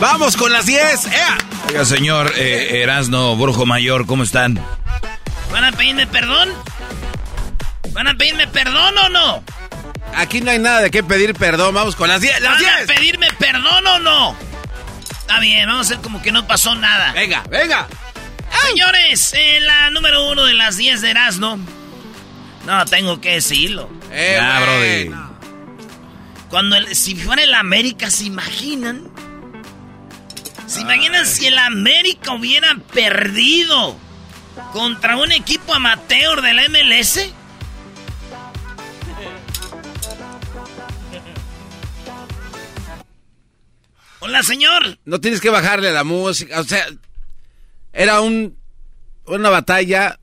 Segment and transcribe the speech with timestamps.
[0.00, 1.06] Vamos con las 10.
[1.06, 1.38] ¡Ea!
[1.68, 4.60] Oiga, señor eh, Erasno Brujo Mayor, ¿cómo están?
[5.50, 6.50] ¿Van a pedirme perdón?
[7.92, 9.44] ¿Van a pedirme perdón o no?
[10.14, 11.74] Aquí no hay nada de qué pedir perdón.
[11.74, 12.40] Vamos con las 10.
[12.40, 12.70] ¡Las ¿Van 10!
[12.90, 14.36] a pedirme perdón o no?
[15.20, 17.12] Está bien, vamos a hacer como que no pasó nada.
[17.12, 17.86] Venga, venga.
[18.68, 21.58] Señores, en la número uno de las 10 de Erasmo.
[22.66, 23.90] No, tengo que decirlo.
[24.10, 25.10] Eh, ya, brody.
[26.48, 29.10] Cuando el, si fuera el América, ¿se imaginan?
[30.66, 33.96] ¿Se imaginan si el América hubiera perdido
[34.72, 37.32] contra un equipo amateur de la MLS?
[44.20, 44.98] Hola, señor.
[45.04, 46.60] No tienes que bajarle la música.
[46.60, 46.86] O sea,
[47.92, 48.56] era un
[49.26, 50.18] una batalla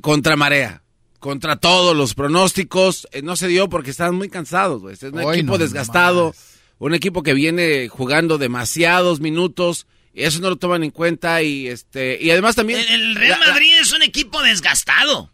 [0.00, 0.82] contra marea.
[1.18, 3.06] Contra todos los pronósticos.
[3.12, 4.94] Eh, no se dio porque estaban muy cansados, güey.
[4.94, 6.28] Es un Hoy equipo no desgastado.
[6.28, 6.58] más.
[6.78, 9.86] Un equipo que viene jugando demasiados minutos.
[10.14, 11.42] Y eso no lo toman en cuenta.
[11.42, 12.80] Y este y además también.
[12.80, 15.30] El, el Real la- la- Madrid es un equipo desgastado.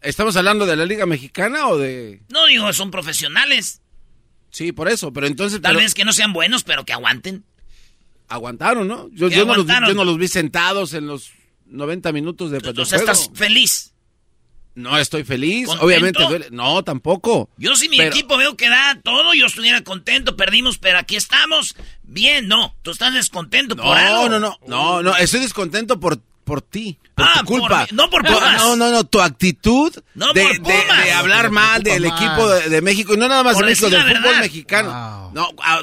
[0.00, 2.20] ¿Estamos hablando de la Liga Mexicana o de.?
[2.28, 3.80] No digo, son profesionales.
[4.50, 5.12] Sí, por eso.
[5.12, 5.60] Pero entonces.
[5.62, 7.44] Tal pero- vez que no sean buenos, pero que aguanten.
[8.28, 9.08] Aguantaron, ¿no?
[9.12, 11.30] Yo, ¿Qué yo no los, yo no los vi sentados en los
[11.66, 13.12] 90 minutos de, de O sea, juego.
[13.12, 13.90] estás feliz.
[14.76, 15.86] No estoy feliz, ¿Contento?
[15.86, 16.22] obviamente.
[16.24, 17.48] duele- No, tampoco.
[17.56, 21.14] Yo si mi Pero- equipo veo que da todo, yo estuviera contento, perdimos, pero aquí
[21.14, 21.76] estamos.
[22.02, 24.28] Bien, no, tú estás descontento por algo.
[24.28, 27.86] No, no, no, no, no, estoy descontento por, por ti, por Ah, tu culpa.
[27.86, 28.56] por no por Tu- Pumas.
[28.62, 32.20] No, no, no, tu actitud No de, por de- de hablar mal del más.
[32.20, 34.40] equipo de, de México y no nada más Por de México, del fútbol verdad.
[34.40, 34.88] mexicano.
[34.90, 35.32] Wow.
[35.34, 35.82] No, ah,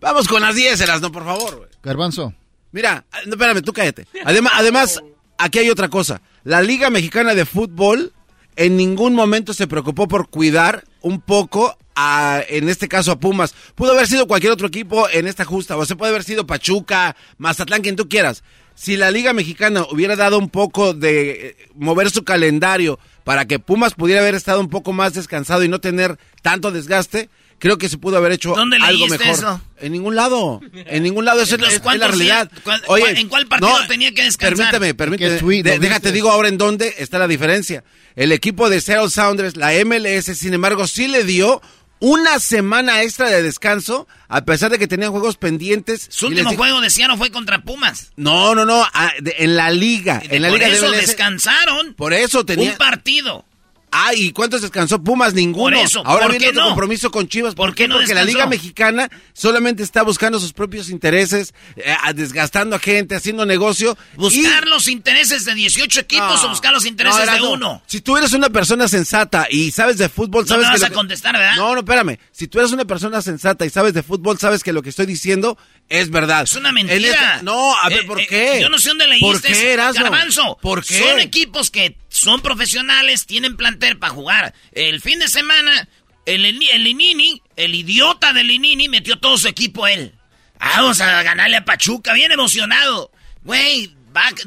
[0.00, 1.56] vamos con las 10, no, por favor.
[1.58, 1.68] güey.
[1.80, 2.34] Garbanzo.
[2.72, 4.06] Mira, ah, no, espérame, tú cállate.
[4.24, 5.00] Además, además,
[5.38, 6.20] aquí hay otra cosa.
[6.44, 8.12] La Liga Mexicana de Fútbol
[8.56, 13.54] en ningún momento se preocupó por cuidar un poco a, en este caso a Pumas.
[13.74, 17.16] Pudo haber sido cualquier otro equipo en esta justa, o se puede haber sido Pachuca,
[17.38, 18.42] Mazatlán, quien tú quieras.
[18.74, 23.58] Si la Liga Mexicana hubiera dado un poco de eh, mover su calendario para que
[23.58, 27.28] Pumas pudiera haber estado un poco más descansado y no tener tanto desgaste,
[27.58, 29.26] creo que se pudo haber hecho ¿Dónde algo mejor.
[29.26, 29.60] eso?
[29.80, 30.60] En ningún lado.
[30.72, 31.42] En ningún lado.
[31.42, 32.50] Eso es, la ¿cuántos realidad.
[32.64, 34.56] cuál- cuál- en cuál partido tenía que descansar?
[34.70, 35.34] Permíteme, permíteme.
[35.34, 37.84] ¿Qué tweet De- déjate, digo ahora en dónde está la diferencia.
[38.16, 41.62] El equipo de Seattle Sounders, la MLS, sin embargo, sí le dio
[42.00, 46.06] una semana extra de descanso, a pesar de que tenían juegos pendientes.
[46.10, 48.12] Su último juego de Ciano fue contra Pumas.
[48.16, 50.22] No, no, no, ah, de- en la liga.
[50.28, 51.06] En la por liga de eso MLS.
[51.08, 52.70] descansaron Por eso tenía.
[52.70, 53.44] un partido.
[53.90, 55.34] Ah, ¿y cuántos descansó Pumas?
[55.34, 55.76] Ninguno.
[55.76, 56.68] Por eso, Ahora ¿por viene otro no?
[56.68, 57.54] compromiso con Chivas.
[57.54, 58.24] ¿Por qué no Porque la?
[58.24, 63.96] Liga Mexicana solamente está buscando sus propios intereses, eh, desgastando a gente, haciendo negocio.
[64.16, 67.82] Buscar y- los intereses de 18 equipos o buscar los intereses No, de uno.
[67.86, 70.90] Si tú eres una persona sensata y sabes de fútbol, No sabes me que vas
[70.90, 71.56] a contestar, ¿verdad?
[71.56, 72.18] No, no, espérame.
[72.32, 75.06] Si tú eres una persona sensata y sabes de fútbol, sabes que lo que estoy
[75.06, 75.56] diciendo
[75.88, 76.42] es verdad.
[76.42, 77.34] Es una En mentira.
[77.34, 78.58] este- No, a ver, Eh, ¿por eh, qué?
[78.60, 79.26] Yo no sé dónde leíste.
[79.26, 80.02] ¿Por qué, Erasmo?
[80.04, 80.58] Garbanzo.
[80.60, 80.98] ¿Por qué?
[80.98, 84.54] Son equipos que son profesionales, tienen plantel para jugar.
[84.72, 85.88] El fin de semana,
[86.26, 90.14] el, el Linini, el idiota del Linini, metió todo su equipo él.
[90.58, 93.12] Vamos a ganarle a Pachuca, bien emocionado.
[93.44, 93.94] Güey,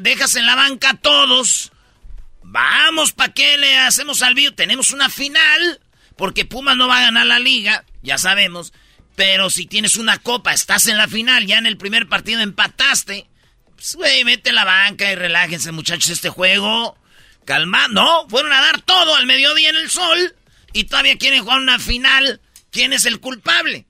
[0.00, 1.72] dejas en la banca a todos.
[2.42, 4.54] Vamos, ¿para qué le hacemos al video?
[4.54, 5.80] Tenemos una final,
[6.16, 8.72] porque Pumas no va a ganar la liga, ya sabemos.
[9.16, 13.26] Pero si tienes una copa, estás en la final, ya en el primer partido empataste.
[13.74, 16.96] Pues, güey, mete la banca y relájense, muchachos, este juego.
[17.44, 20.34] Calma, no, fueron a dar todo al mediodía en el sol
[20.72, 22.40] y todavía quieren jugar una final.
[22.70, 23.84] ¿Quién es el culpable?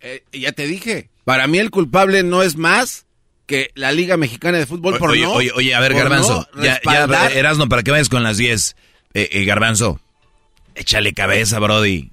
[0.00, 3.06] Eh, ya te dije, para mí el culpable no es más
[3.46, 6.80] que la Liga Mexicana de Fútbol por oye, no, oye, oye, a ver, Garbanzo, ya,
[6.84, 8.76] ya, Erasno, para que vayas con las 10.
[9.12, 10.00] Eh, eh, Garbanzo,
[10.76, 12.10] échale cabeza, Brody.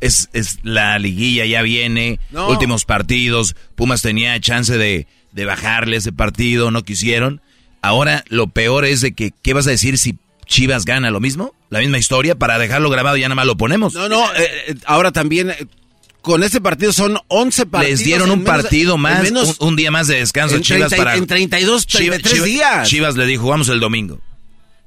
[0.00, 6.12] Es, es la liguilla, ya viene, últimos partidos, Pumas tenía chance de, de bajarle ese
[6.12, 7.40] partido, no quisieron.
[7.82, 10.16] Ahora lo peor es de que, ¿qué vas a decir si
[10.46, 11.54] Chivas gana lo mismo?
[11.70, 13.94] La misma historia, para dejarlo grabado ya nada más lo ponemos.
[13.94, 15.54] No, no, eh, ahora también
[16.22, 17.98] con ese partido son 11 partidos.
[17.98, 19.30] Les dieron un partido más,
[19.60, 21.16] un, día más de descanso en Chivas para...
[21.16, 22.88] En 32, 33 días.
[22.88, 24.20] Chivas le dijo, vamos el domingo.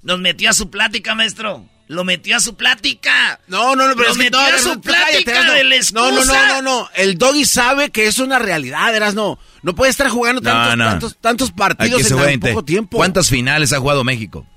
[0.04, 1.66] Nos metió a su plática, maestro.
[1.92, 3.42] Lo metió a su plática.
[3.48, 5.52] No, no, no, pero Lo metió a su plática no.
[5.52, 6.90] del No, no, no, no, no.
[6.96, 9.38] El doggy sabe que es una realidad, eras no.
[9.62, 12.96] No puede estar jugando tantos, tantos, tantos partidos en tan poco tiempo.
[12.96, 14.48] ¿Cuántas finales ha jugado México?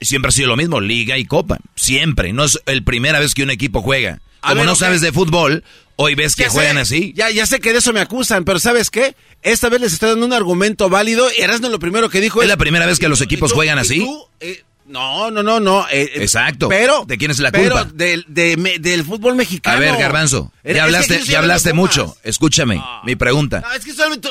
[0.00, 1.58] Siempre ha sido lo mismo, Liga y Copa.
[1.74, 2.32] Siempre.
[2.32, 4.22] No es la primera vez que un equipo juega.
[4.40, 5.62] Como no sabes de fútbol,
[6.00, 7.12] Hoy ves que juegan así.
[7.16, 9.16] Ya, ya sé que de eso me acusan, pero ¿sabes qué?
[9.42, 12.44] Esta vez les estoy dando un argumento válido y Erasmo lo primero que dijo es...
[12.44, 14.08] ¿Es la primera vez que los equipos juegan así?
[14.38, 15.88] Eh, no, no, no, no.
[15.88, 16.68] Eh, eh, Exacto.
[16.68, 17.04] Pero...
[17.06, 17.90] ¿De quién es la pero culpa?
[17.94, 19.76] Del, del fútbol mexicano.
[19.76, 22.16] A ver, Garbanzo, ya hablaste, ya hablaste mucho.
[22.24, 23.60] Escúchame, mi pregunta.
[23.60, 24.28] No, es que solamente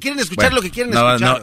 [0.00, 1.20] quieren escuchar lo que quieren escuchar.
[1.20, 1.38] No,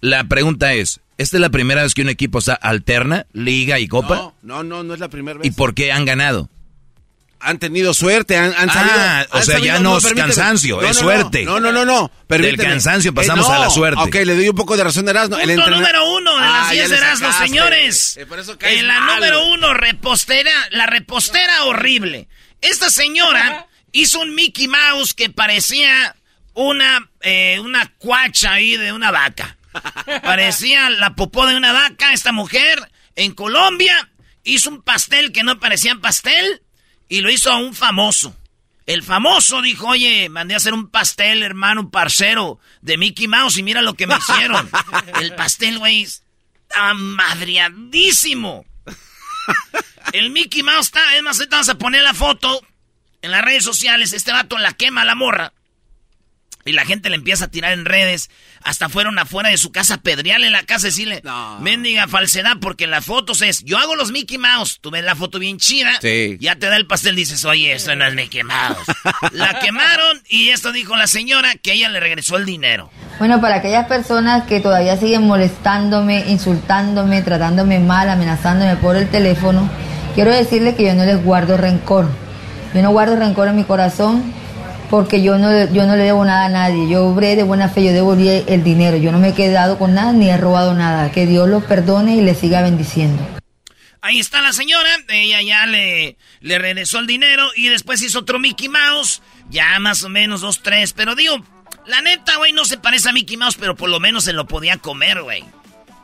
[0.00, 4.16] la pregunta es, ¿esta es la primera vez que un equipo alterna liga y copa?
[4.16, 5.46] No, no, no, no es la primera vez.
[5.46, 6.48] ¿Y por qué han ganado?
[7.42, 11.44] Han tenido suerte, han, han ah, o sea, ya no, es cansancio, es suerte.
[11.44, 12.10] No, no, no, no.
[12.28, 14.00] Del cansancio pasamos a la suerte.
[14.00, 15.36] Ok, le doy un poco de razón a Erasmo.
[15.36, 18.16] Punto el número uno de las 10 ah, Erasmo, señores.
[18.16, 18.26] Eh,
[18.60, 22.28] en la número uno, repostera, la repostera horrible.
[22.60, 26.14] Esta señora hizo un Mickey Mouse que parecía
[26.54, 29.56] una, eh, una cuacha ahí de una vaca.
[30.22, 32.12] parecía la popó de una vaca.
[32.12, 34.10] Esta mujer en Colombia
[34.44, 36.62] hizo un pastel que no parecía pastel
[37.12, 38.34] y lo hizo a un famoso.
[38.86, 43.58] El famoso dijo, oye, mandé a hacer un pastel, hermano, un parcero de Mickey Mouse
[43.58, 44.70] y mira lo que me hicieron.
[45.20, 48.64] El pastel, güey, estaba madriadísimo.
[50.14, 52.66] El Mickey Mouse está, además, ahorita vamos a poner la foto
[53.20, 54.14] en las redes sociales.
[54.14, 55.52] Este vato la quema a la morra.
[56.64, 58.30] Y la gente le empieza a tirar en redes.
[58.64, 61.58] Hasta fueron afuera de su casa a pedrearle la casa y decirle, no.
[61.60, 64.78] mendiga falsedad, porque en las fotos es, yo hago los Mickey Mouse.
[64.80, 65.98] Tú ves la foto bien chida.
[66.00, 66.36] Sí.
[66.40, 68.86] Ya te da el pastel, dices, oye, eso no es Mickey Mouse.
[69.32, 72.90] la quemaron y esto dijo la señora que ella le regresó el dinero.
[73.18, 79.68] Bueno, para aquellas personas que todavía siguen molestándome, insultándome, tratándome mal, amenazándome por el teléfono,
[80.14, 82.08] quiero decirles que yo no les guardo rencor.
[82.74, 84.41] Yo no guardo rencor en mi corazón
[84.92, 86.86] porque yo no, yo no le debo nada a nadie.
[86.86, 88.98] Yo obré de buena fe, yo devolví el dinero.
[88.98, 91.10] Yo no me he quedado con nada ni he robado nada.
[91.10, 93.26] Que Dios los perdone y le siga bendiciendo.
[94.02, 98.38] Ahí está la señora, ella ya le, le regresó el dinero y después hizo otro
[98.38, 101.42] Mickey Mouse, ya más o menos dos, tres, pero digo,
[101.86, 104.46] la neta, güey, no se parece a Mickey Mouse, pero por lo menos se lo
[104.46, 105.42] podía comer, güey.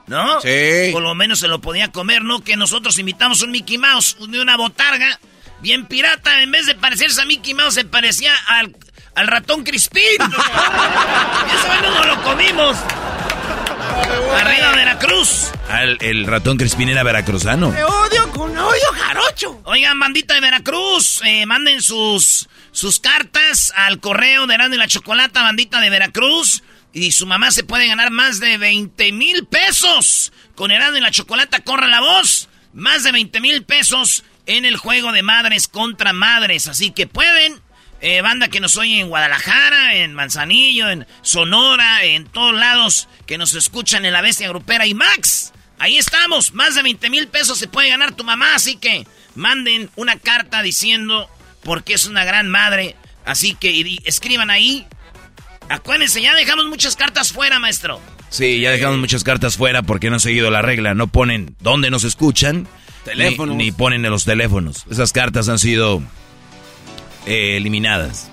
[0.06, 0.40] ¿No?
[0.40, 0.92] Sí.
[0.92, 2.42] Por lo menos se lo podía comer, ¿no?
[2.42, 5.20] Que nosotros invitamos un Mickey Mouse de una botarga
[5.60, 8.76] bien pirata, en vez de parecerse a Mickey Mouse, se parecía al,
[9.18, 10.02] al ratón Crispín.
[10.20, 12.76] Eso no lo comimos.
[14.40, 15.50] Arriba Veracruz.
[15.80, 17.72] el, el ratón Crispín era veracruzano.
[17.72, 19.60] Te odio con odio jarocho.
[19.64, 24.86] Oigan, bandita de Veracruz, eh, manden sus, sus cartas al correo de Erasmo y la
[24.86, 26.62] Chocolata, bandita de Veracruz.
[26.92, 30.32] Y su mamá se puede ganar más de 20 mil pesos.
[30.54, 32.48] Con Erasmo y la Chocolata, corra la voz.
[32.72, 36.68] Más de 20 mil pesos en el juego de madres contra madres.
[36.68, 37.60] Así que pueden,
[38.00, 43.38] eh, banda que nos oye en Guadalajara, en Manzanillo, en Sonora, en todos lados que
[43.38, 45.52] nos escuchan en la bestia grupera y Max.
[45.78, 49.90] Ahí estamos, más de 20 mil pesos se puede ganar tu mamá, así que manden
[49.96, 51.28] una carta diciendo
[51.62, 52.96] por qué es una gran madre.
[53.24, 54.86] Así que escriban ahí.
[55.68, 58.00] Acuérdense, ya dejamos muchas cartas fuera, maestro.
[58.30, 60.94] Sí, ya dejamos muchas cartas fuera porque no han seguido la regla.
[60.94, 62.66] No ponen dónde nos escuchan
[63.04, 63.56] Teléfonos.
[63.56, 64.84] Ni, ponen en los teléfonos.
[64.90, 66.02] Esas cartas han sido
[67.28, 68.30] eh, eliminadas.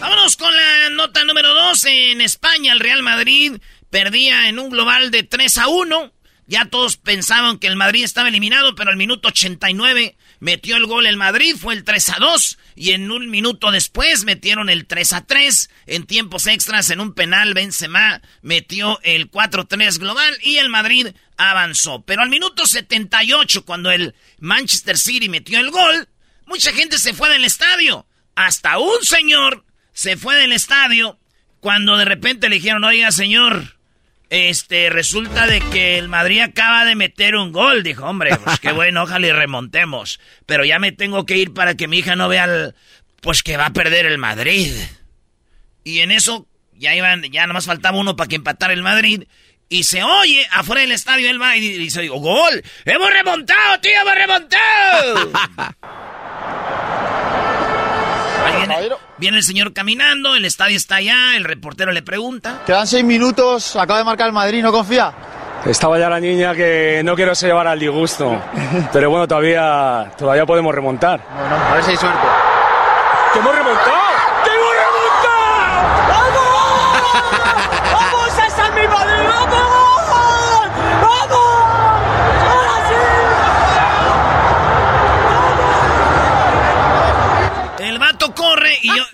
[0.00, 1.84] Vámonos con la nota número 2.
[1.86, 3.52] En España, el Real Madrid
[3.90, 6.12] perdía en un global de 3 a 1
[6.46, 11.06] Ya todos pensaban que el Madrid estaba eliminado, pero al minuto 89 metió el gol
[11.06, 15.12] el Madrid, fue el 3 a 2 y en un minuto después metieron el 3
[15.14, 20.68] a 3 en tiempos extras en un penal Benzema metió el 4-3 global y el
[20.68, 22.02] Madrid avanzó.
[22.02, 26.08] Pero al minuto 78 cuando el Manchester City metió el gol,
[26.46, 28.05] mucha gente se fue del estadio.
[28.36, 31.18] Hasta un señor se fue del estadio
[31.60, 33.76] cuando de repente le dijeron, "Oiga, señor,
[34.30, 37.82] este, resulta de que el Madrid acaba de meter un gol.
[37.82, 40.20] Dijo, hombre, pues qué bueno, ojalá y remontemos.
[40.46, 42.74] Pero ya me tengo que ir para que mi hija no vea,
[43.20, 44.72] pues que va a perder el Madrid.
[45.84, 49.24] Y en eso, ya iban, ya nomás faltaba uno para que empatara el Madrid.
[49.68, 54.14] Y se oye afuera del estadio, él va y dice, gol, hemos remontado, tío, hemos
[54.14, 55.32] remontado.
[59.18, 62.62] Viene, el señor caminando, el estadio está allá, el reportero le pregunta.
[62.66, 65.12] Quedan seis minutos, acaba de marcar el Madrid, ¿no confía?
[65.64, 68.40] Estaba ya la niña que no quiero se llevar al disgusto.
[68.92, 71.20] Pero bueno, todavía, todavía podemos remontar.
[71.28, 72.26] Bueno, a ver si hay suerte.
[73.32, 73.95] ¡Que hemos remontado!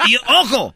[0.07, 0.75] Y, ojo,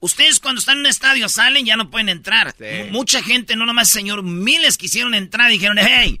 [0.00, 2.54] ustedes cuando están en un estadio salen, ya no pueden entrar.
[2.90, 6.20] Mucha gente, no nomás señor, miles quisieron entrar y dijeron, hey,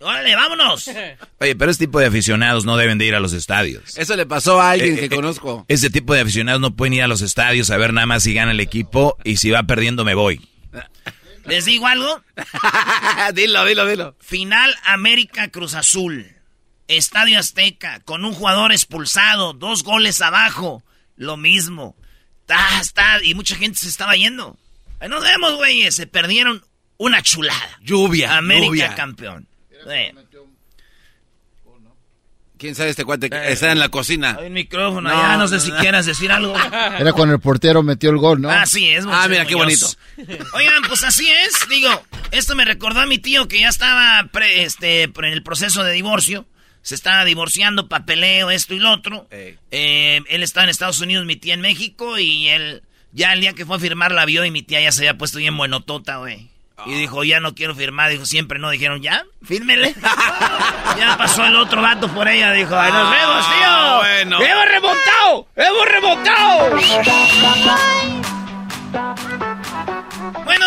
[0.00, 0.88] órale, vámonos.
[1.40, 3.96] Oye, pero ese tipo de aficionados no deben de ir a los estadios.
[3.96, 5.64] Eso le pasó a alguien eh, que eh, conozco.
[5.68, 8.34] Ese tipo de aficionados no pueden ir a los estadios a ver nada más si
[8.34, 10.46] gana el equipo y si va perdiendo me voy.
[11.44, 12.22] ¿Les digo algo?
[13.34, 14.16] dilo, dilo, dilo.
[14.20, 16.30] Final América Cruz Azul.
[16.86, 20.82] Estadio Azteca, con un jugador expulsado, dos goles abajo.
[21.16, 21.96] Lo mismo.
[22.40, 24.56] Está, está, y mucha gente se estaba yendo.
[25.00, 25.94] Ahí nos vemos, güeyes.
[25.94, 26.64] Se perdieron
[26.98, 27.78] una chulada.
[27.80, 28.36] Lluvia.
[28.36, 29.48] América campeón.
[32.56, 33.52] ¿Quién sabe este cuate que eh.
[33.52, 34.36] está en la cocina?
[34.38, 36.54] Hay un micrófono no, ya, no sé si quieras decir algo.
[36.98, 38.48] Era cuando el portero metió el gol, ¿no?
[38.48, 39.04] Así es.
[39.06, 39.86] Ah, mira, qué bonito.
[40.54, 41.68] Oigan, pues así es.
[41.68, 41.90] Digo,
[42.30, 46.46] esto me recordó a mi tío que ya estaba este, en el proceso de divorcio
[46.84, 49.26] se estaba divorciando, papeleo, esto y lo otro.
[49.30, 53.54] Eh, él estaba en Estados Unidos, mi tía en México, y él, ya el día
[53.54, 56.18] que fue a firmar la vio y mi tía ya se había puesto bien buenotota,
[56.18, 56.50] güey.
[56.86, 56.98] Y ah.
[56.98, 59.94] dijo, ya no quiero firmar, dijo, siempre no, dijeron, ya, fírmele.
[60.98, 64.36] ya pasó el otro vato por ella, dijo, ay, nos vemos, ah, tío.
[64.36, 64.42] Bueno.
[64.42, 65.48] ¡Hemos remontado!
[65.56, 66.70] ¡Hemos remontado!
[70.44, 70.66] bueno,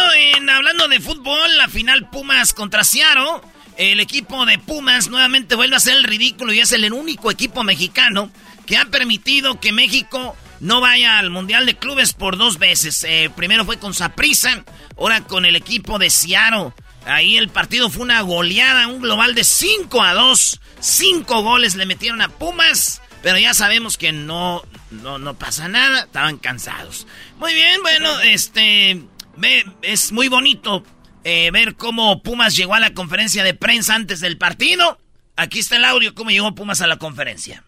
[0.52, 3.44] hablando de fútbol, la final Pumas contra Ciaro
[3.78, 7.64] el equipo de Pumas nuevamente vuelve a hacer el ridículo y es el único equipo
[7.64, 8.32] mexicano
[8.66, 13.06] que ha permitido que México no vaya al Mundial de Clubes por dos veces.
[13.08, 14.64] Eh, primero fue con Saprissa,
[14.98, 16.74] ahora con el equipo de Seattle.
[17.06, 20.60] Ahí el partido fue una goleada, un global de 5 a 2.
[20.80, 26.02] Cinco goles le metieron a Pumas, pero ya sabemos que no, no, no pasa nada,
[26.02, 27.08] estaban cansados.
[27.38, 29.02] Muy bien, bueno, este,
[29.82, 30.84] es muy bonito
[31.30, 34.98] eh, ver cómo Pumas llegó a la conferencia de prensa antes del partido.
[35.36, 37.66] Aquí está el audio, cómo llegó Pumas a la conferencia.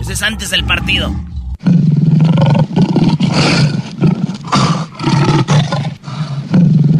[0.00, 1.14] Ese es antes del partido.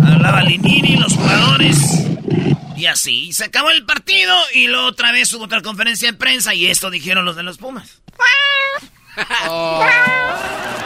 [0.01, 2.07] Hablaba Linini, los jugadores.
[2.77, 6.55] Y así, se acabó el partido y luego otra vez hubo otra conferencia de prensa
[6.55, 8.01] y esto dijeron los de los Pumas.
[9.49, 9.85] Oh.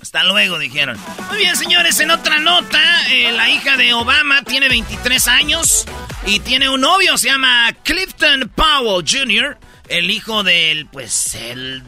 [0.00, 0.98] Hasta luego, dijeron.
[1.28, 5.86] Muy bien, señores, en otra nota, eh, la hija de Obama tiene 23 años
[6.26, 9.58] y tiene un novio, se llama Clifton Powell Jr.,
[9.88, 11.82] el hijo del, pues, el,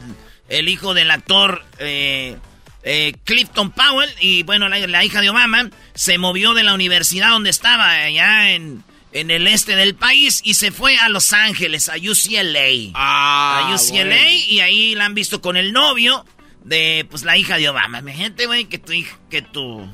[0.49, 2.37] el hijo del actor eh,
[2.83, 4.09] eh, Clifton Powell.
[4.19, 8.83] Y bueno, la, hija de Obama se movió de la universidad donde estaba, allá en,
[9.11, 12.91] en el este del país, y se fue a Los Ángeles, a UCLA.
[12.93, 16.25] Ah, a UCLA, y ahí la han visto con el novio
[16.65, 17.99] de pues la hija de Obama.
[17.99, 18.91] Imagínate, güey, que tu
[19.29, 19.87] que tu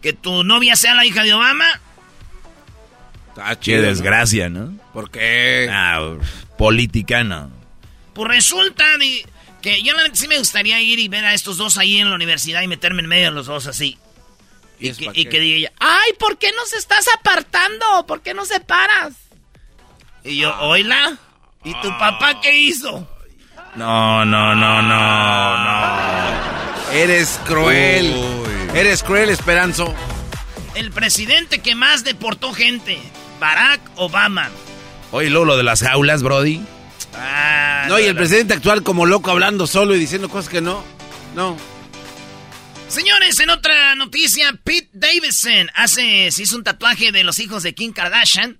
[0.00, 1.66] que tu novia sea la hija de Obama.
[3.60, 4.78] Qué desgracia, ¿no?
[4.92, 5.68] ¿Por qué?
[5.70, 6.16] Ah,
[6.56, 7.50] política no.
[8.14, 8.84] Pues resulta
[9.60, 12.62] que yo sí me gustaría ir y ver a estos dos ahí en la universidad
[12.62, 13.98] y meterme en medio de los dos así.
[14.78, 18.06] Y, que, diga ella, ay, ¿por qué nos estás apartando?
[18.06, 19.14] ¿Por qué no separas?
[20.22, 21.18] Y yo, oíla.
[21.64, 23.08] ¿Y tu papá qué hizo?
[23.76, 26.92] No, no, no, no, no.
[26.92, 28.14] Eres cruel.
[28.74, 29.94] Eres cruel, Esperanzo.
[30.74, 32.98] El presidente que más deportó gente,
[33.38, 34.50] Barack Obama.
[35.12, 36.62] Oye, lo de las jaulas, Brody.
[37.14, 40.82] Ah, no, y el presidente actual como loco hablando solo y diciendo cosas que no.
[41.34, 41.56] No.
[42.88, 47.74] Señores, en otra noticia, Pete Davidson hace, se hizo un tatuaje de los hijos de
[47.74, 48.58] Kim Kardashian.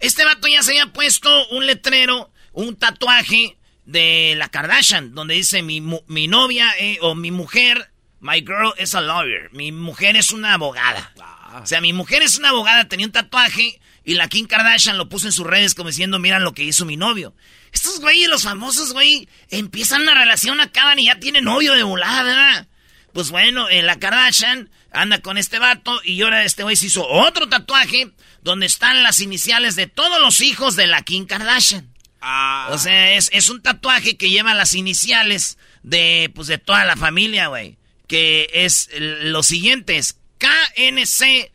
[0.00, 3.57] Este vato ya se había puesto un letrero, un tatuaje
[3.88, 7.90] de la Kardashian, donde dice mi, mi novia eh, o mi mujer,
[8.20, 9.48] my girl is a lawyer.
[9.52, 11.14] Mi mujer es una abogada.
[11.62, 15.08] O sea, mi mujer es una abogada, tenía un tatuaje y la Kim Kardashian lo
[15.08, 17.34] puso en sus redes como diciendo, miran lo que hizo mi novio.
[17.72, 22.22] Estos güeyes, los famosos, güey, empiezan una relación, acaban y ya tienen novio de volada,
[22.24, 22.68] ¿verdad?
[23.14, 27.08] Pues bueno, en la Kardashian anda con este vato y ahora este güey se hizo
[27.08, 28.10] otro tatuaje
[28.42, 31.94] donde están las iniciales de todos los hijos de la Kim Kardashian.
[32.30, 32.68] Ah.
[32.72, 36.96] O sea, es, es, un tatuaje que lleva las iniciales de, pues, de toda la
[36.96, 37.78] familia, güey.
[38.06, 40.18] Que es los siguientes.
[40.38, 41.50] KNC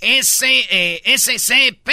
[0.00, 1.90] S, SCP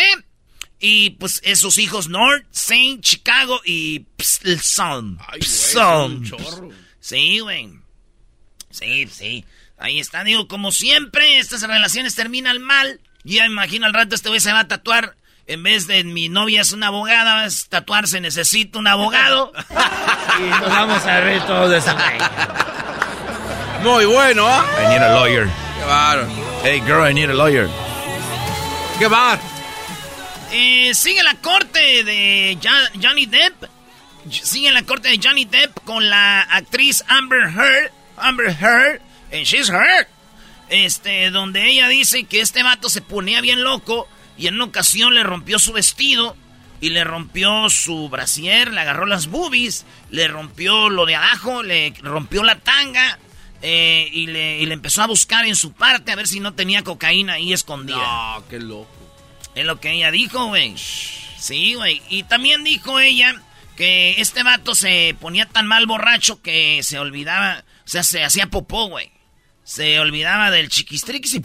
[0.79, 5.17] y pues esos hijos North, Saint, Chicago y Psalm.
[5.41, 6.23] Psalm.
[6.99, 7.69] Sí, güey.
[8.69, 9.45] Sí, sí.
[9.77, 12.99] Ahí está, digo, como siempre, estas relaciones terminan mal.
[13.23, 15.15] Ya imagino al rato este güey se va a tatuar.
[15.49, 19.53] En vez de mi novia es una abogada, es tatuarse necesito un abogado.
[20.39, 21.95] y nos vamos a ver todo eso.
[23.81, 24.65] Muy bueno, ¿ah?
[24.83, 25.45] I need a lawyer.
[25.45, 26.27] Qué bárbaro.
[26.63, 27.69] Hey, girl, I need a lawyer.
[28.99, 29.39] Qué va.
[30.51, 32.57] Eh, sigue la corte de
[33.01, 33.63] Johnny Depp.
[34.29, 37.91] Sigue la corte de Johnny Depp con la actriz Amber Heard.
[38.17, 39.01] Amber Heard.
[39.31, 40.09] And she's hurt.
[40.67, 45.13] Este, donde ella dice que este vato se ponía bien loco y en una ocasión
[45.13, 46.35] le rompió su vestido
[46.79, 51.93] y le rompió su brasier, le agarró las boobies, le rompió lo de abajo, le
[52.01, 53.17] rompió la tanga
[53.61, 56.53] eh, y, le, y, le, empezó a buscar en su parte a ver si no
[56.53, 57.97] tenía cocaína ahí escondida.
[57.97, 58.87] No, qué loco.
[59.55, 60.75] Es lo que ella dijo, güey.
[60.77, 62.01] Sí, güey.
[62.09, 63.41] Y también dijo ella
[63.75, 68.47] que este vato se ponía tan mal borracho que se olvidaba, o sea, se hacía
[68.47, 69.11] popó, güey.
[69.63, 71.41] Se olvidaba del chiquistrix y...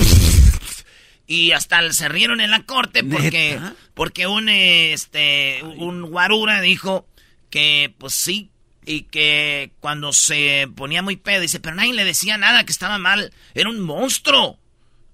[1.33, 3.59] Y hasta se rieron en la corte porque,
[3.95, 7.07] porque un, este, un guarura dijo
[7.49, 8.51] que, pues sí,
[8.85, 12.99] y que cuando se ponía muy pedo, dice, pero nadie le decía nada, que estaba
[12.99, 14.59] mal, era un monstruo.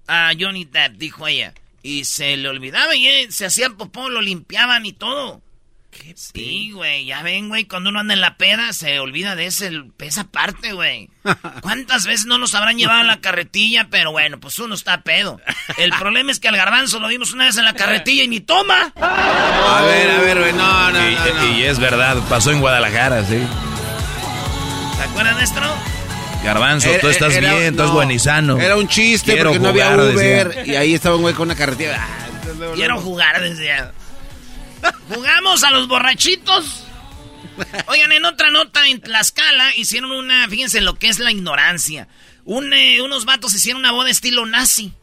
[0.07, 1.53] A Johnny Depp, dijo ella.
[1.83, 5.41] Y se le olvidaba y eh, se hacía popó, lo limpiaban y todo.
[6.01, 9.47] ¿Qué sí, güey, ya ven, güey, cuando uno anda en la peda se olvida de
[9.47, 11.09] ese, esa parte, güey.
[11.61, 13.87] ¿Cuántas veces no nos habrán llevado a la carretilla?
[13.91, 15.41] Pero bueno, pues uno está pedo.
[15.77, 18.39] El problema es que al garbanzo lo vimos una vez en la carretilla y ni
[18.39, 18.93] toma.
[18.95, 23.39] A ver, a ver, güey, no, no, y, y es verdad, pasó en Guadalajara, sí.
[24.97, 25.61] ¿Se acuerdan de esto?
[26.43, 28.57] Garbanzo, tú estás bien, tú estás buen y sano.
[28.57, 31.99] Era un chiste porque no había Uber y ahí estaba un güey con una carretilla.
[32.75, 33.91] Quiero jugar, decía.
[35.07, 36.85] ¿Jugamos a los borrachitos?
[37.87, 42.07] Oigan, en otra nota, en Tlaxcala hicieron una, fíjense lo que es la ignorancia.
[42.45, 44.93] Eh, unos vatos hicieron una boda estilo nazi.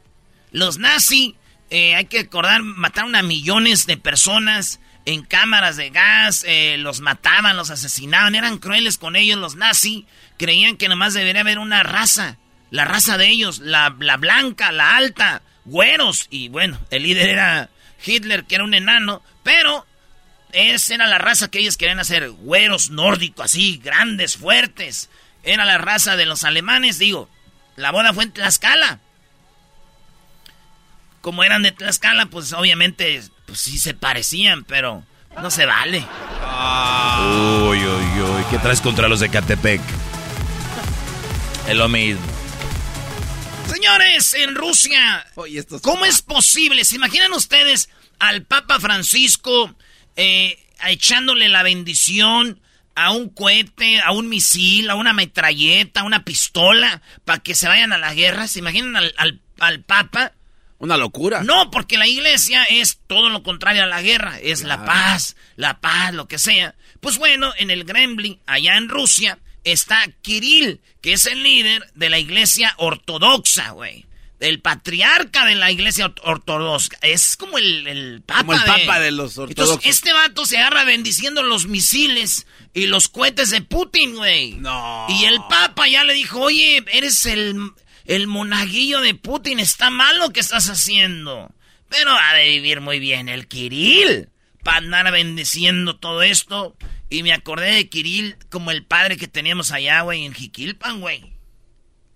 [0.53, 1.37] Los nazi,
[1.71, 7.01] eh, hay que recordar, mataron a millones de personas en cámaras de gas, eh, los
[7.01, 10.07] mataban, los asesinaban, eran crueles con ellos los nazi.
[10.39, 12.39] Creían que nomás debería haber una raza,
[12.71, 16.27] la raza de ellos, la, la blanca, la alta, güeros.
[16.31, 17.71] Y bueno, el líder era
[18.07, 19.87] Hitler, que era un enano, pero
[20.53, 25.11] esa era la raza que ellos querían hacer, güeros nórdicos, así, grandes, fuertes.
[25.43, 27.29] Era la raza de los alemanes, digo.
[27.77, 29.01] La boda fue en Tlaxcala.
[31.21, 35.05] Como eran de Tlaxcala, pues obviamente, pues sí se parecían, pero
[35.43, 35.99] no se vale.
[37.19, 39.81] Uy, uy, uy, ¿qué traes contra los de Catepec?
[41.69, 42.25] Es lo mismo.
[43.73, 45.27] Señores, en Rusia,
[45.83, 46.85] ¿cómo es posible?
[46.85, 49.75] ¿Se imaginan ustedes al Papa Francisco
[50.17, 52.61] eh, echándole la bendición
[52.95, 57.69] a un cohete, a un misil, a una metralleta, a una pistola, para que se
[57.69, 58.49] vayan a la guerra?
[58.49, 60.33] ¿Se imaginan al, al, Papa?
[60.79, 61.43] Una locura.
[61.43, 65.81] No, porque la iglesia es todo lo contrario a la guerra, es la paz, la
[65.81, 66.75] paz, lo que sea.
[67.01, 72.11] Pues bueno, en el Kremlin, allá en Rusia, está Kirill, que es el líder de
[72.11, 74.07] la iglesia ortodoxa, güey.
[74.39, 76.99] El patriarca de la iglesia ortodoxa.
[77.01, 78.41] Es como el, papa.
[78.41, 79.77] Como el papa de, los ortodoxos.
[79.77, 84.53] Entonces, este vato se agarra bendiciendo los misiles y los cohetes de Putin, güey.
[84.55, 85.07] No.
[85.09, 87.57] Y el papa ya le dijo, oye, eres el,
[88.05, 91.51] el monaguillo de Putin, está mal lo que estás haciendo.
[91.89, 94.29] Pero ha de vivir muy bien el Kirill.
[94.63, 96.77] para andar bendeciendo todo esto.
[97.09, 101.33] Y me acordé de Kirill como el padre que teníamos allá, güey, en Jiquilpan, güey.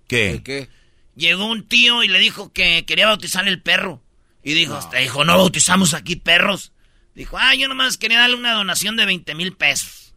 [0.09, 0.43] ¿Qué?
[0.45, 0.69] ¿Qué?
[1.17, 4.03] Llegó un tío y le dijo que quería bautizar el perro.
[4.43, 4.99] Y dijo, no.
[4.99, 6.73] dijo, no bautizamos aquí perros.
[7.15, 10.15] Dijo, ah, yo nomás quería darle una donación de 20 mil pesos.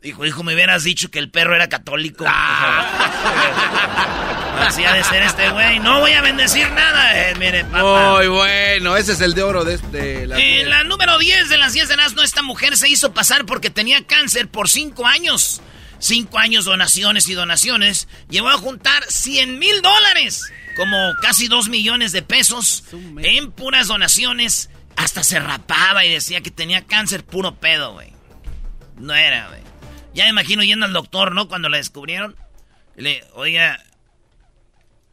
[0.00, 2.24] Dijo, hijo, me hubieras dicho que el perro era católico.
[2.28, 2.84] Ah.
[4.66, 5.78] Así ha de ser este güey.
[5.78, 8.12] No voy a bendecir nada, eh, mire, papá.
[8.12, 10.26] Muy bueno, ese es el de oro de este.
[10.26, 13.46] La, eh, la número 10 de las 10 de Nazno, esta mujer se hizo pasar
[13.46, 15.62] porque tenía cáncer por 5 años.
[16.04, 18.08] 5 años donaciones y donaciones.
[18.28, 20.52] Llevó a juntar 100 mil dólares.
[20.76, 22.84] Como casi 2 millones de pesos
[23.22, 24.68] en puras donaciones.
[24.96, 28.12] Hasta se rapaba y decía que tenía cáncer puro pedo, güey.
[28.96, 29.62] No era, güey.
[30.12, 31.48] Ya me imagino yendo al doctor, ¿no?
[31.48, 32.36] Cuando la descubrieron.
[32.96, 33.82] Le, oiga,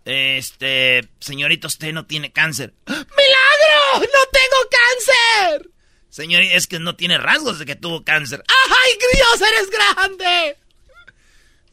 [0.03, 2.73] este, señorita, usted no tiene cáncer.
[2.85, 3.95] ¡Milagro!
[3.95, 5.71] ¡No tengo cáncer!
[6.09, 8.43] Señorita, es que no tiene rasgos de que tuvo cáncer.
[8.47, 10.57] ¡Ay, Dios, eres grande!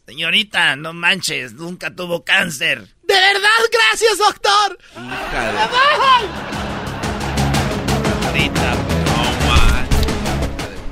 [0.08, 2.78] Señorita, no manches, nunca tuvo cáncer.
[3.02, 3.60] ¿De verdad?
[3.70, 4.78] Gracias, doctor.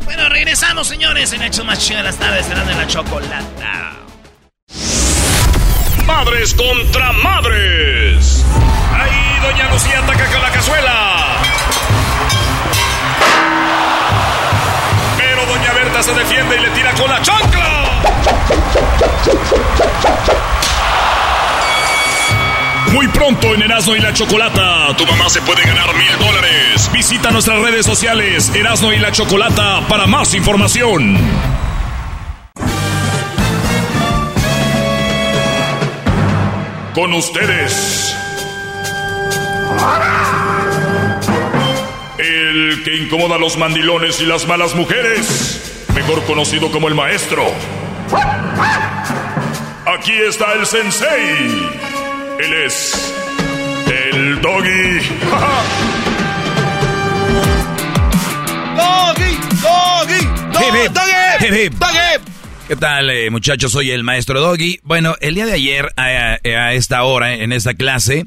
[0.04, 3.96] Bueno, regresamos, señores, en Hecho Más Chido de las tardes, serán de la chocolata.
[6.04, 8.44] Madres contra madres.
[8.92, 11.55] Ahí Doña Lucía ataca con la cazuela.
[16.02, 18.00] Se defiende y le tira con la chancla.
[22.92, 26.90] Muy pronto en Erasmo y la Chocolata, tu mamá se puede ganar mil dólares.
[26.92, 31.18] Visita nuestras redes sociales, Erasmo y la Chocolata, para más información.
[36.94, 38.14] Con ustedes.
[42.18, 47.42] El que incomoda a los mandilones y las malas mujeres, mejor conocido como el maestro.
[49.86, 51.70] Aquí está el sensei.
[52.38, 53.14] Él es
[53.86, 55.00] el doggy.
[58.76, 59.38] ¡Doggy!
[59.62, 60.26] ¡Doggy!
[60.52, 60.88] ¡Doggy!
[60.92, 61.68] ¡Doggy!
[61.70, 62.24] ¡Doggy!
[62.68, 63.72] ¿Qué tal, eh, muchachos?
[63.72, 64.80] Soy el maestro Doggy.
[64.82, 68.26] Bueno, el día de ayer, a, a, esta hora, en esta clase,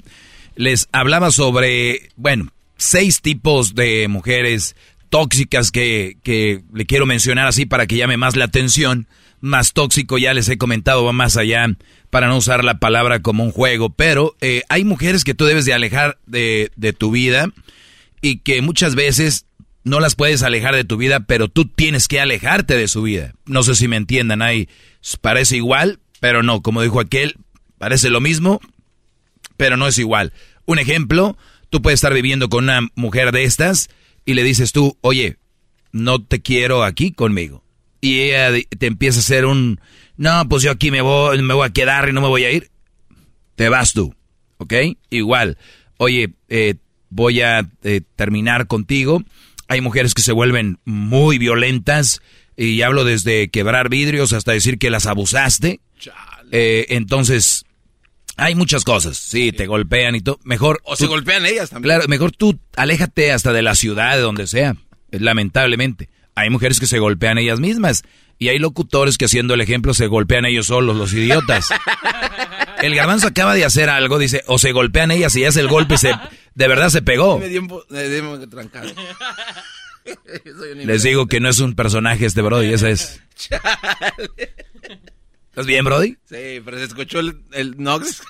[0.55, 4.75] les hablaba sobre, bueno, seis tipos de mujeres
[5.09, 9.07] tóxicas que, que le quiero mencionar así para que llame más la atención.
[9.41, 11.65] Más tóxico, ya les he comentado, va más allá
[12.09, 15.63] para no usar la palabra como un juego, pero eh, hay mujeres que tú debes
[15.65, 17.47] de alejar de, de tu vida
[18.21, 19.45] y que muchas veces
[19.83, 23.33] no las puedes alejar de tu vida, pero tú tienes que alejarte de su vida.
[23.45, 24.67] No sé si me entiendan ahí.
[25.21, 26.61] Parece igual, pero no.
[26.61, 27.37] Como dijo aquel,
[27.77, 28.59] parece lo mismo,
[29.57, 30.33] pero no es igual.
[30.65, 31.37] Un ejemplo,
[31.69, 33.89] tú puedes estar viviendo con una mujer de estas
[34.25, 35.37] y le dices tú, oye,
[35.91, 37.63] no te quiero aquí conmigo.
[38.01, 39.79] Y ella te empieza a hacer un,
[40.17, 42.51] no, pues yo aquí me voy, me voy a quedar y no me voy a
[42.51, 42.69] ir.
[43.55, 44.15] Te vas tú,
[44.57, 44.73] ¿ok?
[45.09, 45.57] Igual,
[45.97, 46.75] oye, eh,
[47.09, 49.23] voy a eh, terminar contigo
[49.69, 52.21] hay mujeres que se vuelven muy violentas
[52.57, 55.79] y hablo desde quebrar vidrios hasta decir que las abusaste.
[56.51, 57.65] Eh, entonces,
[58.39, 59.17] hay muchas cosas.
[59.17, 60.39] Sí, te golpean y todo.
[60.43, 60.81] Mejor.
[60.83, 61.95] O se golpean ellas también.
[61.95, 64.75] Claro, mejor tú aléjate hasta de la ciudad, de donde sea.
[65.11, 66.09] Lamentablemente.
[66.35, 68.03] Hay mujeres que se golpean ellas mismas.
[68.37, 71.69] Y hay locutores que haciendo el ejemplo se golpean ellos solos, los idiotas.
[72.81, 75.97] El garbanzo acaba de hacer algo, dice, o se golpean ellas y hace el golpe
[75.97, 76.13] se,
[76.55, 77.41] de verdad se pegó.
[80.75, 83.21] Les digo que no es un personaje este Brody, ese es.
[85.49, 86.15] ¿Estás bien, Brody?
[86.25, 88.21] Sí, pero se escuchó el, el Nox.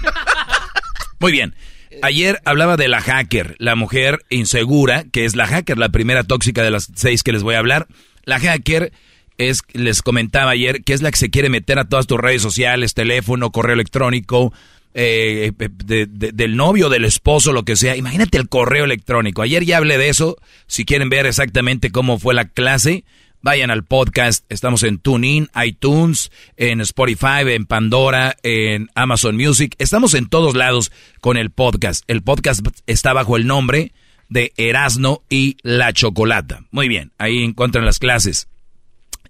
[1.20, 1.54] Muy bien.
[2.02, 6.62] Ayer hablaba de la hacker, la mujer insegura, que es la hacker, la primera tóxica
[6.62, 7.88] de las seis que les voy a hablar.
[8.24, 8.92] La hacker
[9.38, 12.42] es, les comentaba ayer, que es la que se quiere meter a todas tus redes
[12.42, 14.52] sociales, teléfono, correo electrónico,
[14.94, 17.96] eh, del novio, del esposo, lo que sea.
[17.96, 19.42] Imagínate el correo electrónico.
[19.42, 20.36] Ayer ya hablé de eso.
[20.66, 23.04] Si quieren ver exactamente cómo fue la clase,
[23.42, 24.44] vayan al podcast.
[24.48, 29.74] Estamos en TuneIn, iTunes, en Spotify, en Pandora, en Amazon Music.
[29.78, 32.04] Estamos en todos lados con el podcast.
[32.08, 33.92] El podcast está bajo el nombre
[34.28, 36.64] de Erasno y la Chocolata.
[36.70, 38.48] Muy bien, ahí encuentran las clases.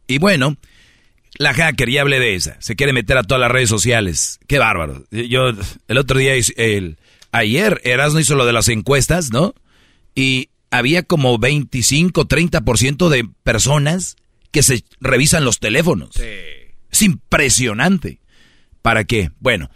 [0.07, 0.57] Y bueno,
[1.37, 2.57] la hacker, ya hablé de esa.
[2.61, 4.41] Se quiere meter a todas las redes sociales.
[4.47, 5.05] Qué bárbaro.
[5.11, 5.53] Yo,
[5.89, 6.97] el otro día, el,
[7.31, 9.55] ayer, Erasmo hizo lo de las encuestas, ¿no?
[10.15, 14.17] Y había como 25, 30% de personas
[14.51, 16.11] que se revisan los teléfonos.
[16.15, 16.25] Sí.
[16.91, 18.21] Es impresionante.
[18.83, 19.31] ¿Para qué?
[19.41, 19.71] Bueno,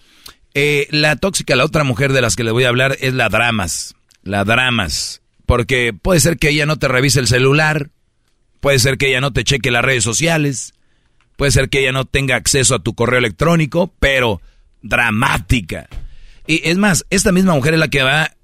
[0.55, 3.29] eh, la tóxica, la otra mujer de las que le voy a hablar es la
[3.29, 3.95] Dramas.
[4.23, 5.23] La Dramas.
[5.47, 7.91] Porque puede ser que ella no te revise el celular,
[8.61, 10.73] puede ser que ella no te cheque las redes sociales,
[11.37, 14.41] puede ser que ella no tenga acceso a tu correo electrónico, pero
[14.83, 15.89] dramática.
[16.47, 18.35] Y es más, esta misma mujer es la que va,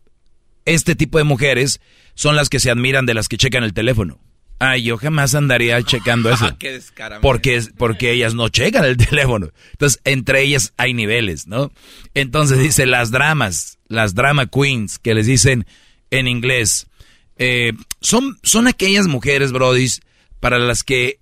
[0.64, 1.80] este tipo de mujeres
[2.18, 4.18] son las que se admiran de las que checan el teléfono.
[4.58, 6.52] Ay, yo jamás andaría checando eso.
[6.58, 6.80] Qué
[7.22, 9.50] porque, porque ellas no checan el teléfono.
[9.70, 11.70] Entonces, entre ellas hay niveles, ¿no?
[12.14, 15.64] Entonces dice las dramas, las drama queens, que les dicen
[16.10, 16.88] en inglés.
[17.36, 20.00] Eh, son, son aquellas mujeres, brodis,
[20.40, 21.20] para las que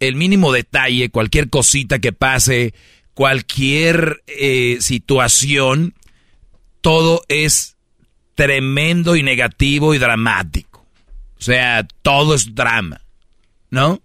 [0.00, 2.72] el mínimo detalle, cualquier cosita que pase,
[3.12, 5.92] cualquier eh, situación,
[6.80, 7.76] todo es
[8.38, 10.86] tremendo y negativo y dramático.
[11.40, 13.00] O sea, todo es drama,
[13.68, 14.00] ¿no?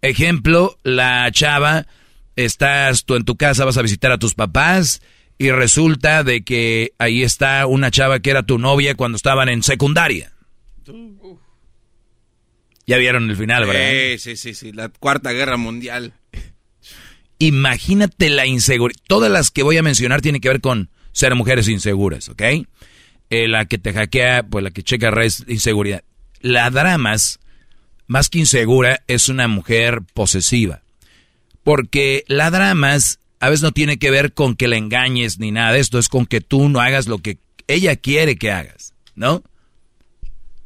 [0.00, 1.86] Ejemplo, la chava,
[2.34, 5.02] estás tú en tu casa, vas a visitar a tus papás
[5.36, 9.62] y resulta de que ahí está una chava que era tu novia cuando estaban en
[9.62, 10.32] secundaria.
[12.86, 14.16] Ya vieron el final, ¿verdad?
[14.16, 16.14] Sí, sí, sí, sí, la cuarta guerra mundial.
[17.38, 18.98] Imagínate la inseguridad.
[19.06, 22.42] Todas las que voy a mencionar tienen que ver con ser mujeres inseguras, ¿ok?
[23.30, 26.04] Eh, la que te hackea, pues la que checa redes, inseguridad.
[26.40, 27.40] La dramas,
[28.06, 30.82] más que insegura, es una mujer posesiva.
[31.62, 35.72] Porque la dramas a veces no tiene que ver con que la engañes ni nada
[35.72, 39.42] de esto, es con que tú no hagas lo que ella quiere que hagas, ¿no?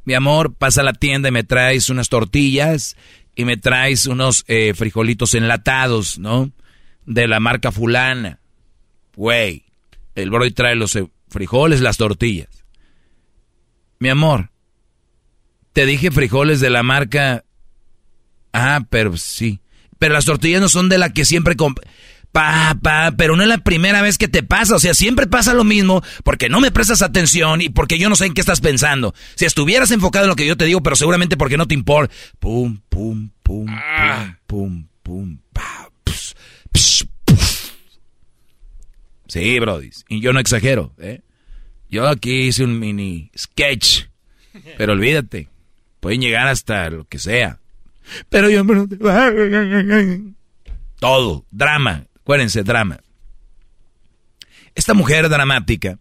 [0.05, 2.97] Mi amor, pasa a la tienda y me traes unas tortillas
[3.35, 6.51] y me traes unos eh, frijolitos enlatados, ¿no?
[7.05, 8.40] De la marca fulana.
[9.16, 9.64] Güey,
[10.14, 12.64] el broy trae los eh, frijoles, las tortillas.
[13.99, 14.51] Mi amor,
[15.73, 17.45] te dije frijoles de la marca.
[18.53, 19.61] Ah, pero sí.
[19.99, 21.81] Pero las tortillas no son de la que siempre comp
[22.31, 24.77] Pa, pa, pero no es la primera vez que te pasa.
[24.77, 28.17] O sea, siempre pasa lo mismo porque no me prestas atención y porque yo no
[28.17, 29.14] sé en qué estás pensando.
[29.35, 32.14] Si estuvieras enfocado en lo que yo te digo, pero seguramente porque no te importa.
[32.38, 34.37] Pum, pum, pum, pum, ah.
[34.47, 35.88] pum, pum, pa,
[39.29, 39.91] Sí, Brody.
[40.09, 41.21] Y yo no exagero, ¿eh?
[41.91, 44.07] Yo aquí hice un mini sketch.
[44.77, 45.49] Pero olvídate.
[46.01, 47.61] Pueden llegar hasta lo que sea.
[48.29, 48.88] Pero yo no
[50.99, 51.45] Todo.
[51.51, 52.07] Drama.
[52.21, 53.01] Acuérdense, drama.
[54.75, 55.99] Esta mujer dramática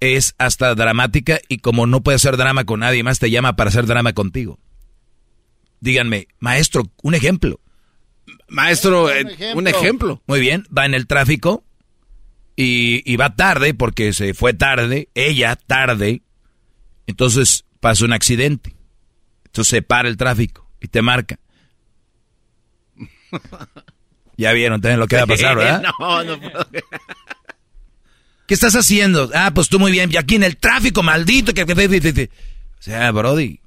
[0.00, 3.68] es hasta dramática y como no puede hacer drama con nadie más, te llama para
[3.68, 4.58] hacer drama contigo.
[5.80, 7.60] Díganme, maestro, un ejemplo.
[8.48, 9.58] Maestro, un, eh, ejemplo.
[9.58, 10.22] un ejemplo.
[10.26, 11.64] Muy bien, va en el tráfico
[12.60, 16.22] y, y, va tarde porque se fue tarde, ella tarde,
[17.06, 18.74] entonces pasa un accidente.
[19.44, 21.38] Entonces se para el tráfico y te marca.
[24.36, 25.84] ya vieron también lo que va a pasar, ¿verdad?
[26.00, 26.68] no, no puedo.
[28.48, 29.30] ¿Qué estás haciendo?
[29.34, 30.10] Ah, pues tú muy bien.
[30.12, 31.54] Y aquí en el tráfico, maldito.
[31.54, 31.62] Que...
[31.62, 33.60] O sea, Brody.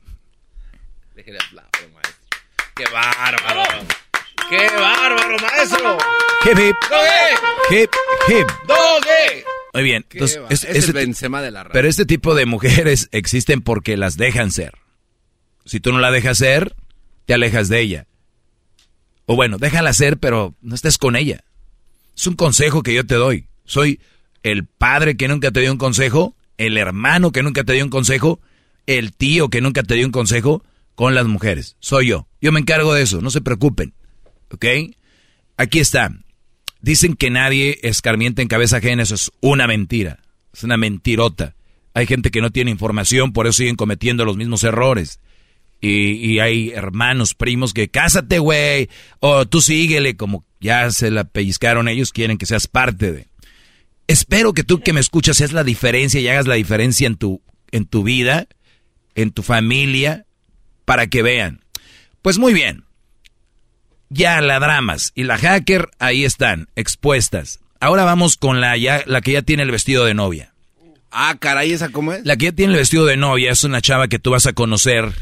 [1.16, 2.40] Déjale aplauso, maestro.
[2.76, 4.01] ¡Qué bárbaro!
[4.52, 5.98] ¡Qué bárbaro, maestro!
[6.44, 6.76] Hip, hip.
[7.72, 7.90] Hip,
[8.28, 8.48] hip.
[8.68, 9.46] Doge.
[9.74, 10.06] Muy bien.
[10.12, 11.72] Entonces, es, es, el Benzema de la radio.
[11.72, 14.74] Pero este tipo de mujeres existen porque las dejan ser.
[15.64, 16.76] Si tú no la dejas ser,
[17.26, 18.08] te alejas de ella.
[19.26, 21.46] O bueno, déjala ser, pero no estés con ella.
[22.18, 23.48] Es un consejo que yo te doy.
[23.64, 24.02] Soy
[24.44, 27.90] el padre que nunca te dio un consejo, el hermano que nunca te dio un
[27.90, 28.42] consejo,
[28.86, 30.62] el tío que nunca te dio un consejo
[30.96, 31.78] con las mujeres.
[31.80, 32.28] Soy yo.
[32.42, 33.94] Yo me encargo de eso, no se preocupen.
[34.52, 34.66] ¿Ok?
[35.58, 36.12] Aquí está.
[36.82, 40.20] Dicen que nadie escarmienta en cabeza ajena, eso es una mentira.
[40.54, 41.56] Es una mentirota.
[41.94, 45.20] Hay gente que no tiene información, por eso siguen cometiendo los mismos errores.
[45.84, 48.88] Y, hay hermanos, primos que cásate, güey,
[49.20, 53.28] o tú síguele, como ya se la pellizcaron ellos, quieren que seas parte de.
[54.06, 57.42] Espero que tú que me escuchas seas la diferencia y hagas la diferencia en tu,
[57.72, 58.48] en tu vida,
[59.16, 60.28] en tu familia,
[60.86, 61.62] para que vean.
[62.22, 62.84] Pues muy bien.
[64.13, 67.60] Ya la dramas y la hacker ahí están, expuestas.
[67.80, 70.54] Ahora vamos con la, ya, la que ya tiene el vestido de novia.
[71.12, 72.26] Ah, caray, ¿esa cómo es?
[72.26, 74.54] La que ya tiene el vestido de novia es una chava que tú vas a
[74.54, 75.13] conocer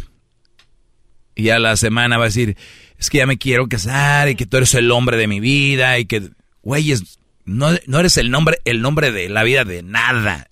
[1.35, 2.57] y ya la semana va a decir,
[2.97, 5.97] es que ya me quiero casar y que tú eres el hombre de mi vida
[5.97, 6.31] y que,
[6.63, 10.49] güeyes, no, no eres el nombre, el nombre de la vida de nada.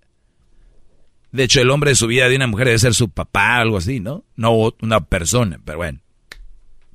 [1.32, 3.78] De hecho, el hombre de su vida de una mujer debe ser su papá, algo
[3.78, 4.23] así, ¿no?
[4.38, 6.00] No una persona, pero bueno.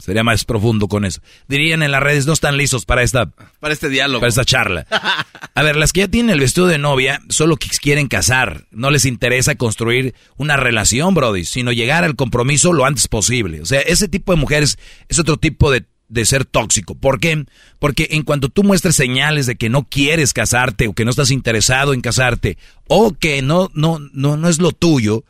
[0.03, 1.21] Sería más profundo con eso.
[1.47, 3.27] Dirían en las redes, no están listos para esta...
[3.61, 4.19] Para este diálogo.
[4.19, 4.85] Para esta charla.
[5.55, 8.67] A ver, las que ya tienen el vestido de novia, solo quieren casar.
[8.73, 13.61] No les interesa construir una relación, Brody, sino llegar al compromiso lo antes posible.
[13.61, 14.77] O sea, ese tipo de mujeres
[15.09, 16.97] es otro tipo de, de ser tóxico.
[16.97, 17.45] ¿Por qué?
[17.79, 21.31] Porque en cuanto tú muestres señales de que no quieres casarte o que no estás
[21.31, 25.23] interesado en casarte o que no, no, no, no es lo tuyo,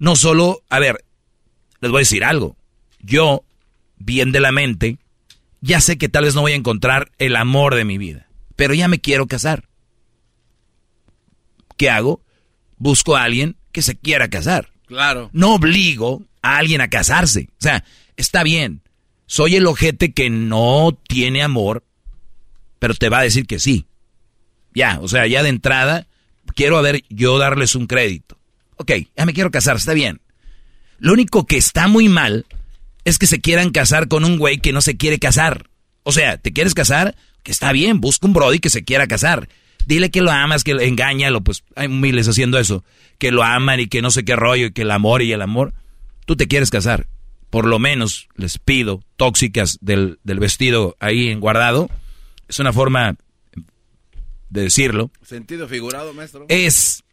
[0.00, 1.04] no solo, a ver,
[1.80, 2.56] les voy a decir algo.
[2.98, 3.44] Yo,
[3.96, 4.98] bien de la mente,
[5.60, 8.74] ya sé que tal vez no voy a encontrar el amor de mi vida, pero
[8.74, 9.68] ya me quiero casar.
[11.76, 12.22] ¿Qué hago?
[12.78, 14.70] Busco a alguien que se quiera casar.
[14.86, 15.30] Claro.
[15.32, 17.48] No obligo a alguien a casarse.
[17.52, 17.84] O sea,
[18.16, 18.82] está bien.
[19.26, 21.84] Soy el ojete que no tiene amor,
[22.78, 23.86] pero te va a decir que sí.
[24.74, 26.06] Ya, o sea, ya de entrada,
[26.54, 28.38] quiero a ver yo darles un crédito.
[28.76, 30.20] Ok, ya me quiero casar, está bien.
[30.98, 32.46] Lo único que está muy mal
[33.06, 35.70] es que se quieran casar con un güey que no se quiere casar.
[36.02, 37.14] O sea, ¿te quieres casar?
[37.44, 39.48] Que está bien, busca un brody que se quiera casar.
[39.86, 42.84] Dile que lo amas, que engáñalo, pues hay miles haciendo eso.
[43.18, 45.40] Que lo aman y que no sé qué rollo, y que el amor y el
[45.40, 45.72] amor.
[46.26, 47.06] Tú te quieres casar.
[47.48, 51.88] Por lo menos les pido tóxicas del, del vestido ahí en guardado.
[52.48, 53.14] Es una forma
[54.50, 55.12] de decirlo.
[55.22, 56.46] Sentido figurado, maestro.
[56.48, 57.04] Es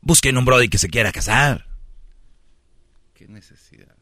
[0.00, 1.67] busquen un brody que se quiera casar.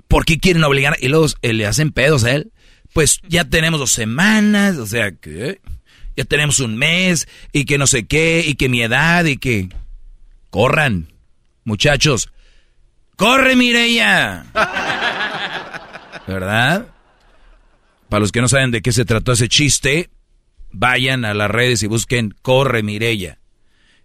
[0.08, 0.96] ¿Por qué quieren obligar?
[1.00, 2.52] Y luego eh, le hacen pedos a él.
[2.92, 5.60] Pues ya tenemos dos semanas, o sea que
[6.16, 9.68] ya tenemos un mes y que no sé qué y que mi edad y que
[10.50, 11.12] corran,
[11.64, 12.30] muchachos.
[13.16, 14.46] ¡Corre, Mireya!
[16.26, 16.88] ¿Verdad?
[18.08, 20.10] Para los que no saben de qué se trató ese chiste,
[20.70, 23.38] vayan a las redes y busquen Corre, Mireya.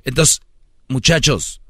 [0.04, 0.42] Entonces,
[0.88, 1.61] muchachos,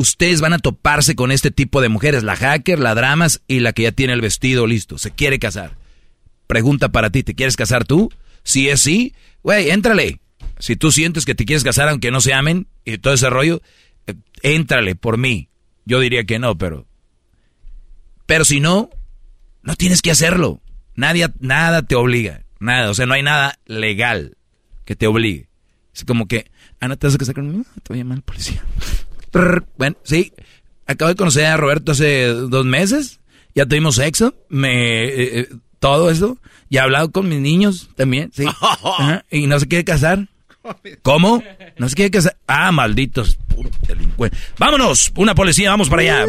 [0.00, 3.74] ustedes van a toparse con este tipo de mujeres, la hacker, la dramas y la
[3.74, 5.76] que ya tiene el vestido listo, se quiere casar.
[6.46, 8.10] Pregunta para ti, ¿te quieres casar tú?
[8.42, 10.20] Si es sí, güey, éntrale.
[10.58, 13.60] Si tú sientes que te quieres casar aunque no se amen y todo ese rollo,
[14.06, 15.48] eh, éntrale por mí.
[15.84, 16.86] Yo diría que no, pero...
[18.26, 18.90] Pero si no,
[19.62, 20.60] no tienes que hacerlo.
[20.94, 22.42] Nadie, nada te obliga.
[22.58, 22.90] Nada.
[22.90, 24.36] O sea, no hay nada legal
[24.84, 25.48] que te obligue.
[25.94, 28.22] Es como que, ah, no te vas a casar conmigo, te voy a llamar al
[28.22, 28.62] policía.
[29.76, 30.32] Bueno, sí.
[30.86, 33.20] Acabo de conocer a Roberto hace dos meses.
[33.54, 34.34] Ya tuvimos sexo.
[34.48, 35.04] Me...
[35.04, 36.38] Eh, eh, todo eso.
[36.68, 38.44] Y he hablado con mis niños también, sí.
[39.30, 40.28] Y no se quiere casar.
[41.02, 41.42] ¿Cómo?
[41.78, 42.36] No se quiere casar.
[42.46, 43.38] Ah, malditos.
[43.48, 44.36] Puro delincuente.
[44.58, 46.26] Vámonos, una policía, vamos para allá.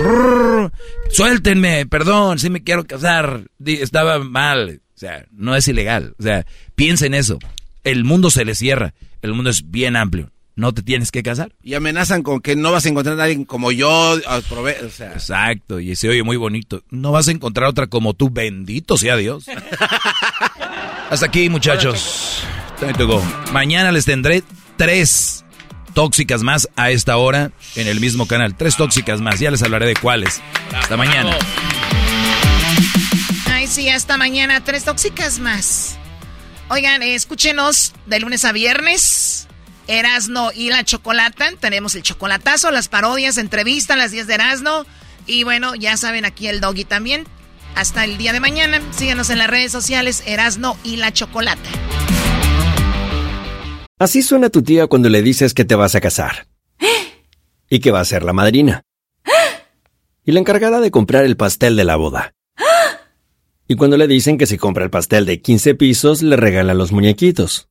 [1.10, 3.44] suéltenme, perdón, si me quiero casar.
[3.64, 4.82] Estaba mal.
[4.96, 6.16] O sea, no es ilegal.
[6.18, 7.38] O sea, piensen eso.
[7.84, 8.94] El mundo se le cierra.
[9.22, 11.54] El mundo es bien amplio no te tienes que casar.
[11.64, 13.90] Y amenazan con que no vas a encontrar a alguien como yo.
[13.90, 15.14] O sea.
[15.14, 16.84] Exacto, y se oye muy bonito.
[16.90, 19.46] No vas a encontrar otra como tú, bendito sea Dios.
[21.10, 22.44] Hasta aquí, muchachos.
[23.52, 24.44] Mañana les tendré
[24.78, 25.46] tres
[25.94, 28.56] tóxicas más a esta hora en el mismo canal.
[28.56, 30.42] Tres tóxicas más, ya les hablaré de cuáles.
[30.74, 31.38] Hasta mañana.
[33.52, 34.64] Ay, sí, hasta mañana.
[34.64, 35.98] Tres tóxicas más.
[36.70, 39.48] Oigan, escúchenos de lunes a viernes
[39.88, 41.50] Erasno y la Chocolata.
[41.60, 44.86] Tenemos el chocolatazo, las parodias, entrevistas, las 10 de Erasno.
[45.26, 47.26] Y bueno, ya saben, aquí el doggy también.
[47.76, 48.82] Hasta el día de mañana.
[48.92, 51.70] Síganos en las redes sociales Erasno y la Chocolata.
[54.00, 56.48] Así suena tu tía cuando le dices que te vas a casar.
[57.70, 58.84] Y que va a ser la madrina.
[60.26, 62.34] Y la encargada de comprar el pastel de la boda.
[63.68, 66.92] Y cuando le dicen que si compra el pastel de 15 pisos, le regalan los
[66.92, 67.71] muñequitos.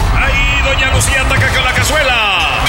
[0.63, 2.59] Doña Lucía ataca con la cazuela.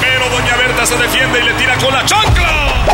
[0.00, 2.84] Pero Doña Berta se defiende y le tira con la chancla.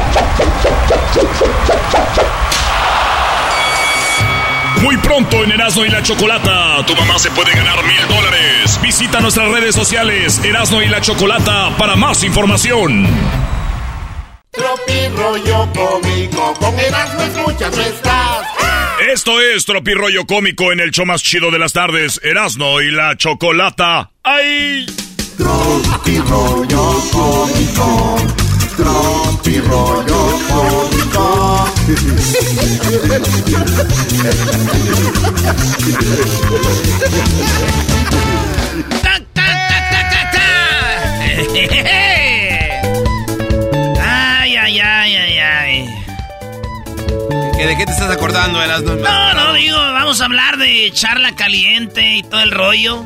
[4.83, 8.79] Muy pronto en Erasmo y la Chocolata, tu mamá se puede ganar mil dólares.
[8.81, 13.07] Visita nuestras redes sociales Erasmo y la Chocolata para más información.
[14.53, 18.58] Tropi rollo cómico, con Erasmo escuchas no estás.
[19.01, 22.91] Esto es Tropi rollo cómico en el show más chido de las tardes, Erasmo y
[22.91, 24.11] la Chocolata.
[24.25, 24.87] ¡Ay!
[25.37, 28.17] Tropi rollo cómico,
[28.77, 31.73] tropi rollo cómico.
[47.59, 48.95] ¿Que ¿De qué te estás acordando, Erasmo?
[48.95, 53.05] No, no, digo, vamos a hablar de charla caliente y todo el rollo.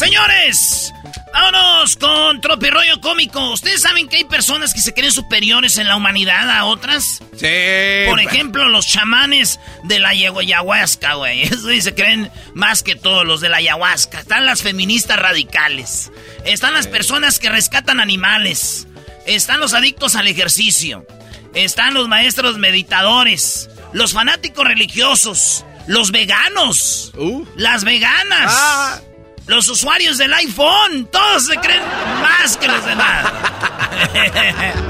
[0.00, 0.92] Señores,
[1.32, 3.52] vámonos con tropirollo cómico.
[3.52, 7.22] ¿Ustedes saben que hay personas que se creen superiores en la humanidad a otras?
[7.36, 8.08] Sí.
[8.08, 11.42] Por ejemplo, los chamanes de la ayahuasca, güey.
[11.44, 14.18] Eso se creen más que todos los de la ayahuasca.
[14.18, 16.10] Están las feministas radicales.
[16.44, 18.88] Están las personas que rescatan animales.
[19.26, 21.06] Están los adictos al ejercicio.
[21.54, 23.70] Están los maestros meditadores.
[23.92, 25.64] Los fanáticos religiosos.
[25.86, 27.12] Los veganos.
[27.56, 29.02] Las veganas.
[29.46, 31.08] Los usuarios del iPhone.
[31.10, 31.82] Todos se creen
[32.20, 33.32] más que los demás.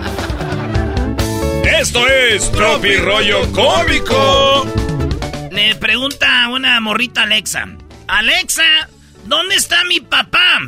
[1.64, 4.66] Esto es Tropi rollo cómico.
[5.50, 7.66] Le pregunta una morrita Alexa.
[8.06, 8.88] Alexa,
[9.24, 10.60] ¿dónde está mi papá?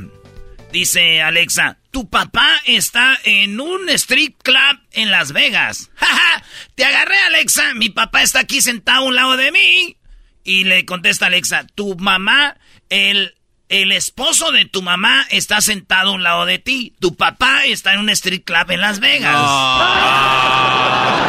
[0.73, 5.93] Dice Alexa, tu papá está en un street club en Las Vegas.
[5.95, 6.43] ¡Ja,
[6.75, 7.73] Te agarré, Alexa.
[7.75, 9.97] Mi papá está aquí sentado a un lado de mí.
[10.43, 12.57] Y le contesta Alexa, tu mamá,
[12.91, 13.37] el,
[13.69, 16.97] el esposo de tu mamá está sentado a un lado de ti.
[16.99, 19.33] Tu papá está en un street club en Las Vegas.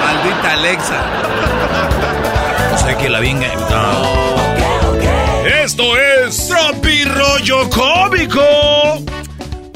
[0.04, 1.06] Maldita Alexa.
[2.74, 3.48] O sea que la venga.
[5.64, 8.42] Esto es Tropi rollo cómico.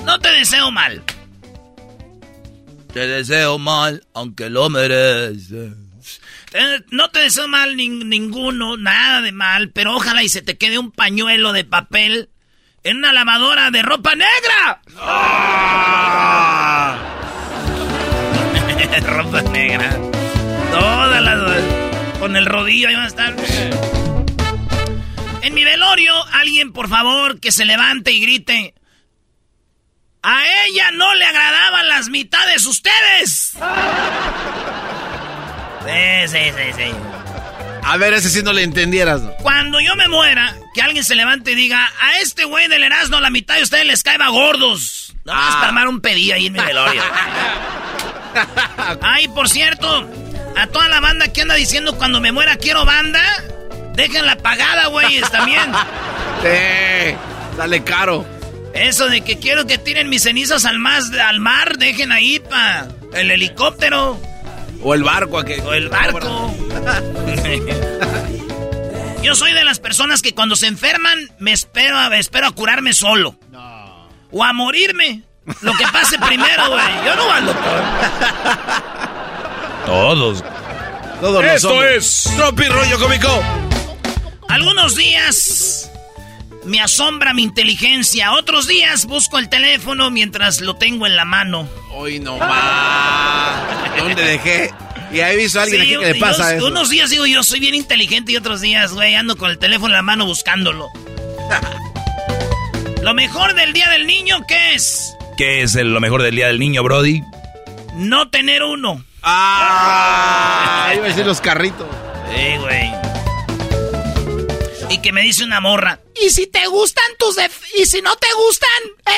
[0.09, 1.03] No te deseo mal.
[2.91, 5.73] Te deseo mal, aunque lo mereces.
[6.51, 10.57] Eh, No te deseo mal nin- ninguno, nada de mal, pero ojalá y se te
[10.57, 12.31] quede un pañuelo de papel
[12.83, 14.81] en una lavadora de ropa negra.
[19.05, 19.95] ropa negra.
[20.71, 21.63] Todas las...
[22.19, 23.35] Con el rodillo ahí van a estar.
[25.43, 28.73] En mi velorio, alguien por favor que se levante y grite.
[30.21, 33.53] A ella no le agradaban las mitades ustedes.
[35.81, 36.91] Sí, sí, sí, sí.
[37.83, 39.21] A ver, ese sí no le entendieras.
[39.21, 39.31] ¿no?
[39.37, 43.19] Cuando yo me muera, que alguien se levante y diga, a este güey del Erasmo
[43.19, 45.15] la mitad de ustedes les cae gordos.
[45.23, 47.01] No vas a armar un pedillo ahí en mi velorio.
[49.01, 50.07] Ay, por cierto,
[50.55, 53.23] a toda la banda que anda diciendo cuando me muera quiero banda,
[53.93, 55.71] déjenla pagada, güeyes, también.
[56.41, 57.15] Sí,
[57.57, 58.25] sale caro.
[58.73, 62.87] Eso de que quiero que tiren mis cenizas al, más, al mar, dejen ahí pa
[63.13, 64.19] el helicóptero.
[64.81, 65.43] O el barco.
[65.43, 65.59] Que...
[65.61, 66.53] O el barco.
[69.23, 72.93] Yo soy de las personas que cuando se enferman me espero a, espero a curarme
[72.93, 73.35] solo.
[74.31, 75.23] O a morirme.
[75.61, 77.05] Lo que pase primero, güey.
[77.05, 77.81] Yo no voy al doctor.
[79.85, 80.43] Todos.
[81.19, 82.25] Todos los Esto hombres.
[82.27, 83.43] es Tropi rollo cómico.
[84.47, 85.88] Algunos días
[86.65, 88.33] me asombra mi inteligencia.
[88.33, 91.67] Otros días busco el teléfono mientras lo tengo en la mano.
[91.91, 93.97] Hoy no más.
[93.97, 94.71] ¿Dónde dejé?
[95.11, 96.67] Y ahí visto a alguien Sí, aquí que le yo- pasa eso.
[96.67, 99.87] Unos días digo yo soy bien inteligente y otros días, güey, ando con el teléfono
[99.87, 100.87] en la mano buscándolo.
[103.01, 105.15] Lo mejor del Día del Niño, ¿qué es?
[105.37, 107.23] ¿Qué es el- lo mejor del día del niño, Brody?
[107.95, 109.03] No tener uno.
[109.23, 111.87] Ah, iba a decir los carritos.
[112.35, 112.91] Sí, güey.
[114.89, 115.99] Y que me dice una morra.
[116.19, 118.69] ¿Y si te gustan tus def y si no te gustan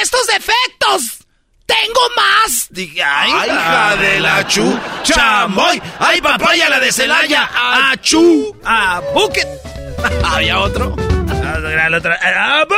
[0.01, 1.19] estos defectos?
[1.65, 2.67] Tengo más.
[2.69, 5.81] Dije, ay, Ay, hija de la chu, chamoy.
[5.99, 7.49] Ay, papaya la de Celaya.
[7.91, 8.53] Achú.
[8.65, 9.47] a bucket.
[10.25, 10.93] Había otro.
[10.97, 12.19] La otra.
[12.67, 12.75] Bu-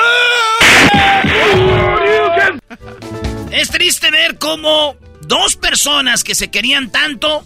[3.52, 7.46] Es triste ver cómo dos personas que se querían tanto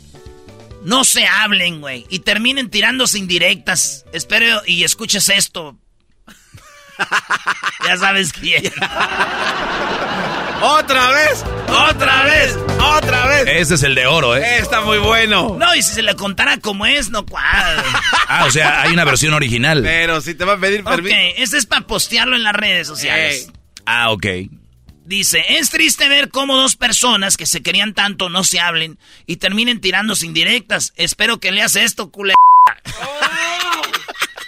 [0.88, 4.06] no se hablen, güey, y terminen tirándose indirectas.
[4.14, 5.78] Espero y escuches esto.
[7.86, 8.64] ya sabes quién.
[10.62, 11.44] ¡Otra vez!
[11.68, 12.58] ¡Otra vez!
[12.80, 13.44] ¡Otra vez!
[13.48, 14.60] Ese es el de oro, ¿eh?
[14.60, 15.58] Está muy bueno.
[15.60, 17.84] No, y si se le contara como es, no cuadra.
[18.30, 19.82] ah, o sea, hay una versión original.
[19.84, 21.14] Pero si te va a pedir permiso.
[21.14, 23.52] Ok, este es para postearlo en las redes sociales.
[23.86, 24.26] Ah, ok.
[25.08, 29.38] Dice, es triste ver cómo dos personas que se querían tanto no se hablen y
[29.38, 30.92] terminen tirándose indirectas.
[30.98, 32.34] Espero que leas esto, culé.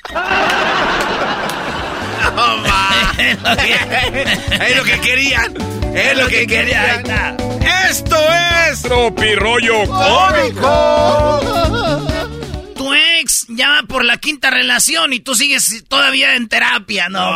[3.20, 5.54] es lo que querían.
[5.96, 7.06] Es lo que querían.
[7.90, 8.18] Esto
[8.70, 11.40] es Tropirollo Cómico.
[12.76, 17.32] Tu ex ya va por la quinta relación y tú sigues todavía en terapia, no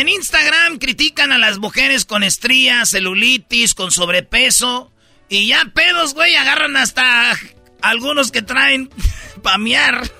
[0.00, 4.90] En Instagram critican a las mujeres con estrías, celulitis, con sobrepeso.
[5.28, 7.34] Y ya pedos, güey, agarran hasta
[7.82, 8.88] algunos que traen
[9.42, 10.10] pamear.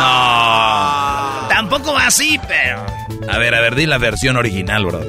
[0.00, 1.48] No.
[1.48, 2.84] Tampoco va así, pero.
[3.30, 5.04] A ver, a ver, di la versión original, bro.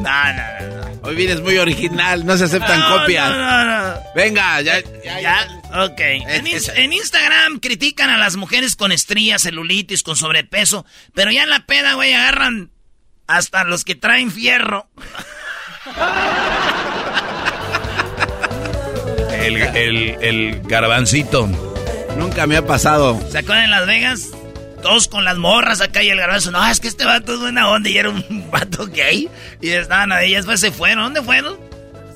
[0.00, 0.75] No, no, no.
[1.06, 3.30] Hoy vienes muy original, no se aceptan copias.
[3.30, 3.94] No, no, no.
[4.16, 4.82] Venga, ya.
[5.04, 5.46] Ya,
[5.84, 6.00] ok.
[6.00, 10.84] En, en, Instagram critican a las mujeres con estrías, celulitis, con sobrepeso,
[11.14, 12.72] pero ya en la peda, güey, agarran
[13.28, 14.88] hasta los que traen fierro.
[19.32, 21.48] el, el, el garbancito.
[22.16, 23.20] Nunca me ha pasado.
[23.30, 24.30] ¿Se acuerdan en Las Vegas?
[24.86, 26.52] Todos con las morras acá y el garbanzo.
[26.52, 29.28] No, es que este vato es buena onda y era un vato gay.
[29.60, 31.02] Y estaban ahí, después se fueron.
[31.02, 31.58] ¿Dónde fueron?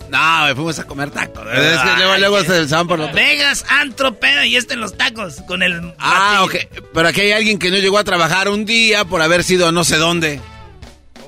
[0.08, 1.48] No, fuimos a comer tacos.
[1.52, 3.12] Es que luego, luego se van por los...
[3.12, 5.42] Vegas, antro, pedo y este en los tacos.
[5.48, 5.94] Con el...
[5.98, 6.54] Ah, ok.
[6.94, 9.82] Pero aquí hay alguien que no llegó a trabajar un día por haber sido no
[9.82, 10.40] sé dónde.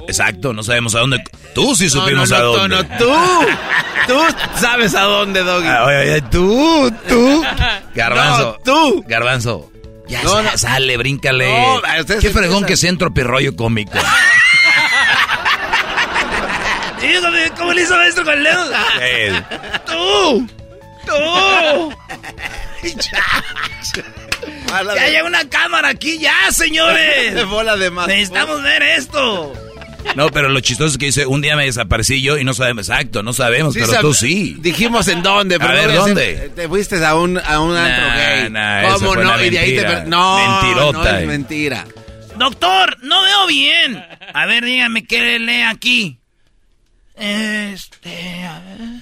[0.07, 1.25] Exacto, no sabemos a dónde.
[1.57, 2.77] Tú sí supimos no, a dónde.
[2.77, 3.13] No, no, tú.
[4.07, 4.21] tú
[4.61, 5.67] sabes a dónde, Doggy.
[5.67, 7.45] Ah, oye, oye, tú, tú.
[7.97, 8.59] Garbanzo.
[8.65, 9.05] No, tú.
[9.09, 9.72] Garbanzo.
[10.13, 11.49] Ya sale, sale, bríncale.
[12.21, 13.99] Qué fregón que sea en tropirroyo cómico.
[17.57, 18.65] ¿Cómo le hizo esto con el dedo?
[19.87, 20.49] ¡Tú!
[21.07, 21.95] ¡Tú!
[24.95, 27.47] ya hay una cámara aquí, ya, señores.
[27.49, 28.09] Bola de más.
[28.09, 29.53] Necesitamos ver esto.
[30.17, 32.89] No, pero lo chistoso es que dice, un día me desaparecí yo y no sabemos,
[32.89, 34.57] exacto, no sabemos, pero tú sí.
[34.59, 36.53] Dijimos en dónde, pero a ver, ¿dónde?
[36.55, 38.93] Te fuiste a un, a un antro gay.
[38.93, 39.43] ¿Cómo no?
[39.45, 40.05] Y de ahí te...
[40.07, 41.13] No, Mentirota.
[41.13, 41.87] no es mentira.
[42.37, 44.05] Doctor, no veo bien.
[44.33, 46.19] A ver, dígame qué lee aquí.
[47.15, 49.02] Este, a ver.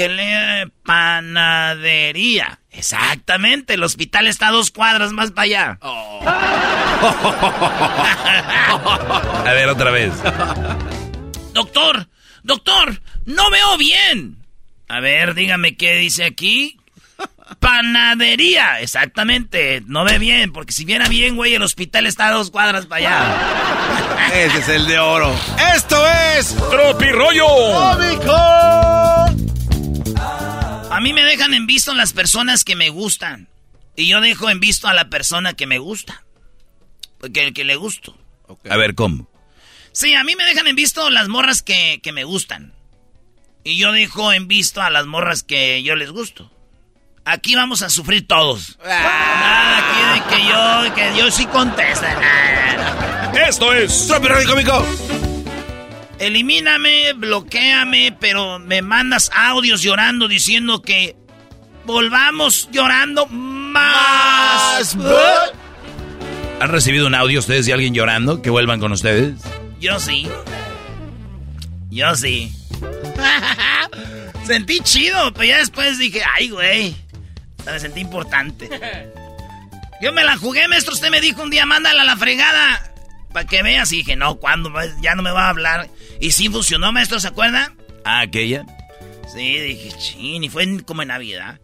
[0.00, 2.60] Que lee panadería.
[2.70, 5.78] Exactamente, el hospital está a dos cuadras más para allá.
[5.82, 6.22] Oh.
[9.46, 10.14] a ver, otra vez.
[11.52, 12.08] Doctor,
[12.42, 14.38] doctor, no veo bien.
[14.88, 16.78] A ver, dígame qué dice aquí.
[17.58, 19.82] Panadería, exactamente.
[19.86, 23.06] No ve bien, porque si viera bien, güey, el hospital está a dos cuadras para
[23.06, 24.30] allá.
[24.32, 25.38] Ese es el de oro.
[25.74, 26.02] Esto
[26.34, 28.70] es Tropirollo Cómico.
[31.00, 33.48] A mí me dejan en visto las personas que me gustan.
[33.96, 36.24] Y yo dejo en visto a la persona que me gusta.
[37.18, 38.18] Porque el que le gusto.
[38.68, 39.26] A ver, ¿cómo?
[39.92, 42.74] Sí, a mí me dejan en visto las morras que, que me gustan.
[43.64, 46.52] Y yo dejo en visto a las morras que yo les gusto.
[47.24, 48.78] Aquí vamos a sufrir todos.
[48.84, 52.14] Nada aquí de que yo, que yo sí contesta.
[53.48, 54.06] Esto es
[54.46, 54.84] Cómico.
[56.20, 61.16] Elimíname, bloqueame, pero me mandas audios llorando diciendo que
[61.86, 64.96] volvamos llorando más.
[66.60, 69.40] ¿Han recibido un audio ustedes de alguien llorando que vuelvan con ustedes?
[69.80, 70.28] Yo sí.
[71.90, 72.52] Yo sí.
[74.46, 76.94] sentí chido, pero ya después dije, ay, güey.
[77.64, 78.68] Me sentí importante.
[80.02, 80.92] Yo me la jugué, maestro.
[80.92, 82.92] Usted me dijo un día, mándala a la fregada.
[83.32, 83.90] Para que veas.
[83.92, 84.70] Y dije, no, ¿cuándo?
[85.00, 85.88] Ya no me va a hablar.
[86.20, 87.74] Y sí funcionó, maestro, ¿se acuerda?
[88.04, 88.64] Ah, aquella.
[89.32, 91.60] Sí, dije, chin, y fue como en Navidad.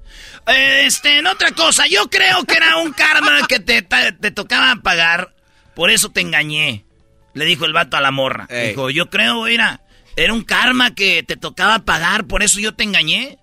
[0.47, 5.35] Este, en otra cosa, yo creo que era un karma que te, te tocaba pagar.
[5.75, 6.85] Por eso te engañé.
[7.35, 8.47] Le dijo el vato a la morra.
[8.49, 8.71] Ey.
[8.71, 9.83] Dijo, yo creo, mira,
[10.17, 13.39] era un karma que te tocaba pagar, por eso yo te engañé.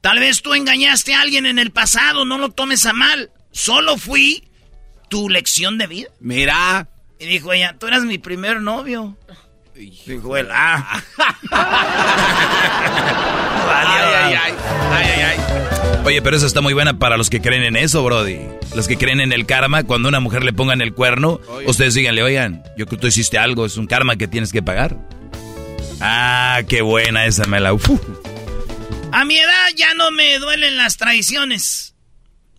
[0.00, 3.30] Tal vez tú engañaste a alguien en el pasado, no lo tomes a mal.
[3.52, 4.48] Solo fui
[5.08, 6.08] tu lección de vida.
[6.18, 6.88] Mira.
[7.18, 9.16] Y dijo ella, tú eras mi primer novio.
[9.76, 11.02] Él, ah.
[13.68, 14.54] Ay, ay, ay.
[14.90, 15.36] Ay, ay, ay.
[16.04, 18.38] Oye, pero eso está muy buena para los que creen en eso, Brody.
[18.74, 22.22] Los que creen en el karma, cuando una mujer le pongan el cuerno, ustedes díganle,
[22.22, 24.96] oigan, yo creo que tú hiciste algo, es un karma que tienes que pagar.
[26.00, 27.76] Ah, qué buena esa me la...
[29.12, 31.95] A mi edad ya no me duelen las traiciones,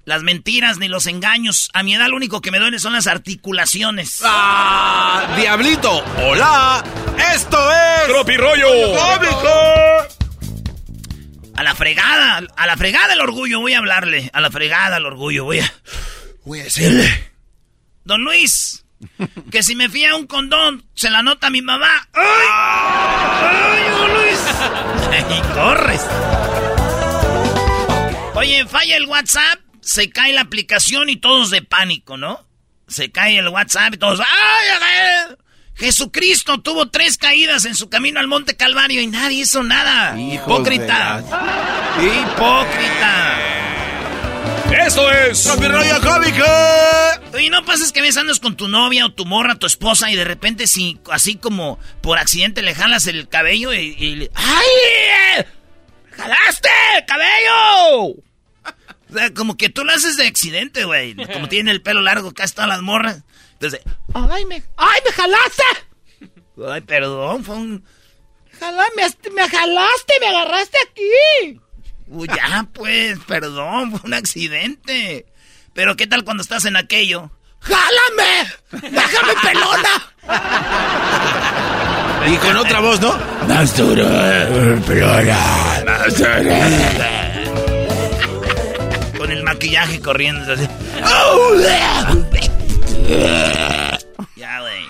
[0.07, 1.69] las mentiras ni los engaños.
[1.73, 4.21] A mi edad lo único que me duele son las articulaciones.
[4.23, 5.35] ¡Ah!
[5.37, 6.01] ¡Diablito!
[6.23, 6.81] ¡Hola!
[7.35, 8.07] ¡Esto es...
[8.07, 8.67] ¡Tropi Rollo!
[11.57, 14.29] A la fregada, a la fregada el orgullo, voy a hablarle.
[14.31, 15.73] A la fregada el orgullo, voy a...
[16.45, 17.33] Voy a decirle.
[18.05, 18.85] Don Luis,
[19.51, 22.07] que si me fía un condón, se la nota mi mamá.
[22.13, 22.47] ¡Ay!
[23.41, 24.39] ¡Ay, don Luis!
[25.37, 26.01] y corres.
[28.35, 32.45] Oye, falla el WhatsApp, se cae la aplicación y todos de pánico, ¿no?
[32.89, 34.19] Se cae el WhatsApp y todos...
[34.19, 35.35] ¡Ay,
[35.75, 40.19] Jesucristo tuvo tres caídas en su camino al Monte Calvario y nadie hizo nada.
[40.19, 41.23] Hipócrita.
[42.01, 43.37] Hipócrita.
[44.85, 45.45] Eso es.
[47.39, 50.17] Y no pases que ves andas con tu novia o tu morra, tu esposa, y
[50.17, 53.95] de repente, si, así como por accidente le jalas el cabello y.
[53.97, 55.45] y ¡Ay!
[56.11, 56.69] ¡Jalaste!
[57.07, 58.26] ¡Cabello!
[59.09, 61.15] O sea, como que tú lo haces de accidente, güey.
[61.33, 63.23] Como tiene el pelo largo, casi todas las morras.
[63.53, 63.81] Entonces,
[64.13, 65.63] ¡ay, me, ay, me jalaste!
[66.67, 67.85] Ay, perdón, fue un.
[68.59, 71.59] Jala, me, me jalaste, me agarraste aquí.
[72.07, 75.27] Uy, ya, pues, perdón, fue un accidente.
[75.73, 77.31] Pero, ¿qué tal cuando estás en aquello?
[77.59, 78.91] ¡Jálame!
[78.91, 80.13] ¡Déjame pelona!
[82.27, 83.17] Y con otra voz, ¿no?
[83.47, 84.05] Más duro,
[84.85, 85.83] pelona.
[85.85, 87.16] Más duro.
[89.57, 90.67] Maquillaje corriendo así.
[94.35, 94.85] ya, güey.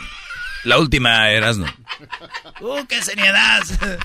[0.66, 1.68] La última, Erasno.
[2.60, 3.62] Uh, qué seriedad.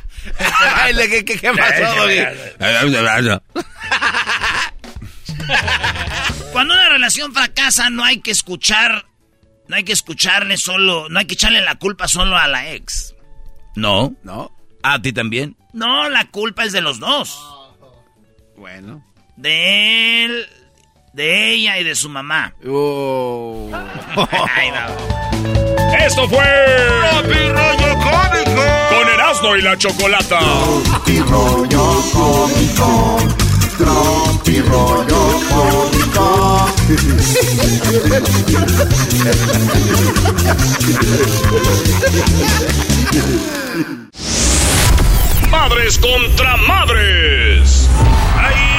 [0.94, 2.06] ¿Qué, qué, qué pasó,
[6.52, 9.06] Cuando una relación fracasa, no hay que escuchar.
[9.66, 11.08] No hay que escucharle solo.
[11.08, 13.16] No hay que echarle la culpa solo a la ex.
[13.74, 14.14] No.
[14.22, 14.56] ¿No?
[14.84, 15.56] ¿A ti también?
[15.72, 17.36] No, la culpa es de los dos.
[18.56, 19.04] Bueno.
[19.36, 20.46] De él,
[21.12, 22.54] de ella y de su mamá.
[22.68, 23.70] Oh.
[25.98, 26.44] Esto fue.
[27.10, 28.62] Tropi Rollo Cómico.
[28.90, 30.38] Con Erasmo y la Chocolata.
[30.38, 33.18] Tropi Rollo Cómico.
[33.78, 36.68] Tropi Rollo Cómico.
[45.50, 47.88] Madres contra madres.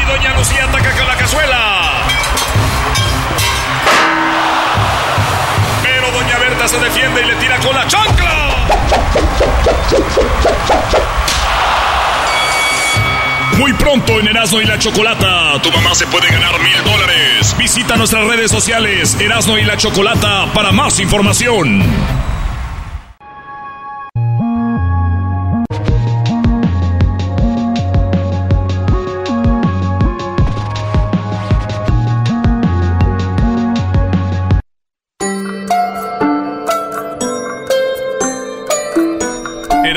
[0.06, 1.91] Doña Lucía ataca con la cazuela.
[5.82, 8.68] Pero Doña Berta se defiende y le tira con la chancla.
[13.58, 17.56] Muy pronto en Erasmo y la Chocolata, tu mamá se puede ganar mil dólares.
[17.58, 21.82] Visita nuestras redes sociales Erasmo y la Chocolata para más información.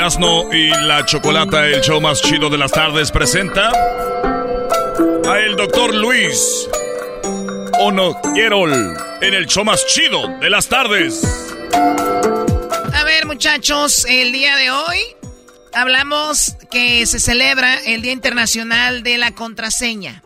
[0.06, 3.72] Erasmo y la Chocolata, el show más chido de las tardes, presenta
[5.28, 6.68] a el doctor Luis
[7.80, 11.24] Ono Quierol en el show más chido de las tardes.
[12.94, 15.00] A ver, muchachos, el día de hoy
[15.74, 20.22] hablamos que se celebra el Día Internacional de la Contraseña.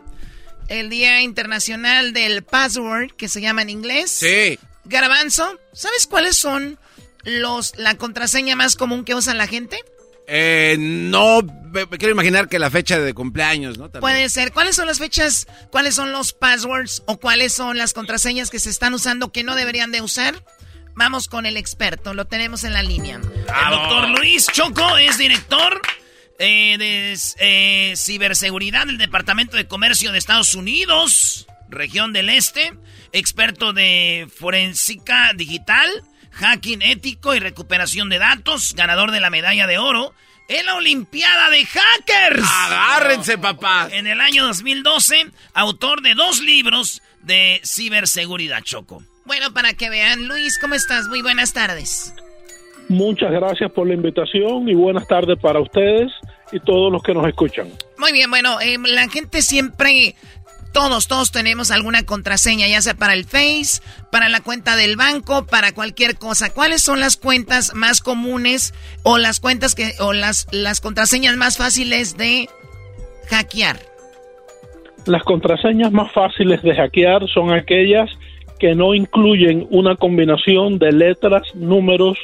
[0.67, 4.11] El Día Internacional del Password, que se llama en inglés.
[4.11, 4.59] Sí.
[4.85, 6.77] Garbanzo, ¿sabes cuáles son
[7.23, 9.79] los la contraseña más común que usa la gente?
[10.27, 13.89] Eh, no, me, me quiero imaginar que la fecha de cumpleaños, ¿no?
[13.89, 14.01] También.
[14.01, 14.53] Puede ser.
[14.53, 15.47] ¿Cuáles son las fechas?
[15.71, 17.03] ¿Cuáles son los passwords?
[17.05, 20.43] ¿O cuáles son las contraseñas que se están usando que no deberían de usar?
[20.95, 23.15] Vamos con el experto, lo tenemos en la línea.
[23.15, 25.81] El doctor Luis Choco es director
[26.37, 32.73] eh, de eh, ciberseguridad del Departamento de Comercio de Estados Unidos, región del Este,
[33.13, 35.89] experto de forensica digital,
[36.31, 40.13] hacking ético y recuperación de datos, ganador de la medalla de oro
[40.47, 42.43] en la Olimpiada de Hackers.
[42.65, 43.87] Agárrense, papá.
[43.91, 49.03] En el año 2012, autor de dos libros de ciberseguridad, Choco.
[49.25, 51.07] Bueno, para que vean, Luis, ¿cómo estás?
[51.07, 52.13] Muy buenas tardes.
[52.89, 56.11] Muchas gracias por la invitación y buenas tardes para ustedes
[56.51, 57.71] y todos los que nos escuchan.
[57.97, 60.15] Muy bien, bueno, eh, la gente siempre,
[60.71, 65.45] todos, todos tenemos alguna contraseña, ya sea para el Face, para la cuenta del banco,
[65.45, 66.53] para cualquier cosa.
[66.53, 70.47] ¿Cuáles son las cuentas más comunes o las cuentas que, o las,
[70.81, 72.47] contraseñas más fáciles de
[73.29, 73.77] hackear?
[75.05, 78.09] Las contraseñas más fáciles de hackear son aquellas
[78.59, 82.17] que no incluyen una combinación de letras, números,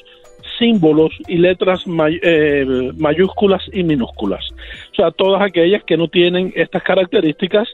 [0.60, 1.84] símbolos y letras
[2.22, 4.46] eh, mayúsculas y minúsculas.
[4.92, 7.68] O sea, todas aquellas que no tienen estas características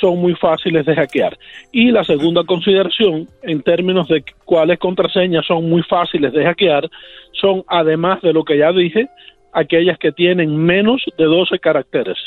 [0.00, 1.38] son muy fáciles de hackear.
[1.72, 6.88] Y la segunda consideración, en términos de cuáles contraseñas son muy fáciles de hackear,
[7.32, 9.08] son, además de lo que ya dije,
[9.52, 12.18] aquellas que tienen menos de 12 caracteres.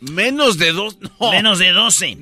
[0.00, 0.96] Menos de dos,
[1.32, 2.18] Menos de 12.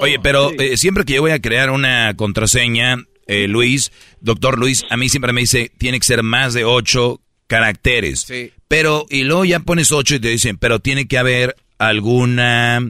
[0.00, 3.90] Oye, pero eh, siempre que yo voy a crear una contraseña, eh, Luis,
[4.20, 8.20] doctor Luis, a mí siempre me dice, tiene que ser más de 8 caracteres.
[8.20, 8.52] Sí.
[8.68, 12.80] Pero, y luego ya pones 8 y te dicen, pero tiene que haber alguna,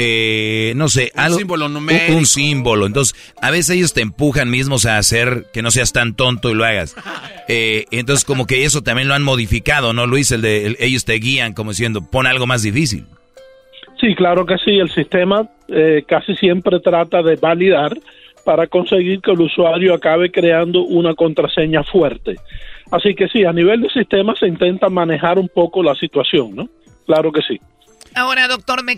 [0.00, 2.12] eh, no sé, un algo, símbolo numérico.
[2.12, 2.86] Un, un, símbolo.
[2.86, 6.54] Entonces, a veces ellos te empujan mismos a hacer que no seas tan tonto y
[6.54, 6.96] lo hagas.
[7.50, 10.30] Eh, entonces, como que eso también lo han modificado, ¿no, Luis?
[10.32, 13.06] El de ellos te guían como diciendo, pon algo más difícil.
[13.98, 14.78] Sí, claro que sí.
[14.78, 17.96] El sistema eh, casi siempre trata de validar
[18.44, 22.36] para conseguir que el usuario acabe creando una contraseña fuerte.
[22.90, 26.68] Así que sí, a nivel de sistema se intenta manejar un poco la situación, ¿no?
[27.06, 27.58] Claro que sí.
[28.18, 28.96] Ahora, doctor, me,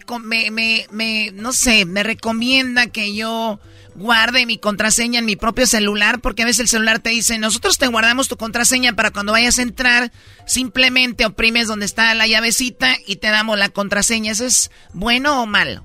[0.51, 3.61] me, me, no sé, me recomienda que yo
[3.95, 7.77] guarde mi contraseña en mi propio celular, porque a veces el celular te dice, nosotros
[7.77, 10.11] te guardamos tu contraseña para cuando vayas a entrar,
[10.47, 14.33] simplemente oprimes donde está la llavecita y te damos la contraseña.
[14.33, 15.83] ¿Eso es bueno o malo?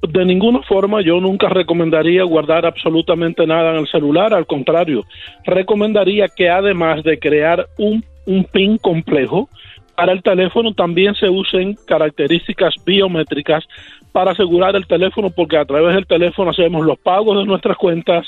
[0.00, 5.04] De ninguna forma yo nunca recomendaría guardar absolutamente nada en el celular, al contrario,
[5.44, 9.50] recomendaría que además de crear un, un PIN complejo,
[9.98, 13.64] para el teléfono también se usen características biométricas
[14.12, 18.24] para asegurar el teléfono porque a través del teléfono hacemos los pagos de nuestras cuentas,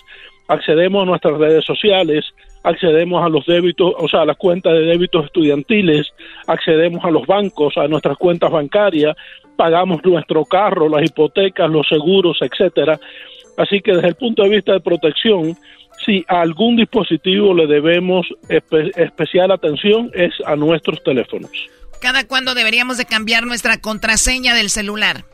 [0.49, 2.25] accedemos a nuestras redes sociales,
[2.65, 6.13] accedemos a los débitos, o sea, a las cuentas de débitos estudiantiles,
[6.49, 9.17] accedemos a los bancos, a nuestras cuentas bancarias,
[9.55, 12.99] pagamos nuestro carro, las hipotecas, los seguros, etcétera.
[13.57, 15.57] Así que desde el punto de vista de protección,
[16.05, 21.51] si a algún dispositivo le debemos espe especial atención es a nuestros teléfonos.
[22.01, 25.25] ¿Cada cuándo deberíamos de cambiar nuestra contraseña del celular?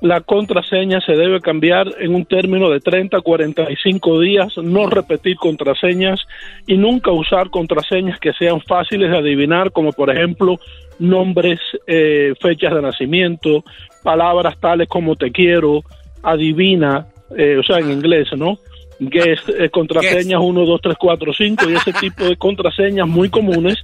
[0.00, 5.36] La contraseña se debe cambiar en un término de 30 a 45 días, no repetir
[5.36, 6.20] contraseñas
[6.68, 10.60] y nunca usar contraseñas que sean fáciles de adivinar, como por ejemplo
[11.00, 13.64] nombres, eh, fechas de nacimiento,
[14.04, 15.82] palabras tales como te quiero,
[16.22, 18.58] adivina, eh, o sea, en inglés, ¿no?
[19.00, 23.76] Guest, eh, contraseñas 1, 2, 3, 4, 5 y ese tipo de contraseñas muy comunes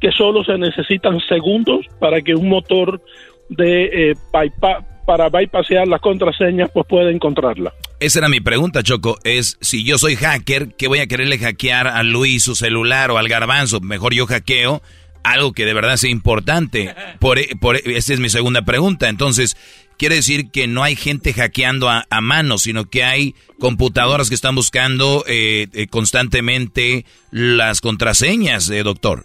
[0.00, 3.00] que solo se necesitan segundos para que un motor
[3.48, 7.72] de eh, bypass, para bypassear las contraseñas pues pueda encontrarla.
[8.00, 11.86] Esa era mi pregunta, Choco, es si yo soy hacker, ¿qué voy a quererle hackear
[11.86, 13.80] a Luis su celular o al garbanzo?
[13.80, 14.82] Mejor yo hackeo
[15.22, 16.94] algo que de verdad sea importante.
[17.18, 19.08] Por, por, esa es mi segunda pregunta.
[19.08, 19.56] Entonces,
[20.02, 24.56] quiere decir que no hay gente hackeando a, mano, sino que hay computadoras que están
[24.56, 29.22] buscando eh, eh, constantemente las contraseñas, eh, doctor.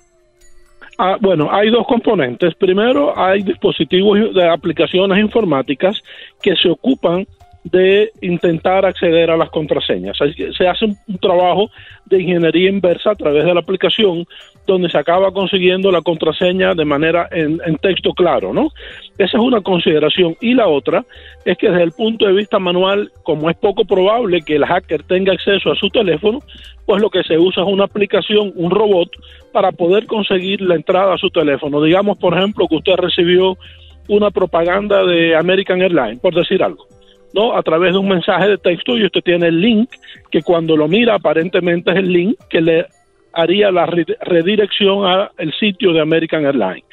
[1.00, 2.54] Ah, bueno, hay dos componentes.
[2.54, 6.00] Primero, hay dispositivos de aplicaciones informáticas
[6.44, 7.26] que se ocupan
[7.64, 10.16] de intentar acceder a las contraseñas.
[10.56, 11.72] Se hace un trabajo
[12.06, 14.28] de ingeniería inversa a través de la aplicación
[14.74, 18.70] donde se acaba consiguiendo la contraseña de manera en, texto claro, ¿no?
[19.18, 20.36] Esa es una consideración.
[20.42, 21.06] Y la otra
[21.46, 25.04] es que desde el punto de vista manual, como es poco probable que el hacker
[25.04, 26.40] tenga acceso a su teléfono,
[26.86, 29.10] pues lo que se usa es una aplicación, un robot,
[29.54, 31.82] para poder conseguir la entrada a su teléfono.
[31.82, 33.58] Digamos, por ejemplo, que usted recibió
[34.10, 36.86] una propaganda de American Airlines, por decir algo.
[37.34, 37.56] ¿no?
[37.56, 39.90] A través de un mensaje de texto y usted tiene el link
[40.32, 42.86] que cuando lo mira aparentemente es el link que le
[43.38, 46.84] haría la redirección al sitio de American Airlines.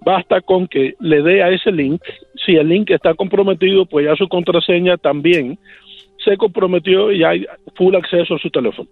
[0.00, 2.00] Basta con que le dé a ese link,
[2.46, 5.58] si el link está comprometido, pues ya su contraseña también
[6.24, 8.88] se comprometió y hay full acceso a su teléfono.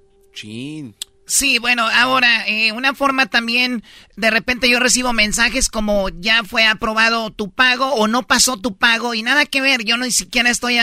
[1.29, 3.83] Sí, bueno, ahora, eh, una forma también,
[4.17, 8.77] de repente yo recibo mensajes como ya fue aprobado tu pago o no pasó tu
[8.77, 10.77] pago y nada que ver, yo no ni siquiera estoy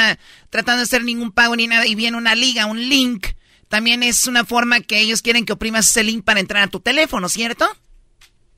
[0.50, 3.28] tratando de hacer ningún pago ni nada y viene una liga, un link,
[3.70, 6.80] también es una forma que ellos quieren que oprimas ese link para entrar a tu
[6.80, 7.66] teléfono, ¿cierto?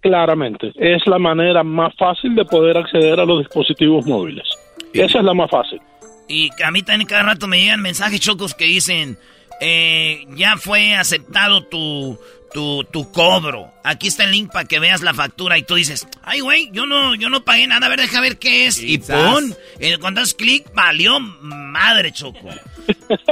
[0.01, 4.47] Claramente, es la manera más fácil de poder acceder a los dispositivos móviles.
[4.93, 5.81] Esa es la más fácil.
[6.27, 9.17] Y a mí también cada rato me llegan mensajes chocos que dicen
[9.61, 12.19] eh, ya fue aceptado tu,
[12.55, 13.73] tu, tu, cobro.
[13.83, 16.85] Aquí está el link para que veas la factura y tú dices, ay, güey, yo
[16.85, 18.81] no, yo no pagué nada, a ver, deja ver qué es.
[18.81, 22.47] Y pon, eh, cuando das clic, valió madre, Choco.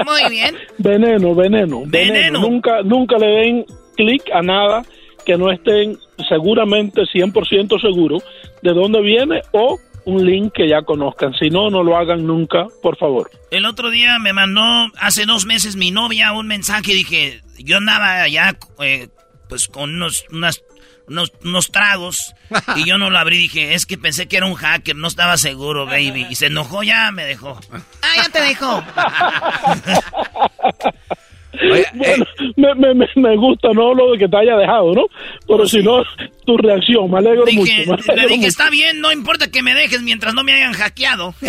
[0.06, 0.58] Muy bien.
[0.78, 2.42] Veneno, veneno, veneno.
[2.42, 3.66] Nunca, nunca le den
[3.96, 4.84] clic a nada
[5.26, 5.98] que no estén
[6.28, 8.26] seguramente 100% seguros
[8.62, 11.34] de dónde viene o un link que ya conozcan.
[11.34, 13.30] Si no, no lo hagan nunca, por favor.
[13.51, 14.62] El otro día me mandó
[14.97, 19.10] hace dos meses mi novia un mensaje y dije, yo andaba ya eh,
[19.49, 20.64] pues con unos, unas,
[21.08, 22.34] unos, unos tragos.
[22.76, 25.38] y yo no lo abrí, dije, es que pensé que era un hacker, no estaba
[25.38, 26.28] seguro, baby.
[26.30, 27.60] Y se enojó, ya me dejó.
[28.01, 28.84] Ah, ya te dejó.
[31.93, 32.26] bueno,
[32.56, 33.93] me, me, me, gusta, ¿no?
[33.93, 35.06] Lo de que te haya dejado, ¿no?
[35.47, 36.04] Pero si no,
[36.45, 37.74] tu reacción, me alegro mucho.
[38.16, 41.36] le dije, está bien, no importa que me dejes mientras no me hayan hackeado.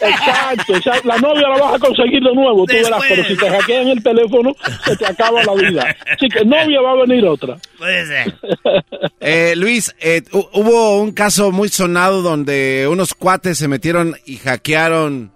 [0.00, 0.72] Exacto,
[1.04, 4.02] la novia la vas a conseguir de nuevo, tú verás, pero si te hackean el
[4.02, 5.94] teléfono, se te acaba la vida.
[6.10, 7.58] Así que novia va a venir otra.
[7.76, 8.34] Puede ser.
[9.20, 15.32] eh, Luis, eh, hubo un caso muy sonado donde unos cuates se metieron y hackearon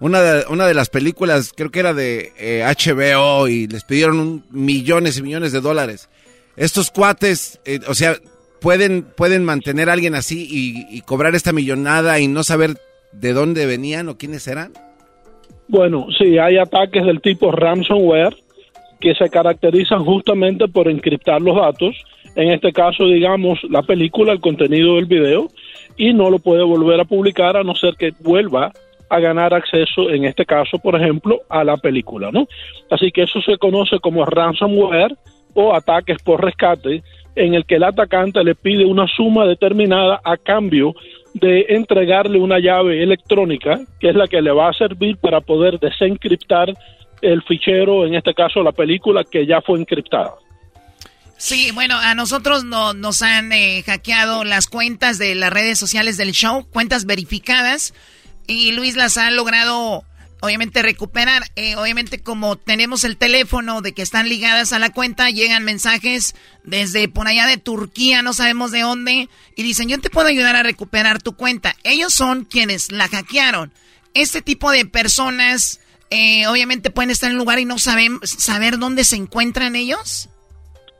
[0.00, 2.32] una de, una de las películas, creo que era de
[2.64, 6.08] HBO, eh, y les pidieron millones y millones de dólares.
[6.56, 8.16] Estos cuates, eh, o sea,
[8.60, 12.76] pueden, pueden mantener a alguien así y, cobrar esta millonada y no saber
[13.12, 14.72] de dónde venían o quiénes eran?
[15.68, 18.36] Bueno, sí, hay ataques del tipo ransomware
[19.00, 21.96] que se caracterizan justamente por encriptar los datos,
[22.34, 25.48] en este caso, digamos, la película, el contenido del video,
[25.96, 28.72] y no lo puede volver a publicar a no ser que vuelva
[29.08, 32.46] a ganar acceso, en este caso, por ejemplo, a la película, ¿no?
[32.90, 35.16] Así que eso se conoce como ransomware
[35.54, 37.02] o ataques por rescate,
[37.34, 40.94] en el que el atacante le pide una suma determinada a cambio
[41.34, 45.78] de entregarle una llave electrónica, que es la que le va a servir para poder
[45.78, 46.72] desencriptar
[47.22, 50.34] el fichero, en este caso la película, que ya fue encriptada.
[51.36, 56.16] Sí, bueno, a nosotros no, nos han eh, hackeado las cuentas de las redes sociales
[56.16, 57.94] del show, cuentas verificadas,
[58.48, 60.04] y Luis las ha logrado
[60.40, 61.42] obviamente recuperar.
[61.54, 66.34] Eh, obviamente como tenemos el teléfono de que están ligadas a la cuenta, llegan mensajes
[66.64, 70.56] desde por allá de Turquía, no sabemos de dónde, y dicen, yo te puedo ayudar
[70.56, 71.74] a recuperar tu cuenta.
[71.84, 73.72] Ellos son quienes la hackearon.
[74.14, 75.80] Este tipo de personas
[76.10, 80.28] eh, obviamente pueden estar en un lugar y no saben saber dónde se encuentran ellos.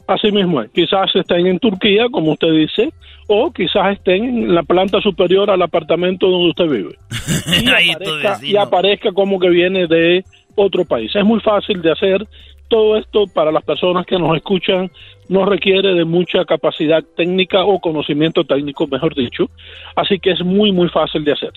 [0.07, 0.63] Así mismo.
[0.75, 2.93] Quizás estén en Turquía, como usted dice,
[3.29, 6.97] o quizás estén en la planta superior al apartamento donde usted vive.
[8.43, 10.25] Y, aparezca, como que viene de
[10.55, 11.15] otro país.
[11.15, 12.27] Es muy fácil de hacer.
[12.69, 14.91] Todo esto para las personas que nos escuchan
[15.29, 19.49] no requiere de mucha capacidad técnica o conocimiento técnico, mejor dicho.
[19.97, 21.53] Así que es muy, muy fácil de hacer.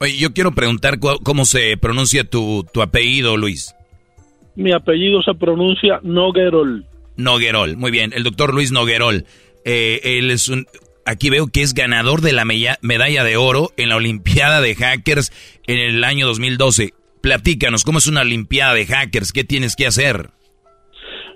[0.00, 3.74] Oye, yo quiero preguntar cómo se pronuncia tu, tu apellido, Luis.
[4.56, 6.84] Mi apellido se pronuncia Noguerol.
[7.16, 8.12] Noguerol, muy bien.
[8.14, 9.24] El doctor Luis Noguerol.
[9.64, 10.66] Eh, él es un,
[11.04, 15.32] aquí veo que es ganador de la medalla de oro en la Olimpiada de Hackers
[15.66, 16.94] en el año 2012.
[17.20, 19.32] Platícanos, ¿cómo es una Olimpiada de Hackers?
[19.32, 20.30] ¿Qué tienes que hacer?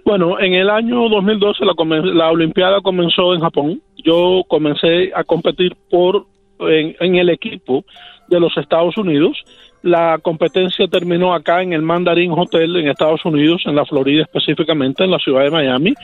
[0.04, 1.74] Bueno, en el año 2012 la,
[2.12, 3.82] la Olimpiada comenzó en Japón.
[4.04, 6.26] Yo comencé a competir por
[6.60, 7.84] en, el equipo
[8.28, 9.44] de los Estados Unidos.
[9.82, 15.04] La competencia terminó acá en el Mandarin Hotel en Estados Unidos, en la Florida específicamente,
[15.04, 15.94] en la ciudad de Miami,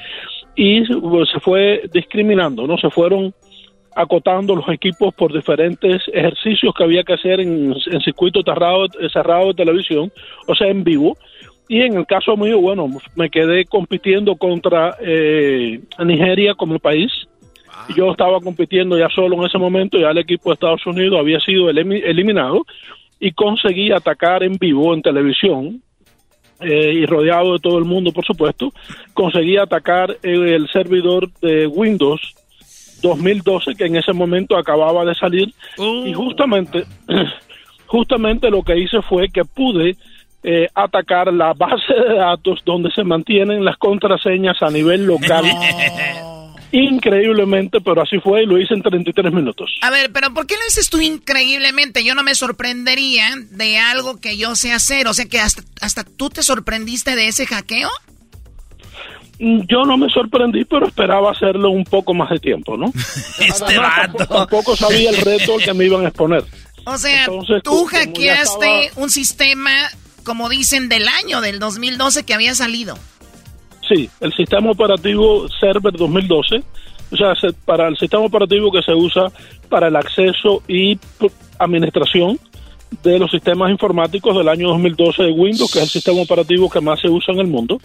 [0.54, 2.76] y se fue discriminando, ¿no?
[2.76, 3.32] Se fueron
[3.94, 9.48] acotando los equipos por diferentes ejercicios que había que hacer en, en circuito cerrado, cerrado
[9.48, 10.12] de televisión,
[10.46, 11.16] o sea, en vivo.
[11.68, 17.12] Y en el caso mío, bueno, me quedé compitiendo contra eh, Nigeria como país.
[17.96, 21.38] Yo estaba compitiendo ya solo en ese momento, ya el equipo de Estados Unidos había
[21.38, 22.66] sido eliminado
[23.20, 25.80] y conseguí atacar en vivo en televisión
[26.60, 28.72] eh, y rodeado de todo el mundo, por supuesto.
[29.14, 32.34] Conseguí atacar el servidor de Windows
[33.00, 36.14] 2012 que en ese momento acababa de salir y oh.
[36.14, 36.84] justamente
[37.86, 39.96] justamente lo que hice fue que pude
[40.42, 45.44] eh, atacar la base de datos donde se mantienen las contraseñas a nivel local.
[46.72, 49.70] Increíblemente, pero así fue y lo hice en 33 minutos.
[49.82, 52.04] A ver, pero ¿por qué lo dices tú increíblemente?
[52.04, 55.08] Yo no me sorprendería de algo que yo sé hacer.
[55.08, 57.90] O sea que hasta, hasta tú te sorprendiste de ese hackeo.
[59.40, 62.92] Yo no me sorprendí, pero esperaba hacerlo un poco más de tiempo, ¿no?
[63.40, 64.26] este vato.
[64.26, 66.44] Tampoco, sabía el reto al que me iban a exponer.
[66.84, 67.26] O sea,
[67.62, 69.70] tú hackeaste un sistema,
[70.24, 72.96] como dicen, del año, del 2012 que había salido.
[73.88, 76.62] Sí, el sistema operativo Server 2012,
[77.10, 77.32] o sea,
[77.64, 79.32] para el sistema operativo que se usa
[79.68, 80.98] para el acceso y
[81.58, 82.38] administración
[83.02, 86.80] de los sistemas informáticos del año 2012 de Windows, que es el sistema operativo que
[86.80, 87.80] más se usa en el mundo.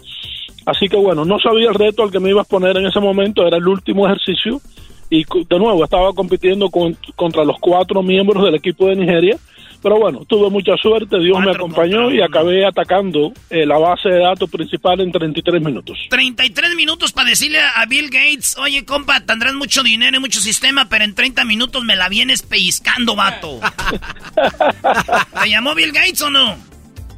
[0.66, 3.00] Así que bueno, no sabía el reto al que me iba a poner en ese
[3.00, 4.62] momento, era el último ejercicio
[5.10, 9.38] y de nuevo estaba compitiendo contra los cuatro miembros del equipo de Nigeria.
[9.84, 14.20] Pero bueno, tuve mucha suerte, Dios me acompañó y acabé atacando eh, la base de
[14.20, 16.00] datos principal en 33 minutos.
[16.10, 20.90] 33 minutos para decirle a Bill Gates, oye compa, tendrás mucho dinero y mucho sistema,
[20.90, 23.60] pero en 30 minutos me la vienes pellizcando, vato.
[25.44, 26.75] ¿Te llamó Bill Gates o no?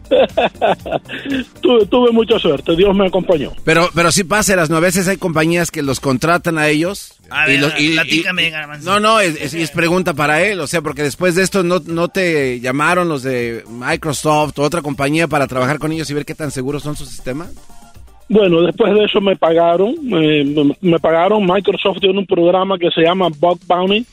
[1.62, 3.52] tuve, tuve mucha suerte, Dios me acompañó.
[3.64, 7.14] Pero, pero sí pasa, las nueve veces hay compañías que los contratan a ellos.
[7.30, 8.90] A y los- y- platícame, y- Garbanzo.
[8.90, 11.80] No, no, es, es- es pregunta para él, o sea, porque después de esto no,
[11.86, 16.26] no te llamaron los de Microsoft o otra compañía para trabajar con ellos y ver
[16.26, 17.50] qué tan seguros son sus sistemas.
[18.30, 22.92] Bueno, después de eso me pagaron, eh, me, me pagaron, Microsoft tiene un programa que
[22.92, 24.06] se llama Bug Bounty,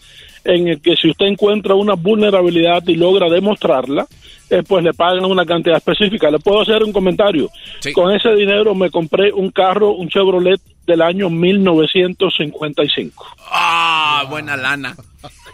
[0.45, 4.07] en el que si usted encuentra una vulnerabilidad y logra demostrarla,
[4.51, 6.30] eh, pues le pagan una cantidad específica.
[6.30, 7.51] Le puedo hacer un comentario.
[7.95, 13.26] Con ese dinero me compré un carro, un Chevrolet del año 1955.
[13.51, 14.95] Ah, buena lana.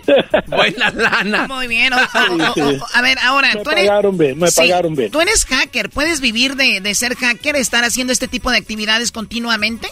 [0.48, 1.46] buena lana.
[1.46, 1.92] Muy bien.
[1.92, 2.00] o- o-
[2.36, 3.86] o- o- a ver, ahora, Me tú eres...
[3.86, 5.10] pagaron bien, me Sí, pagaron bien.
[5.12, 5.88] Tú eres hacker.
[5.90, 9.86] ¿Puedes vivir de, de ser hacker, estar haciendo este tipo de actividades continuamente?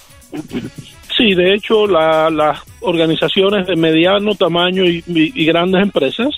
[1.18, 5.02] Sí, de hecho, la- las organizaciones de mediano tamaño y,
[5.44, 6.28] grandes empresas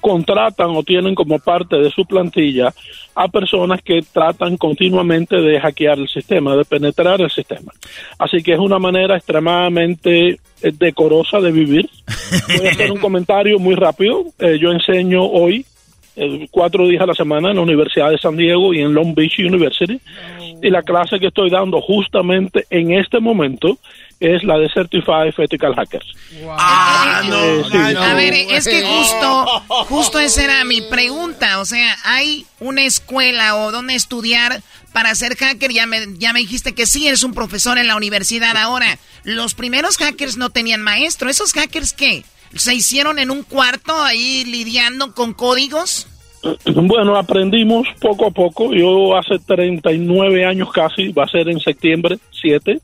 [0.00, 2.74] contratan o tienen como parte de su plantilla
[3.14, 7.70] a personas que tratan continuamente de hackear el sistema, de penetrar el sistema.
[8.18, 10.38] Así que es una manera extremadamente eh,
[10.72, 11.88] decorosa de vivir.
[12.58, 14.24] Voy a hacer un comentario muy rápido.
[14.40, 15.64] Eh, yo enseño hoy
[16.16, 19.14] eh, cuatro días a la semana en la Universidad de San Diego y en Long
[19.14, 20.00] Beach University.
[20.62, 23.78] Y la clase que estoy dando justamente en este momento
[24.24, 26.06] es la de Certified Ethical Hackers.
[26.48, 29.46] Ah, Eh, sí, A ver, es que justo,
[29.88, 31.60] justo esa era mi pregunta.
[31.60, 34.62] O sea, ¿hay una escuela o donde estudiar
[34.92, 35.72] para ser hacker?
[35.72, 38.98] Ya me, ya me dijiste que sí, eres un profesor en la universidad ahora.
[39.24, 41.30] Los primeros hackers no tenían maestro.
[41.30, 42.24] ¿Esos hackers qué?
[42.54, 46.08] ¿Se hicieron en un cuarto ahí lidiando con códigos?
[46.74, 48.74] Bueno, aprendimos poco a poco.
[48.74, 52.80] Yo hace 39 años casi, va a ser en septiembre 7,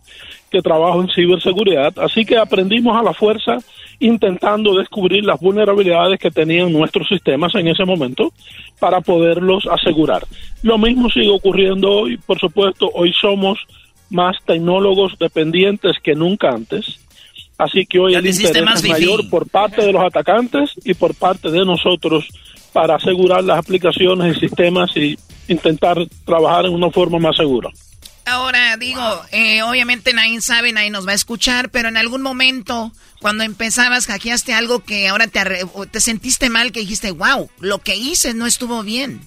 [0.50, 1.92] que trabajo en ciberseguridad.
[1.98, 3.58] Así que aprendimos a la fuerza
[4.00, 8.32] intentando descubrir las vulnerabilidades que tenían nuestros sistemas en ese momento
[8.78, 10.26] para poderlos asegurar.
[10.62, 12.16] Lo mismo sigue ocurriendo hoy.
[12.18, 13.58] Por supuesto, hoy somos
[14.08, 17.00] más tecnólogos dependientes que nunca antes.
[17.58, 20.94] Así que hoy Ya el interés más es mayor por parte de los atacantes y
[20.94, 22.26] por parte de nosotros
[22.72, 27.68] para asegurar las aplicaciones y sistemas y intentar trabajar en una forma más segura.
[28.30, 29.02] Ahora digo,
[29.32, 34.06] eh, obviamente nadie sabe, nadie nos va a escuchar, pero en algún momento, cuando empezabas,
[34.06, 37.96] hackeaste algo que ahora te, arre- o te sentiste mal, que dijiste, wow, lo que
[37.96, 39.20] hice no estuvo bien.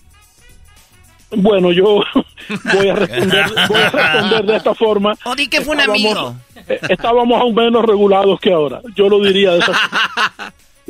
[1.35, 2.03] Bueno, yo
[2.73, 5.17] voy a responder, voy a responder de esta forma.
[5.25, 6.35] O di que fue un Estábamos- amigo.
[6.67, 8.81] eh, Estábamos aún menos regulados que ahora.
[8.95, 10.02] Yo lo diría de esa forma.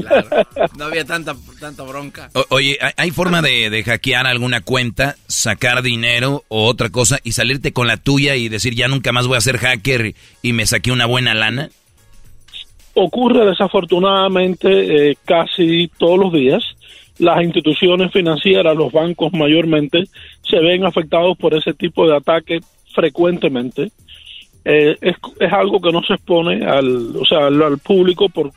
[0.77, 2.29] No había tanta, tanta bronca.
[2.33, 7.19] O- oye, ¿hay- ¿hay forma de, de hackear alguna cuenta, sacar dinero o otra cosa
[7.23, 10.53] y salirte con la tuya y decir ya nunca más voy a ser hacker y
[10.53, 11.69] me saqué una buena lana?
[12.95, 16.63] ocurre desafortunadamente eh, casi todos los días.
[17.19, 20.03] Las instituciones financieras, los bancos mayormente,
[20.47, 22.59] se ven afectados por ese tipo de ataque
[22.93, 23.91] frecuentemente.
[24.65, 28.51] Eh, es, es algo que no se expone al, o sea, al, al público por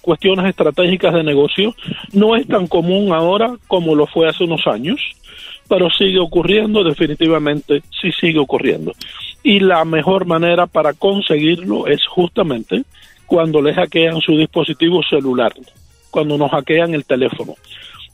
[0.00, 1.74] cuestiones estratégicas de negocio.
[2.12, 5.00] No es tan común ahora como lo fue hace unos años,
[5.68, 8.92] pero sigue ocurriendo, definitivamente sí sigue ocurriendo.
[9.42, 12.82] Y la mejor manera para conseguirlo es justamente
[13.26, 15.52] cuando le hackean su dispositivo celular,
[16.10, 17.54] cuando nos hackean el teléfono.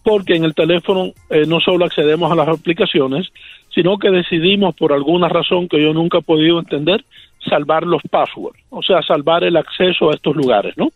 [0.02, 3.32] Porque en el teléfono eh, no solo accedemos a las aplicaciones,
[3.74, 7.04] sino que decidimos por alguna razón que yo nunca he podido entender,
[7.48, 10.90] salvar los passwords, o sea, salvar el acceso a estos lugares, ¿no?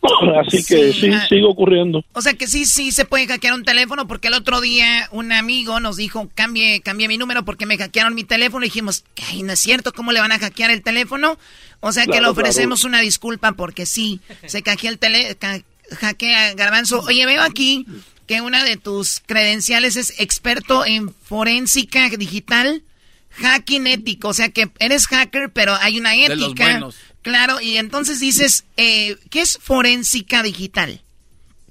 [0.46, 1.26] Así que Sí, sí, ah.
[1.28, 2.04] sigue ocurriendo.
[2.12, 5.32] O sea que sí, sí se puede hackear un teléfono, porque el otro día un
[5.32, 8.64] amigo nos dijo, cambie, cambie mi número porque me hackearon mi teléfono.
[8.64, 11.38] Y dijimos, ay, no es cierto, ¿cómo le van a hackear el teléfono?
[11.80, 12.90] O sea que le ofrecemos claro.
[12.90, 15.62] una disculpa porque sí, se hackea el tele, ca-
[16.00, 17.00] hackea Garbanzo.
[17.00, 17.86] Oye, veo aquí
[18.26, 22.82] que una de tus credenciales es experto en forénsica digital,
[23.30, 24.28] hacking ético.
[24.28, 26.88] O sea que eres hacker, pero hay una De los ética.
[27.28, 31.00] Claro, y entonces dices, eh, ¿qué es forénsica digital?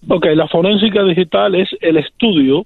[0.08, 2.64] Ok, la forénsica digital es el estudio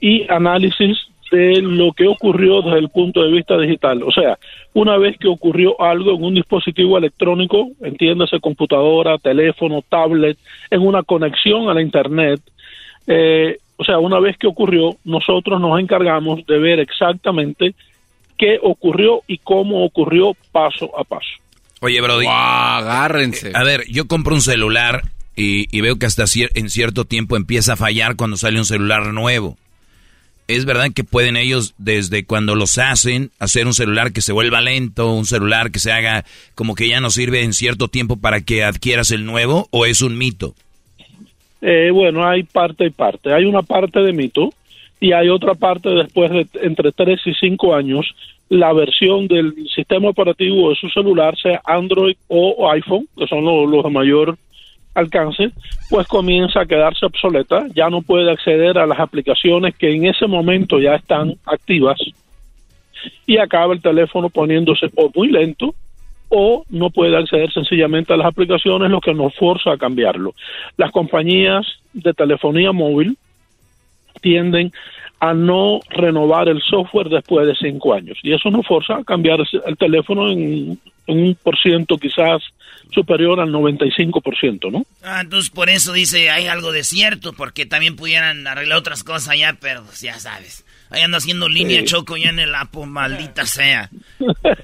[0.00, 0.96] y análisis
[1.30, 4.02] de lo que ocurrió desde el punto de vista digital.
[4.04, 4.38] O sea,
[4.72, 10.38] una vez que ocurrió algo en un dispositivo electrónico, entiéndase computadora, teléfono, tablet,
[10.70, 12.40] en una conexión a la Internet,
[13.06, 17.74] eh, o sea, una vez que ocurrió, nosotros nos encargamos de ver exactamente
[18.38, 21.28] qué ocurrió y cómo ocurrió paso a paso.
[21.80, 22.26] Oye, Brody.
[22.28, 23.52] agárrense.
[23.54, 25.02] A ver, yo compro un celular
[25.36, 28.64] y, y veo que hasta cier- en cierto tiempo empieza a fallar cuando sale un
[28.66, 29.56] celular nuevo.
[30.46, 34.60] ¿Es verdad que pueden ellos, desde cuando los hacen, hacer un celular que se vuelva
[34.60, 36.24] lento, un celular que se haga
[36.56, 40.02] como que ya no sirve en cierto tiempo para que adquieras el nuevo, o es
[40.02, 40.54] un mito?
[41.62, 43.32] Eh, bueno, hay parte y parte.
[43.32, 44.52] Hay una parte de mito
[44.98, 48.06] y hay otra parte después de entre 3 y 5 años,
[48.50, 53.84] la versión del sistema operativo de su celular, sea Android o iPhone, que son los,
[53.84, 54.36] de mayor
[54.92, 55.50] alcance,
[55.88, 60.26] pues comienza a quedarse obsoleta, ya no puede acceder a las aplicaciones que en ese
[60.26, 62.00] momento ya están activas
[63.24, 65.72] y acaba el teléfono poniéndose o muy lento
[66.28, 70.34] o no puede acceder sencillamente a las aplicaciones, lo que nos forza a cambiarlo.
[70.76, 73.16] Las compañías de telefonía móvil
[74.20, 74.72] tienden
[75.20, 78.18] a no renovar el software después de cinco años.
[78.22, 82.42] Y eso nos forza a cambiar el teléfono en, un por ciento quizás
[82.90, 84.84] superior al 95%, ¿no?
[85.02, 89.28] Ah, entonces por eso dice, hay algo de cierto, porque también pudieran arreglar otras cosas
[89.28, 90.64] allá, pero pues, ya sabes.
[90.88, 93.90] Ahí anda haciendo línea choco ya en el Apple, maldita sea.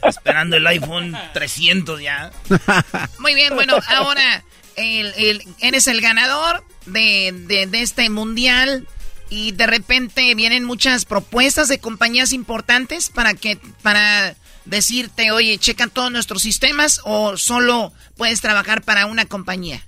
[0.02, 2.30] Esperando el iPhone 300 ya.
[3.20, 4.42] Muy bien, bueno, ahora
[4.76, 8.86] el, el, eres el ganador de, de, de este mundial
[9.30, 15.90] y de repente vienen muchas propuestas de compañías importantes para que para decirte, oye, checan
[15.90, 19.80] todos nuestros sistemas o solo puedes trabajar para una compañía?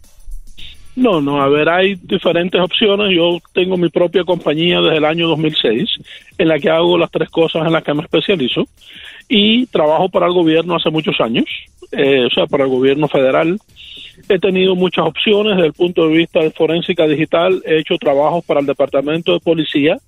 [0.97, 3.15] No, no, a ver, hay diferentes opciones.
[3.15, 5.89] Yo tengo mi propia compañía desde el año 2006,
[6.39, 8.65] en la que hago las tres cosas en las que me especializo,
[9.29, 11.45] y trabajo para el gobierno hace muchos años,
[11.93, 13.59] eh, o sea, para el gobierno federal,
[14.29, 17.63] He tenido muchas opciones desde el punto de vista de forénsica digital.
[17.65, 19.99] He hecho trabajos para el Departamento de Policía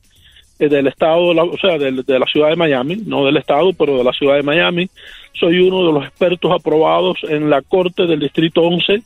[0.58, 4.04] eh, del Estado, o sea, de, la ciudad de Miami, no del Estado, pero de
[4.04, 4.88] la ciudad de Miami.
[5.32, 9.02] Soy uno de los expertos aprobados en la Corte del Distrito 11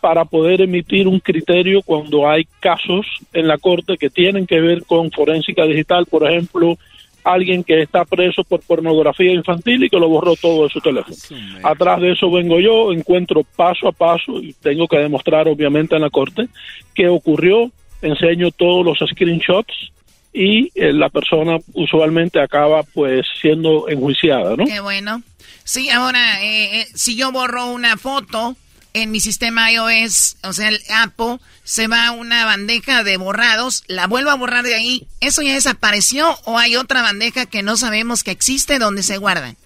[0.00, 4.84] para poder emitir un criterio cuando hay casos en la Corte que tienen que ver
[4.84, 6.76] con forénsica digital, por ejemplo,
[7.24, 11.16] alguien que está preso por pornografía infantil y que lo borró todo de su teléfono.
[11.62, 16.02] Atrás de eso vengo yo, encuentro paso a paso y tengo que demostrar obviamente en
[16.02, 16.48] la corte
[16.94, 17.70] qué ocurrió,
[18.02, 19.92] enseño todos los screenshots
[20.32, 24.66] y eh, la persona usualmente acaba pues siendo enjuiciada, ¿no?
[24.66, 25.22] Qué bueno.
[25.62, 28.56] Sí, ahora, eh, eh, si yo borro una foto
[28.94, 33.82] en mi sistema iOS, o sea, el Apple, se va a una bandeja de borrados,
[33.88, 37.76] la vuelvo a borrar de ahí, ¿eso ya desapareció o hay otra bandeja que no
[37.76, 39.56] sabemos que existe donde se guardan?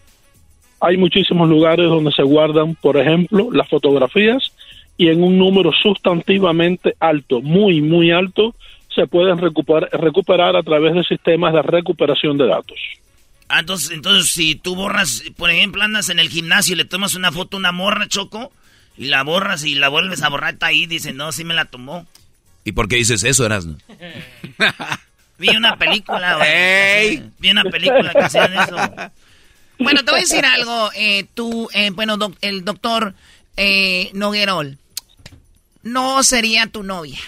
[0.81, 4.53] Hay muchísimos lugares donde se guardan, por ejemplo, las fotografías
[4.97, 8.55] y en un número sustantivamente alto, muy, muy alto,
[8.95, 12.79] se pueden recuperar, recuperar a través de sistemas de recuperación de datos.
[13.49, 17.15] Ah, entonces, entonces, si tú borras, por ejemplo, andas en el gimnasio y le tomas
[17.15, 18.53] una foto a una morra, Choco,
[18.99, 21.67] y la borras y la vuelves a borrar, está ahí, dice, no, sí me la
[21.67, 22.05] tomó.
[22.65, 23.77] ¿Y por qué dices eso, Erasmo?
[25.39, 27.23] Vi una película, güey.
[27.39, 28.77] Vi una película que hacían eso.
[29.81, 30.91] Bueno, te voy a decir algo.
[30.97, 33.15] Eh, tú, eh, bueno, el doctor
[33.57, 34.77] eh, Noguerol,
[35.85, 37.21] no sería tu novia.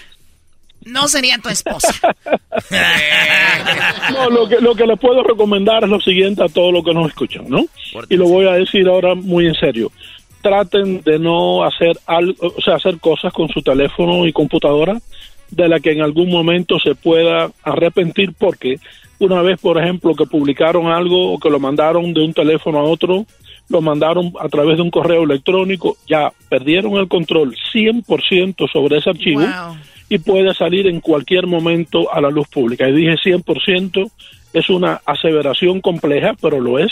[0.83, 1.93] No sería tu esposa.
[4.11, 6.93] no, lo que, lo que les puedo recomendar es lo siguiente a todos los que
[6.93, 7.63] nos escuchan, ¿no?
[8.09, 9.89] Y lo voy a decir ahora muy en serio
[10.41, 14.99] traten de no hacer algo, o sea, hacer cosas con su teléfono y computadora
[15.49, 18.79] de la que en algún momento se pueda arrepentir porque
[19.19, 22.83] una vez, por ejemplo, que publicaron algo o que lo mandaron de un teléfono a
[22.83, 23.25] otro,
[23.69, 29.11] lo mandaron a través de un correo electrónico, ya perdieron el control 100% sobre ese
[29.11, 29.43] archivo
[30.09, 32.89] y puede salir en cualquier momento a la luz pública.
[32.89, 34.11] Y dije 100%,
[34.53, 36.91] es una aseveración compleja, pero lo es.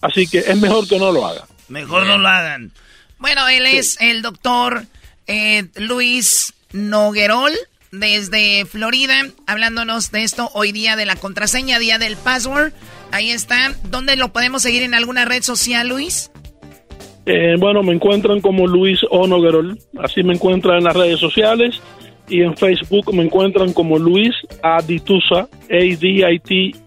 [0.00, 1.44] Así que es mejor que no lo haga.
[1.68, 2.72] Mejor no lo hagan.
[3.18, 4.84] Bueno, él es el doctor
[5.26, 7.52] eh, Luis Noguerol
[7.92, 9.14] desde Florida,
[9.46, 12.72] hablándonos de esto hoy día de la contraseña, día del password.
[13.12, 13.74] Ahí está.
[13.84, 16.30] ¿Dónde lo podemos seguir en alguna red social, Luis?
[17.24, 19.26] Eh, bueno, me encuentran como Luis O.
[19.26, 19.78] Noguerol.
[19.98, 21.80] Así me encuentran en las redes sociales.
[22.28, 26.84] Y en Facebook me encuentran como Luis Aditusa, A-D-I-T-U-S-A,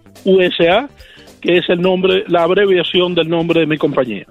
[1.40, 4.26] que es el nombre, la abreviación del nombre de mi compañía.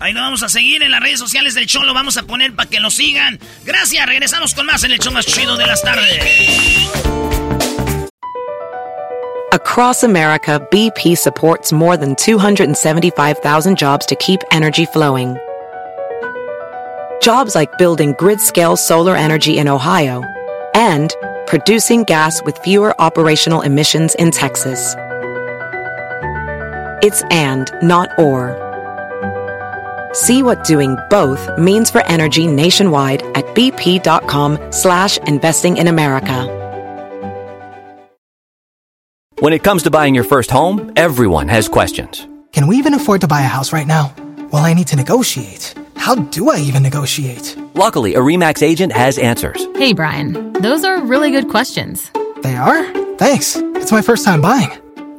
[0.00, 2.54] Ahí nos vamos a seguir en las redes sociales del show, lo vamos a poner
[2.54, 3.38] para que lo sigan.
[3.64, 6.24] Gracias, regresamos con más en el show más chido de las tardes.
[9.52, 15.36] Across America, BP supports more than 275,000 jobs to keep energy flowing.
[17.20, 20.22] Jobs like building grid-scale solar energy in Ohio
[20.74, 21.14] and
[21.46, 24.94] producing gas with fewer operational emissions in Texas.
[27.02, 28.69] It's and, not or.
[30.12, 36.56] See what doing both means for energy nationwide at bp.com slash investing in America.
[39.40, 42.28] When it comes to buying your first home, everyone has questions.
[42.52, 44.14] Can we even afford to buy a house right now?
[44.52, 45.74] Well, I need to negotiate.
[45.96, 47.56] How do I even negotiate?
[47.74, 49.64] Luckily, a REMAX agent has answers.
[49.76, 52.10] Hey, Brian, those are really good questions.
[52.42, 52.84] They are?
[53.16, 53.56] Thanks.
[53.56, 54.70] It's my first time buying.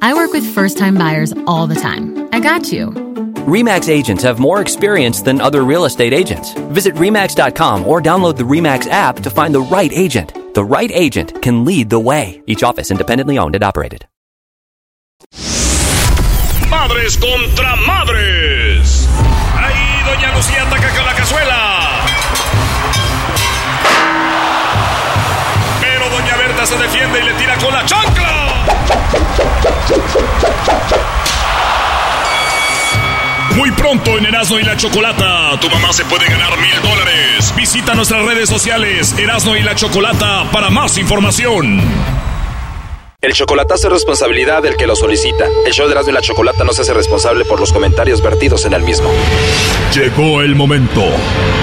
[0.04, 2.30] I work with first time buyers all the time.
[2.32, 3.11] I got you.
[3.48, 6.54] REMAX agents have more experience than other real estate agents.
[6.70, 10.54] Visit REMAX.com or download the REMAX app to find the right agent.
[10.54, 12.44] The right agent can lead the way.
[12.46, 14.06] Each office independently owned and operated.
[16.70, 19.08] Madres contra madres.
[19.56, 22.06] Ahí Doña Lucía ataca con la cazuela.
[25.82, 28.66] Pero Doña Berta se defiende y le tira con la chancla.
[33.56, 37.54] Muy pronto en Erasmo y la Chocolata, tu mamá se puede ganar mil dólares.
[37.56, 41.82] Visita nuestras redes sociales Erasmo y la Chocolata para más información.
[43.22, 45.46] El chocolatazo es responsabilidad del que lo solicita.
[45.66, 48.66] El show de Erasmo y la Chocolata no se hace responsable por los comentarios vertidos
[48.66, 49.12] en el mismo.
[49.94, 51.04] Llegó el momento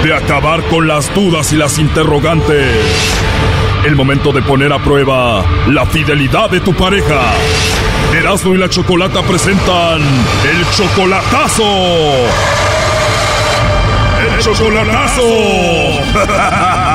[0.03, 2.67] de acabar con las dudas y las interrogantes.
[3.85, 7.33] El momento de poner a prueba la fidelidad de tu pareja.
[8.13, 11.63] Erasmo y la Chocolata presentan el chocolatazo.
[14.25, 15.23] El chocolatazo.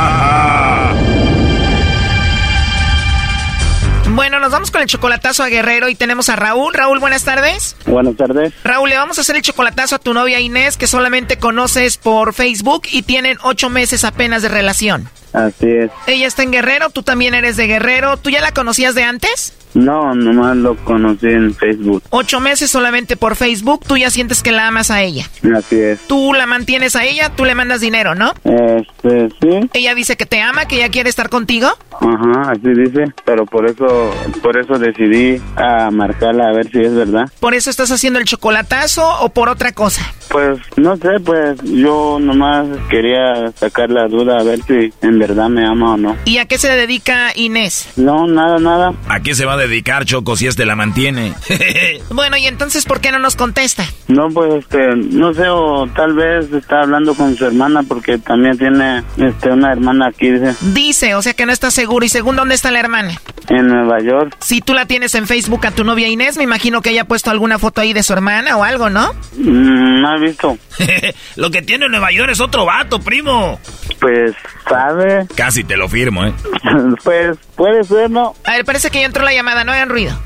[4.15, 6.73] Bueno, nos vamos con el chocolatazo a Guerrero y tenemos a Raúl.
[6.73, 7.74] Raúl, buenas tardes.
[7.85, 8.53] Buenas tardes.
[8.62, 12.32] Raúl, le vamos a hacer el chocolatazo a tu novia Inés, que solamente conoces por
[12.32, 15.09] Facebook y tienen ocho meses apenas de relación.
[15.32, 15.91] Así es.
[16.07, 18.16] Ella está en Guerrero, tú también eres de Guerrero.
[18.16, 19.53] ¿Tú ya la conocías de antes?
[19.75, 22.03] No, nomás lo conocí en Facebook.
[22.11, 25.29] Ocho meses solamente por Facebook, tú ya sientes que la amas a ella.
[25.57, 26.01] Así es.
[26.07, 28.35] Tú la mantienes a ella, tú le mandas dinero, ¿no?
[28.45, 29.71] Este, sí.
[29.73, 31.69] Ella dice que te ama, que ella quiere estar contigo.
[32.01, 36.95] Ajá, así dice, pero por eso, por eso decidí a marcarla a ver si es
[36.95, 37.25] verdad.
[37.41, 40.03] ¿Por eso estás haciendo el chocolatazo o por otra cosa?
[40.29, 45.49] Pues, no sé, pues yo nomás quería sacar la duda a ver si en verdad
[45.49, 46.17] me ama o no.
[46.25, 47.91] ¿Y a qué se dedica Inés?
[47.97, 48.95] No, nada, nada.
[49.09, 51.35] ¿A qué se va a dedicar, Choco, si este la mantiene?
[52.11, 53.85] bueno, ¿y entonces por qué no nos contesta?
[54.09, 58.59] No, pues, este, no sé, o tal vez está hablando con su hermana porque también
[58.59, 60.55] tiene, este, una hermana aquí, dice.
[60.73, 62.05] Dice, o sea que no está seguro.
[62.05, 63.15] ¿Y según dónde está la hermana?
[63.49, 64.36] En Nueva York.
[64.41, 67.31] Si tú la tienes en Facebook a tu novia Inés, me imagino que haya puesto
[67.31, 69.12] alguna foto ahí de su hermana o algo, ¿no?
[69.36, 70.57] Mm, no he visto.
[71.36, 73.61] Lo que tiene en Nueva York es otro vato, primo.
[74.01, 74.35] Pues,
[74.69, 75.27] ¿sabe?
[75.35, 76.32] Casi te lo firmo, ¿eh?
[77.05, 78.35] pues, puede ser, ¿no?
[78.45, 80.19] A ver, parece que ya entró la llamada, no hagan ruido.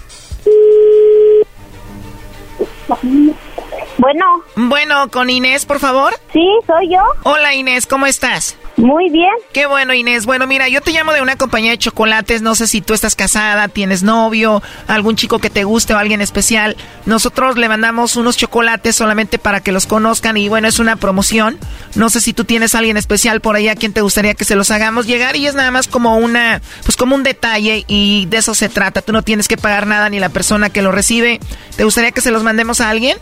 [3.98, 4.42] Bueno.
[4.56, 6.14] Bueno, con Inés, por favor.
[6.32, 7.02] Sí, soy yo.
[7.24, 8.56] Hola Inés, ¿cómo estás?
[8.78, 9.32] Muy bien.
[9.52, 10.24] Qué bueno, Inés.
[10.24, 12.42] Bueno, mira, yo te llamo de una compañía de chocolates.
[12.42, 16.20] No sé si tú estás casada, tienes novio, algún chico que te guste o alguien
[16.20, 16.76] especial.
[17.04, 21.58] Nosotros le mandamos unos chocolates solamente para que los conozcan y bueno, es una promoción.
[21.96, 24.44] No sé si tú tienes a alguien especial por ahí a quien te gustaría que
[24.44, 28.26] se los hagamos llegar y es nada más como una, pues como un detalle y
[28.26, 29.02] de eso se trata.
[29.02, 31.40] Tú no tienes que pagar nada ni la persona que lo recibe.
[31.76, 33.18] ¿Te gustaría que se los mandemos a alguien?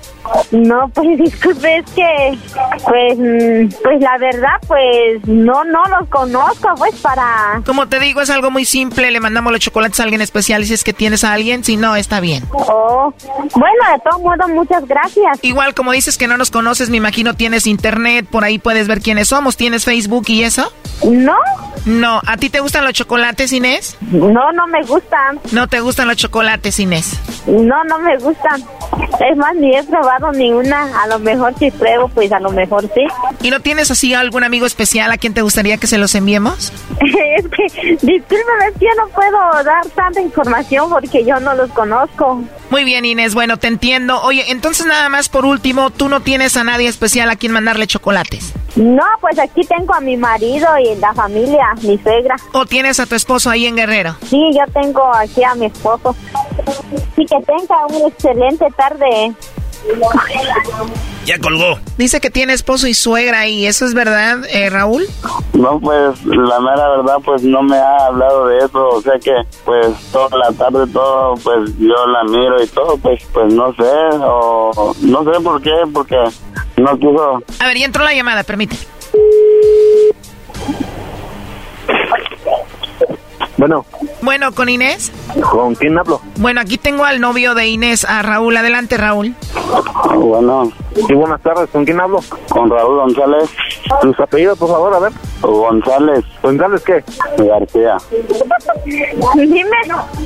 [0.50, 2.38] No, pues disculpe, es que,
[2.84, 7.62] pues, mm, pues la verdad, pues no, no los conozco, pues para...
[7.64, 10.66] Como te digo, es algo muy simple, le mandamos los chocolates a alguien especial y
[10.66, 12.44] si es que tienes a alguien, si no, está bien.
[12.52, 13.14] Oh,
[13.54, 15.38] bueno, de todos modos, muchas gracias.
[15.42, 19.00] Igual, como dices que no nos conoces, me imagino tienes internet, por ahí puedes ver
[19.00, 20.72] quiénes somos, ¿tienes Facebook y eso?
[21.04, 21.36] No.
[21.84, 23.96] No, ¿a ti te gustan los chocolates, Inés?
[24.00, 25.38] No, no me gustan.
[25.52, 27.16] ¿No te gustan los chocolates, Inés?
[27.46, 28.60] No, no me gustan.
[29.30, 31.00] Es más, ni he probado ni una.
[31.00, 33.06] A lo mejor si pruebo, pues a lo mejor sí.
[33.40, 36.72] ¿Y no tienes así algún amigo especial a quien te gustaría que se los enviemos?
[37.36, 38.22] es que, que
[38.80, 42.42] yo no puedo dar tanta información porque yo no los conozco.
[42.70, 44.18] Muy bien, Inés, bueno, te entiendo.
[44.22, 47.86] Oye, entonces nada más por último, ¿tú no tienes a nadie especial a quien mandarle
[47.86, 48.54] chocolates?
[48.76, 52.36] No, pues aquí tengo a mi marido y la familia, mi suegra.
[52.54, 54.16] ¿O tienes a tu esposo ahí en Guerrero?
[54.22, 56.16] Sí, yo tengo aquí a mi esposo.
[57.14, 59.34] Y que tenga una excelente tarde.
[61.24, 61.78] Ya colgó.
[61.98, 65.04] Dice que tiene esposo y suegra y eso es verdad, eh, Raúl.
[65.54, 68.88] No, pues la mera verdad, pues no me ha hablado de eso.
[68.88, 69.32] O sea que,
[69.64, 73.90] pues toda la tarde, todo, pues yo la miro y todo, pues, pues no sé,
[74.20, 76.16] o no sé por qué, porque
[76.76, 77.42] no quiso.
[77.58, 78.76] A ver, ya entró la llamada, permite.
[83.56, 83.84] Bueno.
[84.22, 85.12] Bueno, ¿con Inés?
[85.50, 86.20] ¿Con quién hablo?
[86.36, 88.56] Bueno, aquí tengo al novio de Inés, a Raúl.
[88.56, 89.34] Adelante, Raúl.
[90.14, 90.72] Bueno.
[91.06, 91.68] Sí, buenas tardes.
[91.70, 92.20] ¿Con quién hablo?
[92.48, 93.50] Con Raúl González.
[94.00, 95.12] ¿Tus apellidos, por favor, a ver?
[95.42, 96.24] González.
[96.42, 97.04] ¿González qué?
[97.38, 97.96] García.
[99.34, 99.76] Dime.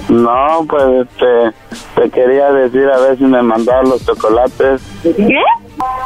[0.08, 1.52] No, pues te,
[2.00, 4.80] te quería decir a ver si me mandaba los chocolates.
[5.02, 5.42] ¿Qué?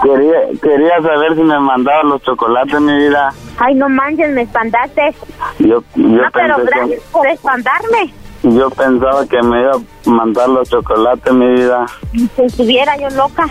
[0.02, 3.32] Quería, quería saber si me mandaba los chocolates, mi vida.
[3.58, 5.14] Ay, no manches, me espantaste.
[5.58, 8.14] Yo, yo no, pero pensé que- gracias por espantarme.
[8.44, 11.86] Yo pensaba que me iba a mandar los chocolates, mi vida.
[12.12, 13.46] Si estuviera yo loca.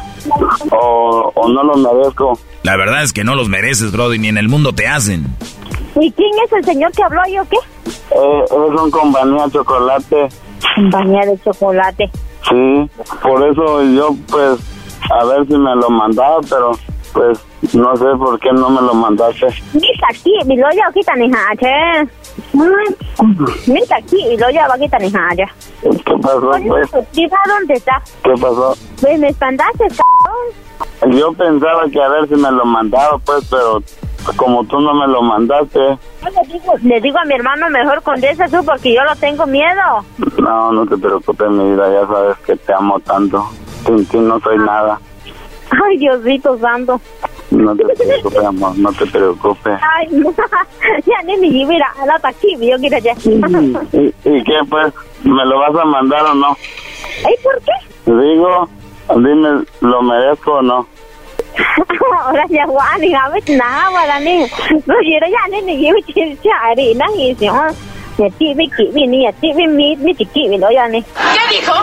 [0.71, 2.37] O, o no los merezco.
[2.63, 5.25] La verdad es que no los mereces, Brody, ni en el mundo te hacen.
[5.95, 7.57] ¿Y quién es el señor que habló yo qué?
[8.15, 8.51] Eh, es
[8.81, 10.29] un compañía de chocolate.
[10.75, 12.09] Compañía de chocolate.
[12.49, 12.89] Sí,
[13.21, 14.59] por eso yo pues
[15.11, 16.71] a ver si me lo mandaba, pero
[17.13, 17.39] pues
[17.73, 19.47] no sé por qué no me lo mandaste.
[19.73, 22.09] Mira aquí, mi loya kita ni hache.
[23.67, 25.45] Mira aquí, mi loya va kita ni hache.
[25.81, 26.91] ¿Qué pasó, pues?
[26.91, 28.01] ¿Dónde está?
[28.23, 28.75] ¿Qué pasó?
[28.99, 31.17] Pues me espantaste, cabrón.
[31.17, 33.81] Yo pensaba que a ver si me lo mandaba, pues, pero
[34.35, 35.79] como tú no me lo mandaste.
[35.79, 40.05] Le digo, le digo a mi hermano mejor condesa tú porque yo lo tengo miedo.
[40.37, 43.45] No, no te preocupes, mi vida, ya sabes que te amo tanto.
[43.85, 44.99] Sin ti no soy nada.
[45.81, 46.99] Ay, Diosito santo.
[47.51, 49.79] No te preocupes, amor, no te preocupes.
[49.95, 50.33] Ay, no.
[51.05, 53.13] ya ni mi mira, la aquí, yo quiero ya.
[53.91, 54.93] ¿Y, ¿Y qué, pues?
[55.23, 56.57] ¿Me lo vas a mandar o no?
[57.25, 58.11] ¿Ay, por qué?
[58.11, 58.69] Digo,
[59.15, 60.87] dime, ¿lo merezco o no?
[62.19, 64.41] Ahora ya guani, a ver, nada, para ni.
[64.85, 67.71] No, yo ya ni ni y si, ah.
[68.15, 71.01] Ti ni, ti ti lo ya ni.
[71.01, 71.73] ¿Qué dijo?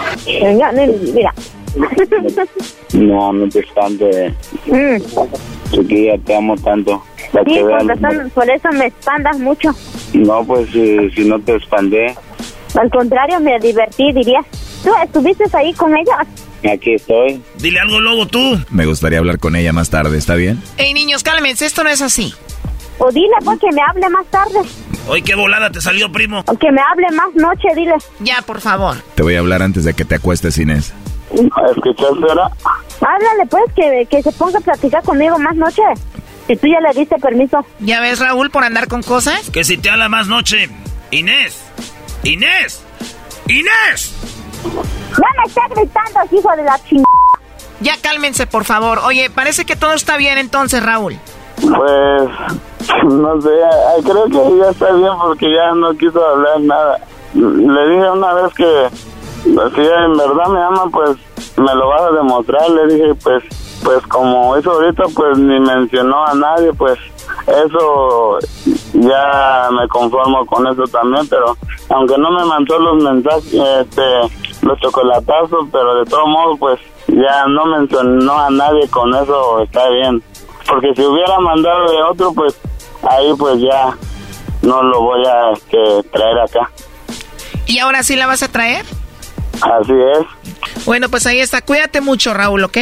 [0.58, 1.32] Ya ni, mira.
[2.92, 4.32] No, no te espantes.
[4.66, 4.96] Mm.
[5.70, 7.02] Chiquilla, te amo tanto.
[7.32, 9.70] Para Sí, por, veas- razón, por eso me espantas mucho.
[10.14, 12.14] No, pues eh, si no te expandé,
[12.74, 14.44] Al contrario, me divertí, dirías.
[14.82, 16.26] ¿Tú estuviste ahí con ella?
[16.72, 17.40] aquí estoy.
[17.58, 18.58] Dile algo, Lobo, tú.
[18.70, 20.60] Me gustaría hablar con ella más tarde, ¿está bien?
[20.76, 22.34] Ey, niños, cálmense, esto no es así.
[22.98, 24.58] O dile, pues, que me hable más tarde.
[25.08, 26.42] Hoy qué volada te salió, primo.
[26.46, 27.94] O que me hable más noche, dile.
[28.20, 28.96] Ya, por favor.
[29.14, 30.92] Te voy a hablar antes de que te acuestes, Inés.
[31.32, 32.50] ¿Escuchaste ahora?
[33.00, 35.82] Háblale, pues, que, que se ponga a platicar conmigo más noche.
[36.46, 37.64] Si tú ya le diste permiso.
[37.78, 39.50] ¿Ya ves, Raúl, por andar con cosas?
[39.50, 40.68] Que si te habla más noche.
[41.10, 41.62] Inés.
[42.24, 42.84] Inés.
[43.46, 44.14] Inés.
[45.10, 47.06] Ya me está gritando, hijo de la chingada.
[47.80, 48.98] Ya cálmense, por favor.
[49.04, 51.16] Oye, parece que todo está bien entonces, Raúl.
[51.56, 52.28] Pues,
[53.04, 53.50] no sé,
[54.02, 56.98] creo que ya está bien porque ya no quiso hablar nada.
[57.34, 58.88] Le dije una vez que
[59.44, 61.16] si en verdad me ama, pues
[61.56, 62.70] me lo vas a demostrar.
[62.70, 63.44] Le dije, pues,
[63.82, 66.98] pues como eso ahorita, pues ni mencionó a nadie, pues
[67.46, 68.38] eso
[68.92, 71.56] ya me conformo con eso también, pero
[71.88, 74.02] aunque no me mandó los mensajes, este,
[74.62, 79.88] los chocolatazos, pero de todos modos, pues ya no mencionó a nadie con eso, está
[79.88, 80.22] bien.
[80.68, 82.58] Porque si hubiera mandado de otro, pues
[83.08, 83.96] ahí pues ya
[84.62, 86.70] no lo voy a este, traer acá.
[87.66, 88.84] ¿Y ahora sí la vas a traer?
[89.62, 90.84] Así es.
[90.84, 91.62] Bueno, pues ahí está.
[91.62, 92.78] Cuídate mucho, Raúl, ¿ok?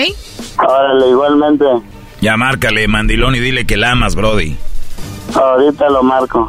[0.58, 1.64] Órale, igualmente.
[2.20, 4.56] Ya márcale, mandilón, y dile que la amas, Brody.
[5.34, 6.48] Ahorita lo marco.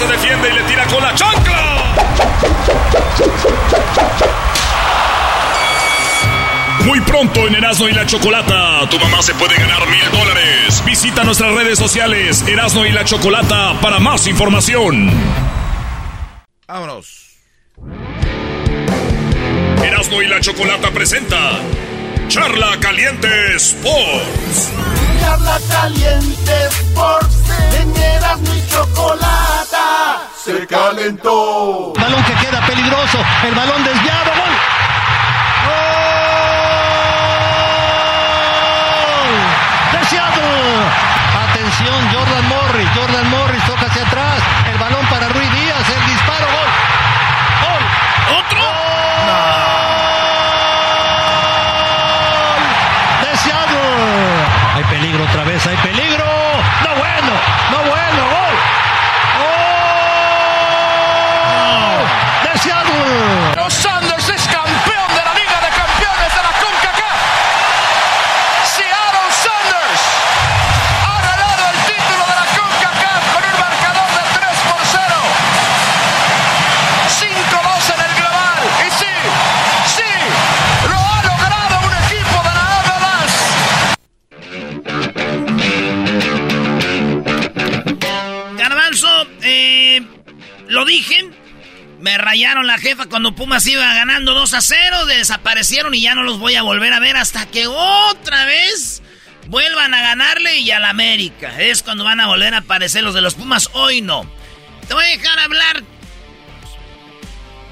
[0.00, 1.94] se defiende y le tira con la chancla.
[6.86, 10.82] Muy pronto en Erasmo y la Chocolata, tu mamá se puede ganar mil dólares.
[10.86, 15.10] Visita nuestras redes sociales Erasmo y la Chocolata para más información.
[16.66, 17.36] Vámonos.
[19.84, 21.58] Erasmo y la Chocolata presenta
[22.28, 24.72] Charla Caliente Sports.
[25.20, 27.36] Charla caliente Sports.
[27.80, 31.92] En Erasmo y Chocolata se calentó.
[31.98, 33.18] Balón que queda peligroso.
[33.44, 34.30] El balón desviado.
[34.30, 34.50] Gol.
[34.50, 34.59] ¡Gol!
[92.52, 95.06] La jefa cuando Pumas iba ganando 2 a 0.
[95.06, 99.02] Desaparecieron y ya no los voy a volver a ver hasta que otra vez
[99.46, 101.60] vuelvan a ganarle y a la América.
[101.60, 103.70] Es cuando van a volver a aparecer los de los Pumas.
[103.72, 104.28] Hoy no.
[104.88, 105.84] Te voy a dejar hablar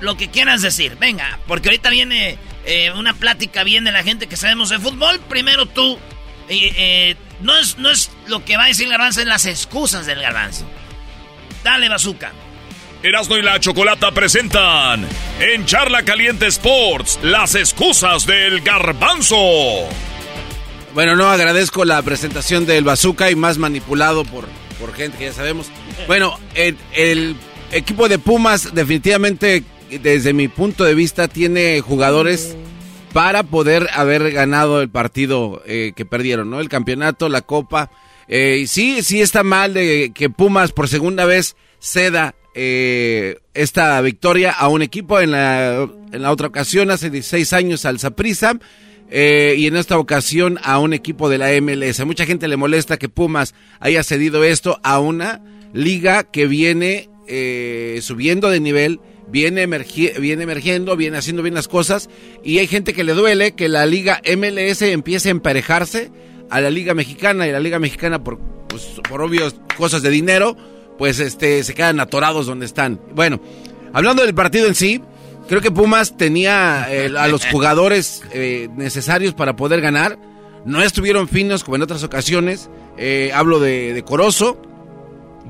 [0.00, 0.96] lo que quieras decir.
[0.96, 5.18] Venga, porque ahorita viene eh, una plática bien de la gente que sabemos de fútbol.
[5.28, 5.98] Primero tú.
[6.48, 10.22] Eh, no, es, no es lo que va a decir garbanzo, es las excusas del
[10.22, 10.66] garbanzo.
[11.64, 12.32] Dale, bazooka.
[13.08, 15.08] Erasmo y la Chocolata presentan
[15.40, 19.38] en Charla Caliente Sports las excusas del garbanzo.
[20.92, 24.44] Bueno, no agradezco la presentación del bazooka y más manipulado por,
[24.78, 25.68] por gente que ya sabemos.
[26.06, 27.34] Bueno, el,
[27.72, 32.58] equipo de Pumas definitivamente, desde mi punto de vista, tiene jugadores
[33.14, 36.60] para poder haber ganado el partido eh, que perdieron, ¿no?
[36.60, 37.90] El campeonato, la copa.
[38.28, 44.50] Eh, sí, sí está mal de que Pumas por segunda vez ceda eh, esta victoria
[44.50, 48.58] a un equipo en la, en la otra ocasión, hace 16 años al Zaprisa.
[49.10, 52.04] Eh, y en esta ocasión a un equipo de la MLS.
[52.04, 55.40] Mucha gente le molesta que Pumas haya cedido esto a una
[55.72, 62.10] liga que viene eh, subiendo de nivel, viene, viene emergiendo, viene haciendo bien las cosas
[62.42, 66.10] y hay gente que le duele que la liga MLS empiece a emparejarse
[66.50, 70.56] a la liga mexicana y la liga mexicana por, pues, por obvias cosas de dinero
[70.98, 73.00] pues este, se quedan atorados donde están.
[73.14, 73.40] Bueno,
[73.92, 75.00] hablando del partido en sí,
[75.48, 80.18] creo que Pumas tenía eh, a los jugadores eh, necesarios para poder ganar.
[80.64, 82.68] No estuvieron finos como en otras ocasiones.
[82.98, 84.60] Eh, hablo de, de Corozo,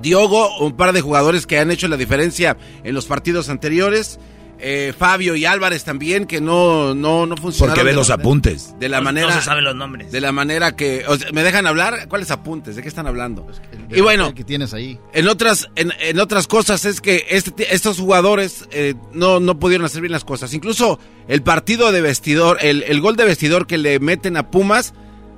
[0.00, 4.20] Diogo, un par de jugadores que han hecho la diferencia en los partidos anteriores.
[4.60, 7.76] Eh, Fabio y Álvarez también, que no, no, no funcionaron.
[7.76, 8.74] Porque ve los apuntes.
[8.80, 9.28] De la manera.
[9.28, 10.10] No se saben los nombres.
[10.10, 11.04] De la manera que.
[11.32, 12.08] ¿Me dejan hablar?
[12.08, 12.74] ¿Cuáles apuntes?
[12.76, 13.46] ¿De qué están hablando?
[13.90, 14.34] y bueno.
[14.34, 14.98] que tienes ahí.
[15.12, 20.00] En otras, en, otras cosas es que este, estos jugadores eh, no, no pudieron hacer
[20.00, 20.52] bien las cosas.
[20.54, 20.98] Incluso
[21.28, 24.92] el partido de vestidor, el, el gol de vestidor que le meten a Pumas.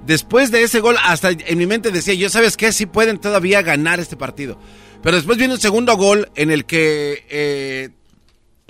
[0.07, 3.61] Después de ese gol, hasta en mi mente decía, yo sabes qué, sí pueden todavía
[3.61, 4.59] ganar este partido.
[5.03, 7.91] Pero después viene un segundo gol en el que eh,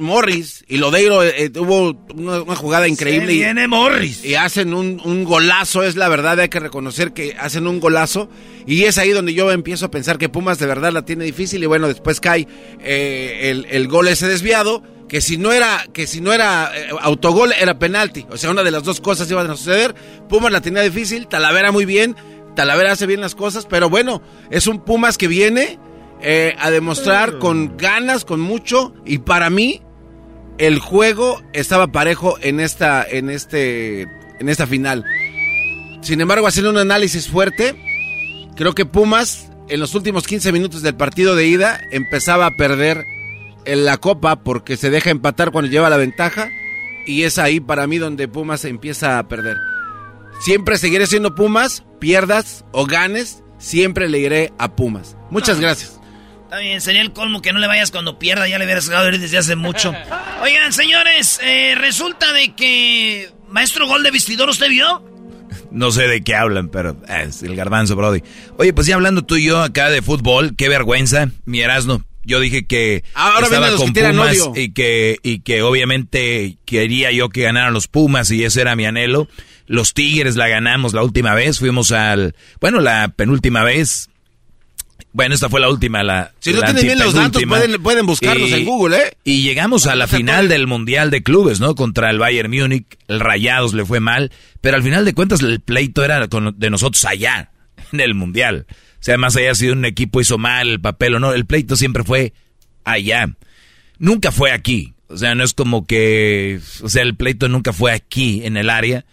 [0.01, 3.33] Morris y Lodeiro eh, tuvo una, jugada increíble.
[3.33, 4.25] y, viene Morris.
[4.25, 8.29] Y hacen un, golazo, es la verdad, hay que reconocer que hacen un golazo.
[8.67, 11.63] Y es ahí donde yo empiezo a pensar que Pumas de verdad la tiene difícil.
[11.63, 12.47] Y bueno, después cae
[12.81, 14.83] eh, el, gol ese desviado.
[15.09, 18.27] Que si no era, que si no era eh, autogol, era penalti.
[18.31, 19.95] O sea, una de las dos cosas iban a suceder.
[20.29, 22.15] Pumas la tenía difícil, Talavera muy bien.
[22.55, 25.79] Talavera hace bien las cosas, pero bueno, es un Pumas que viene
[26.59, 28.95] a demostrar con ganas, con mucho.
[29.05, 29.83] Y para mí,
[30.61, 35.07] el juego estaba parejo en esta, en este, en esta final.
[36.03, 37.75] Sin embargo, haciendo un análisis fuerte,
[38.57, 43.05] creo que Pumas en los últimos 15 minutos del partido de ida empezaba a perder
[43.65, 46.51] en la copa porque se deja empatar cuando lleva la ventaja
[47.07, 49.57] y es ahí para mí donde Pumas empieza a perder.
[50.43, 55.17] Siempre seguiré siendo Pumas, pierdas o ganes, siempre le iré a Pumas.
[55.31, 56.00] Muchas gracias.
[56.51, 59.09] Está bien, sería el colmo que no le vayas cuando pierda, ya le hubieras dejado
[59.09, 59.95] ir desde hace mucho.
[60.43, 63.31] Oigan, señores, eh, resulta de que...
[63.51, 65.01] Maestro Gol de Vestidor, ¿usted vio?
[65.71, 68.25] No sé de qué hablan, pero es el garbanzo, Brody.
[68.57, 72.05] Oye, pues ya hablando tú y yo acá de fútbol, qué vergüenza, mi Erasno.
[72.25, 77.43] Yo dije que Ahora estaba con Pumas y que, y que obviamente quería yo que
[77.43, 79.29] ganaran los Pumas y ese era mi anhelo.
[79.67, 84.11] Los Tigres la ganamos la última vez, fuimos al, bueno, la penúltima vez,
[85.13, 86.33] bueno, esta fue la última, la.
[86.39, 89.13] Si no tienen bien los datos, pueden, pueden buscarlos en Google, ¿eh?
[89.25, 91.75] Y llegamos a la final del Mundial de Clubes, ¿no?
[91.75, 92.87] Contra el Bayern Múnich.
[93.09, 94.31] El Rayados le fue mal.
[94.61, 97.51] Pero al final de cuentas, el pleito era de nosotros allá,
[97.93, 98.67] en el Mundial.
[98.69, 101.75] O sea, más allá si un equipo hizo mal el papel o no, el pleito
[101.75, 102.33] siempre fue
[102.85, 103.29] allá.
[103.99, 104.95] Nunca fue aquí.
[105.09, 106.61] O sea, no es como que.
[106.83, 109.05] O sea, el pleito nunca fue aquí, en el área.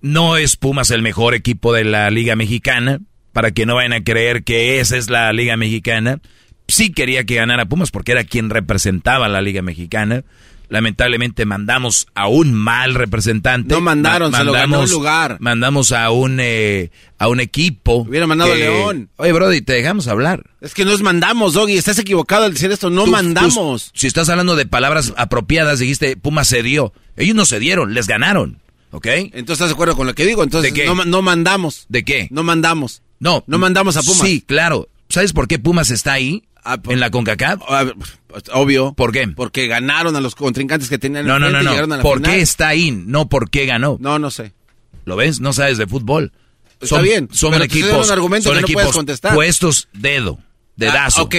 [0.00, 3.00] No es Pumas el mejor equipo de la Liga Mexicana
[3.32, 6.20] para que no vayan a creer que esa es la Liga Mexicana.
[6.68, 10.24] Sí quería que ganara Pumas porque era quien representaba la Liga Mexicana.
[10.72, 13.74] Lamentablemente mandamos a un mal representante.
[13.74, 15.36] No mandaron, se lo ganó lugar.
[15.38, 17.96] Mandamos a un eh, a un equipo.
[18.08, 19.10] Hubiera mandado a León.
[19.16, 20.44] Oye, Brody, te dejamos hablar.
[20.62, 21.76] Es que nos mandamos, Doggy.
[21.76, 22.88] Estás equivocado al decir esto.
[22.88, 23.90] No mandamos.
[23.92, 26.94] si estás hablando de palabras apropiadas, dijiste Pumas cedió.
[27.18, 28.62] Ellos no cedieron, les ganaron.
[28.92, 29.06] ¿Ok?
[29.06, 30.42] Entonces, ¿estás de acuerdo con lo que digo?
[30.42, 31.84] Entonces, No, no mandamos.
[31.90, 32.28] ¿De qué?
[32.30, 33.01] No mandamos.
[33.22, 33.44] No.
[33.46, 34.26] No mandamos a Pumas.
[34.26, 34.88] Sí, claro.
[35.08, 36.42] ¿Sabes por qué Pumas está ahí?
[36.64, 37.60] Ah, en la CONCACAF?
[38.52, 38.94] Obvio.
[38.94, 39.28] ¿Por qué?
[39.28, 42.02] Porque ganaron a los contrincantes que tenían No, no, no, no.
[42.02, 42.90] ¿Por qué está ahí?
[42.90, 43.96] No, ¿por qué ganó?
[44.00, 44.52] No, no sé.
[45.04, 45.40] ¿Lo ves?
[45.40, 46.32] No sabes de fútbol.
[46.80, 47.28] Está bien.
[47.32, 50.40] Son equipos, son equipos no puestos dedo.
[50.74, 51.34] De ah, ok,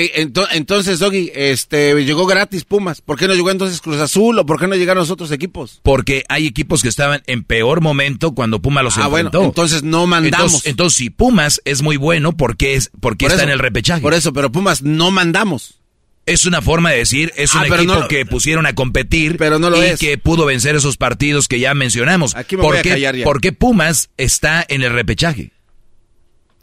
[0.52, 3.02] entonces, Doggy, este, llegó gratis Pumas.
[3.02, 5.80] ¿Por qué no llegó entonces Cruz Azul o por qué no llegaron los otros equipos?
[5.82, 9.40] Porque hay equipos que estaban en peor momento cuando Pumas los ah, enfrentó.
[9.40, 10.68] Bueno, entonces no mandamos.
[10.68, 14.02] Entonces, si Pumas es muy bueno, ¿por qué, es, porque está en el repechaje?
[14.02, 15.80] Por eso, pero Pumas no mandamos.
[16.26, 19.86] Es una forma de decir, es un equipo que pusieron a competir pero no lo
[19.86, 22.36] y que pudo vencer esos partidos que ya mencionamos.
[22.36, 23.26] Aquí me ¿Por, voy a callar ya.
[23.26, 25.52] ¿Por qué Pumas está en el repechaje?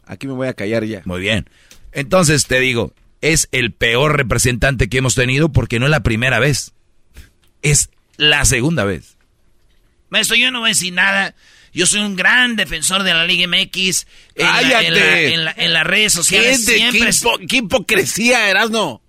[0.05, 1.01] Aquí me voy a callar ya.
[1.05, 1.47] Muy bien.
[1.91, 6.39] Entonces te digo, es el peor representante que hemos tenido porque no es la primera
[6.39, 6.73] vez.
[7.61, 9.17] Es la segunda vez.
[10.09, 11.35] Maestro, yo no voy a decir nada.
[11.73, 14.07] Yo soy un gran defensor de la Liga MX.
[14.35, 14.47] En,
[15.55, 17.09] en, las redes sociales siempre...
[17.47, 19.01] Qué, hipocresía, Erasno.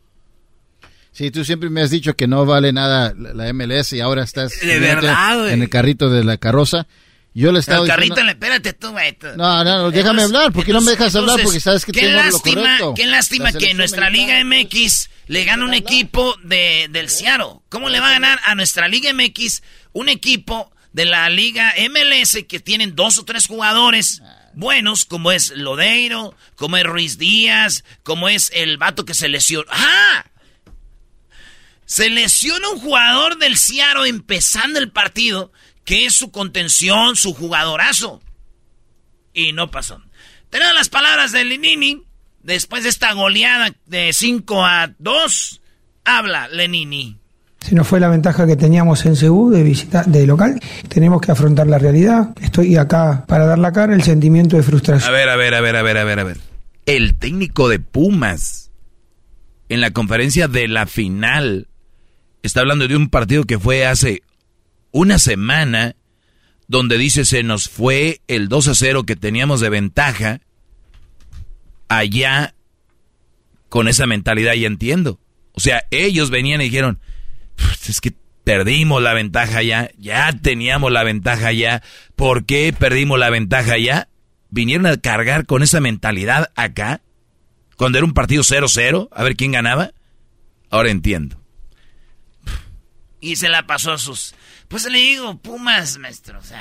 [1.10, 4.58] Sí, tú siempre me has dicho que no vale nada la MLS y ahora estás
[4.60, 6.86] de verdad, en el carrito de la carroza.
[7.34, 9.16] Yo le estaba El carrito, espérate tú, güey.
[9.36, 10.52] No, no, déjame hablar.
[10.52, 11.40] ¿Por qué no me dejas hablar?
[11.42, 12.94] Porque sabes que qué tengo lástima, lo correcto.
[12.94, 17.62] Qué lástima que nuestra Liga MX le gana un equipo de, del Ciaro.
[17.70, 22.44] ¿Cómo le va a ganar a nuestra Liga MX un equipo de la Liga MLS
[22.46, 24.22] que tienen dos o tres jugadores
[24.52, 29.66] buenos, como es Lodeiro, como es Ruiz Díaz, como es el vato que se lesionó?
[29.70, 30.26] ¡Ah!
[31.86, 35.52] Se lesiona un jugador del Ciaro empezando el partido
[35.84, 38.20] que es su contención, su jugadorazo.
[39.34, 40.00] Y no pasó.
[40.50, 42.02] Tenemos las palabras de Lenini.
[42.42, 45.60] Después de esta goleada de 5 a 2,
[46.04, 47.16] habla Lenini.
[47.60, 51.30] Si no fue la ventaja que teníamos en Cebú de visita de local, tenemos que
[51.30, 52.30] afrontar la realidad.
[52.40, 55.08] Estoy acá para dar la cara, el sentimiento de frustración.
[55.08, 56.38] A ver, a ver, a ver, a ver, a ver, a ver.
[56.86, 58.72] El técnico de Pumas
[59.68, 61.68] en la conferencia de la final
[62.42, 64.22] está hablando de un partido que fue hace
[64.92, 65.96] una semana
[66.68, 70.40] donde dice se nos fue el 2 a 0 que teníamos de ventaja
[71.88, 72.54] allá
[73.68, 75.18] con esa mentalidad y entiendo.
[75.52, 77.00] O sea, ellos venían y dijeron,
[77.88, 78.14] es que
[78.44, 81.82] perdimos la ventaja ya, ya teníamos la ventaja ya,
[82.16, 84.08] ¿por qué perdimos la ventaja ya?
[84.50, 87.02] Vinieron a cargar con esa mentalidad acá,
[87.76, 89.92] cuando era un partido 0-0, a ver quién ganaba.
[90.70, 91.40] Ahora entiendo.
[93.20, 94.34] Y se la pasó a sus
[94.72, 96.38] pues le digo, Pumas, maestro.
[96.38, 96.58] O sea,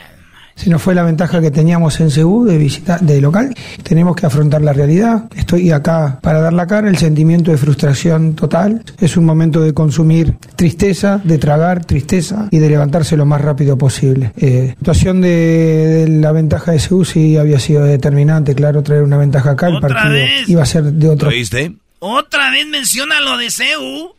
[0.55, 4.25] si no fue la ventaja que teníamos en Cebú de visita de local, tenemos que
[4.25, 5.29] afrontar la realidad.
[5.33, 8.83] Estoy acá para dar la cara, el sentimiento de frustración total.
[8.99, 13.77] Es un momento de consumir tristeza, de tragar tristeza y de levantarse lo más rápido
[13.77, 14.33] posible.
[14.35, 19.51] Eh, situación de, la ventaja de Cebú sí había sido determinante, claro, traer una ventaja
[19.51, 19.69] acá.
[19.69, 20.13] El partido
[20.47, 21.29] iba a ser de otro.
[21.29, 21.75] ¿Lo viste?
[21.99, 24.15] Otra vez menciona lo de Cebú.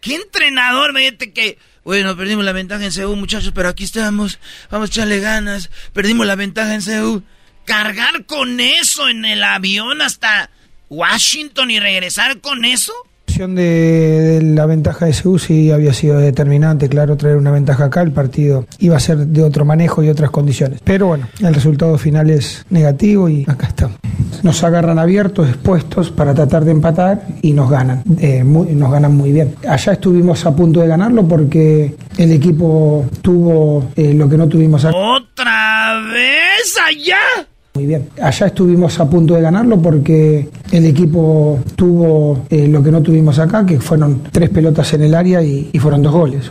[0.00, 4.38] ¿Qué entrenador, vete que bueno, perdimos la ventaja en Seúl, muchachos, pero aquí estamos.
[4.70, 5.70] Vamos a echarle ganas.
[5.92, 7.24] Perdimos la ventaja en Seúl.
[7.64, 10.50] Cargar con eso en el avión hasta
[10.88, 12.92] Washington y regresar con eso
[13.38, 18.12] de, la ventaja de Seúl sí había sido determinante, claro, traer una ventaja acá, el
[18.12, 20.80] partido iba a ser de otro manejo y otras condiciones.
[20.84, 23.96] Pero bueno, el resultado final es negativo y acá estamos.
[24.42, 29.32] Nos agarran abiertos, expuestos para tratar de empatar y nos ganan, eh, nos ganan muy
[29.32, 29.54] bien.
[29.68, 34.84] Allá estuvimos a punto de ganarlo porque el equipo tuvo eh, lo que no tuvimos.
[34.84, 37.46] ¿Otra vez allá?
[37.74, 38.10] Muy bien.
[38.20, 43.38] Allá estuvimos a punto de ganarlo porque el equipo tuvo eh, lo que no tuvimos
[43.38, 46.50] acá, que fueron tres pelotas en el área y, fueron dos goles.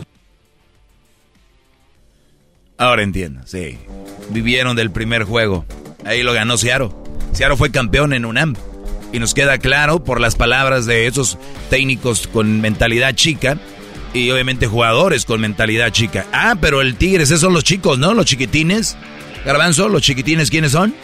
[2.76, 3.78] Ahora entiendo, sí.
[4.30, 5.64] Vivieron del primer juego.
[6.04, 6.92] Ahí lo ganó Ciaro.
[7.32, 8.56] Ciaro fue campeón en UNAM.
[9.12, 11.38] Y nos queda claro por las palabras de esos
[11.70, 13.58] técnicos con mentalidad chica
[14.14, 16.26] y obviamente jugadores con mentalidad chica.
[16.32, 18.12] Ah, pero el Tigres, esos son los chicos, ¿no?
[18.12, 18.96] Los chiquitines.
[19.44, 20.94] Garbanzo, los chiquitines, ¿quiénes son?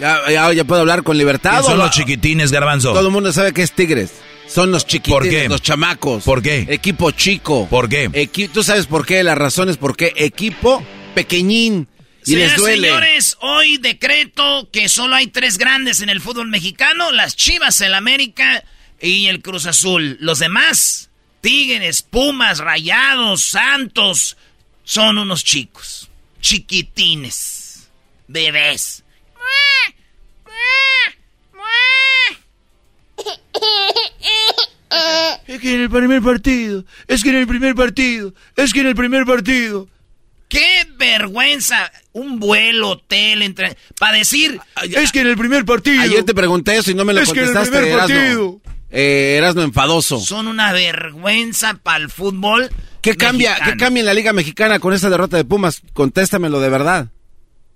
[0.00, 1.62] Ya, ya, puedo hablar con libertad.
[1.62, 2.92] son los chiquitines, Garbanzo?
[2.92, 4.12] Todo el mundo sabe que es Tigres.
[4.46, 6.22] Son los chiquitines, los chamacos.
[6.22, 6.66] ¿Por qué?
[6.68, 7.66] Equipo chico.
[7.68, 8.30] ¿Por qué?
[8.52, 10.12] Tú sabes por qué, las razones por qué.
[10.16, 11.88] Equipo pequeñín.
[12.24, 12.88] Y les duele.
[12.88, 17.94] Señores, hoy decreto que solo hay tres grandes en el fútbol mexicano: las Chivas, el
[17.94, 18.64] América
[19.00, 20.16] y el Cruz Azul.
[20.20, 21.10] Los demás,
[21.40, 24.36] Tigres, Pumas, Rayados, Santos,
[24.82, 26.08] son unos chicos,
[26.40, 27.88] chiquitines,
[28.26, 29.04] bebés.
[35.46, 38.86] Es que en el primer partido, es que en el primer partido, es que en
[38.86, 39.88] el primer partido.
[40.48, 41.90] ¡Qué vergüenza!
[42.12, 43.76] Un vuelo, hotel, entre...
[43.98, 44.60] Para decir...
[44.82, 46.00] Es que en el primer partido...
[46.00, 47.70] Ayer te pregunté eso y no me lo es contestaste.
[47.70, 48.60] Que en el primer partido...
[48.90, 50.20] Eh, Erasno enfadoso.
[50.20, 52.70] Son una vergüenza para el fútbol
[53.06, 55.80] ¿Qué cambia, ¿Qué cambia en la Liga Mexicana con esa derrota de Pumas?
[55.92, 57.08] Contéstamelo de verdad.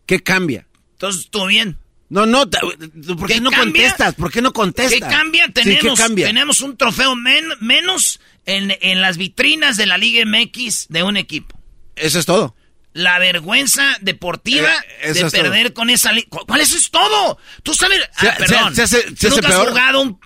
[0.05, 0.67] ¿Qué cambia?
[0.95, 1.79] Entonces, ¿todo bien?
[2.11, 4.15] No, no, ¿por qué, no contestas?
[4.15, 4.93] ¿Por qué no contestas?
[4.93, 5.47] ¿Qué cambia?
[5.53, 11.17] Tenemos, tenemos un trofeo menos en, en las vitrinas de la Liga MX de un
[11.17, 11.59] equipo.
[11.97, 12.55] Eso es todo
[12.93, 14.71] la vergüenza deportiva
[15.03, 17.39] eh, de perder con esa ¿Cuál eso es todo?
[17.63, 20.19] Tú sabes, ah, perdón, nunca has jugado un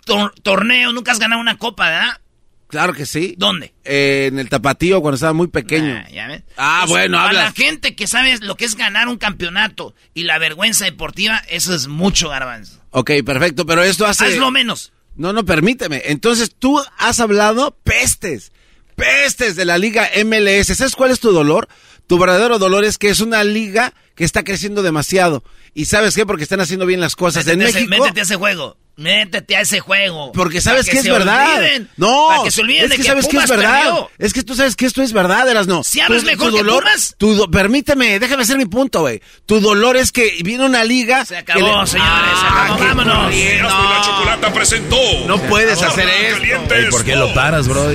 [0.42, 2.20] torneo, nunca has ganado una copa, ¿verdad?
[2.68, 3.34] Claro que sí.
[3.38, 3.74] ¿Dónde?
[3.84, 5.94] Eh, en el tapatío cuando estaba muy pequeño.
[6.16, 7.40] Ah, ah bueno, habla.
[7.40, 11.42] A la gente que sabe lo que es ganar un campeonato y la vergüenza deportiva,
[11.48, 12.80] eso es mucho garbanzo.
[12.90, 14.26] Ok, perfecto, pero esto hace...
[14.26, 14.92] Hazlo menos.
[15.16, 16.02] No, no, permíteme.
[16.06, 18.52] Entonces tú has hablado pestes,
[18.96, 20.76] pestes de la liga MLS.
[20.76, 21.68] ¿Sabes cuál es tu dolor?
[22.06, 25.44] Tu verdadero dolor es que es una liga que está creciendo demasiado.
[25.72, 26.26] ¿Y sabes qué?
[26.26, 27.88] Porque están haciendo bien las cosas en México.
[27.88, 28.76] métete a ese juego.
[28.96, 30.30] Métete a ese juego.
[30.32, 31.60] Porque sabes que, es verdad.
[31.96, 34.06] no, para que se olviden es que, sabes que es verdad.
[34.18, 35.82] Es que tú sabes que esto es verdad, Eras no.
[35.82, 36.84] Si hablas mejor tu dolor,
[37.18, 39.20] Tu permíteme, déjame hacer mi punto, güey.
[39.46, 41.24] Tu dolor es que viene una liga.
[41.24, 42.74] Se acabó, señores, se acabó.
[42.74, 43.34] Ah, Vámonos.
[43.34, 43.90] No.
[43.90, 44.96] la chocolata presentó.
[45.26, 46.90] No puedes hacer esto.
[46.90, 47.90] ¿Por qué lo paras, bro?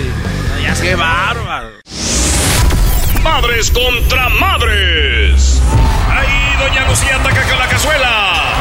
[0.81, 1.71] Qué bárbaro.
[3.23, 5.61] Madres contra madres.
[6.09, 8.59] Ahí Doña Lucía ataca con la cazuela.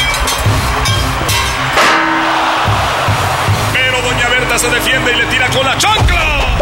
[4.58, 6.58] Se defiende y le tira con la chancla.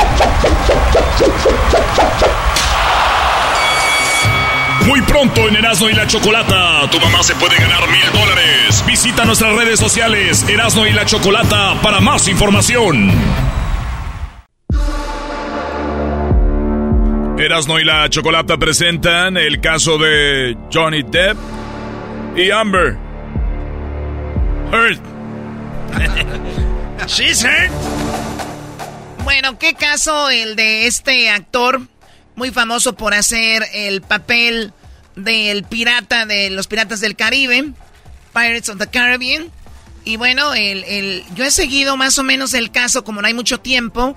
[4.84, 8.84] Muy pronto en Erasmo y la Chocolata, tu mamá se puede ganar mil dólares.
[8.86, 13.10] Visita nuestras redes sociales Erasmo y la Chocolata para más información.
[17.38, 21.38] Erasno y la Chocolata presentan el caso de Johnny Depp
[22.36, 22.98] y Amber.
[24.70, 25.00] Hurt.
[27.02, 27.70] Hurt.
[29.24, 31.86] Bueno, ¿qué caso el de este actor
[32.34, 34.72] muy famoso por hacer el papel
[35.14, 37.72] del pirata de los piratas del Caribe,
[38.32, 39.50] Pirates of the Caribbean?
[40.04, 43.34] Y bueno, el, el, yo he seguido más o menos el caso, como no hay
[43.34, 44.16] mucho tiempo,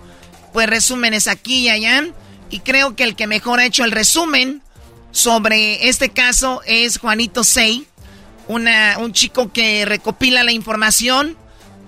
[0.53, 2.05] pues resúmenes aquí y allá.
[2.51, 4.61] Y creo que el que mejor ha hecho el resumen
[5.11, 7.87] sobre este caso es Juanito Sey,
[8.47, 11.37] una, un chico que recopila la información,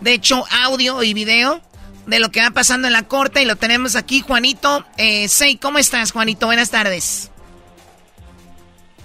[0.02, 1.62] de hecho audio y video,
[2.08, 4.86] de lo que va pasando en la corte y lo tenemos aquí, Juanito.
[4.98, 6.48] Eh, Sey, ¿cómo estás, Juanito?
[6.48, 7.32] Buenas tardes.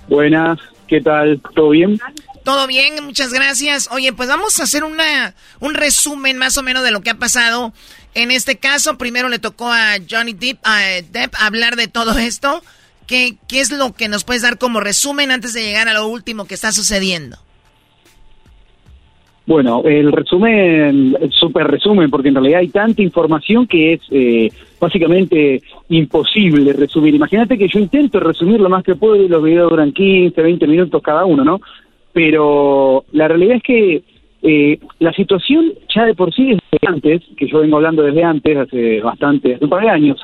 [0.08, 0.58] Buenas,
[0.88, 1.40] ¿qué tal?
[1.54, 2.00] ¿Todo bien?
[2.44, 3.88] Todo bien, muchas gracias.
[3.90, 7.18] Oye, pues vamos a hacer una, un resumen más o menos de lo que ha
[7.18, 7.72] pasado
[8.16, 12.64] en este caso, primero le tocó a Johnny Depp, hablar de todo esto.
[13.06, 16.06] ¿Qué, ¿Qué es lo que nos puedes dar como resumen antes de llegar a lo
[16.06, 17.38] último que está sucediendo?
[19.46, 24.50] Bueno, el resumen, el super resumen, porque en realidad hay tanta información que es eh,
[24.80, 27.14] básicamente imposible resumir.
[27.14, 30.66] Imagínate que yo intento resumir lo más que puedo y los videos duran 15, 20
[30.66, 31.60] minutos cada uno, ¿no?
[32.12, 34.02] Pero la realidad es que
[34.42, 38.56] eh, la situación ya de por sí desde antes, que yo vengo hablando desde antes,
[38.56, 40.20] hace bastante, hace un par de años,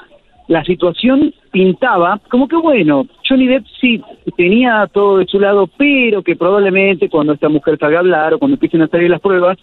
[0.48, 4.02] la situación pintaba como que bueno, Johnny Depp sí
[4.36, 8.38] tenía todo de su lado, pero que probablemente cuando esta mujer salga a hablar o
[8.38, 9.58] cuando empiecen a salir las pruebas,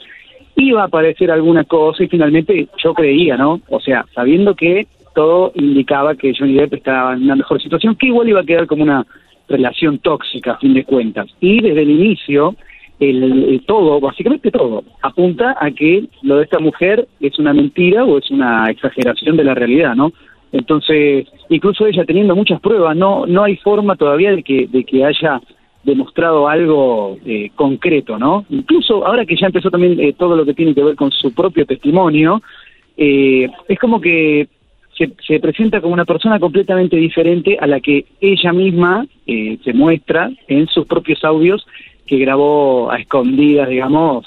[0.56, 3.62] iba a aparecer alguna cosa y finalmente yo creía, ¿no?
[3.70, 8.08] O sea, sabiendo que todo indicaba que Johnny Depp estaba en una mejor situación, que
[8.08, 9.06] igual iba a quedar como una
[9.48, 11.28] relación tóxica a fin de cuentas.
[11.40, 12.56] Y desde el inicio
[13.00, 18.18] el, todo, básicamente todo, apunta a que lo de esta mujer es una mentira o
[18.18, 20.12] es una exageración de la realidad, ¿no?
[20.52, 25.06] Entonces, incluso ella teniendo muchas pruebas, no no hay forma todavía de que de que
[25.06, 25.42] haya
[25.84, 28.46] demostrado algo eh, concreto, ¿no?
[28.50, 31.34] Incluso ahora que ya empezó también eh, todo lo que tiene que ver con su
[31.34, 32.42] propio testimonio,
[32.98, 34.48] eh, es como que
[34.98, 40.30] se, se, presenta como una persona completamente diferente a la que ella misma se muestra
[40.48, 41.66] en sus propios audios
[42.06, 44.26] que grabó a escondidas, digamos,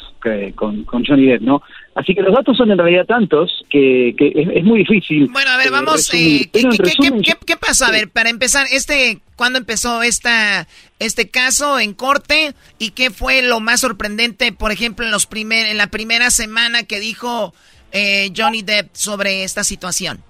[0.54, 1.62] con, con, Johnny Depp, ¿no?
[1.94, 5.28] Así que los datos son en realidad tantos que, que es, muy difícil.
[5.30, 6.12] Bueno, a ver, eh, vamos.
[6.14, 7.88] Eh, ¿qué, qué, pasa?
[7.88, 10.66] A ver, para empezar, este, ¿cuándo empezó esta,
[10.98, 12.54] este caso en corte?
[12.78, 16.84] ¿Y qué fue lo más sorprendente, por ejemplo, en, los primer, en la primera semana
[16.84, 17.52] que dijo
[17.92, 20.20] eh, Johnny Depp sobre esta situación?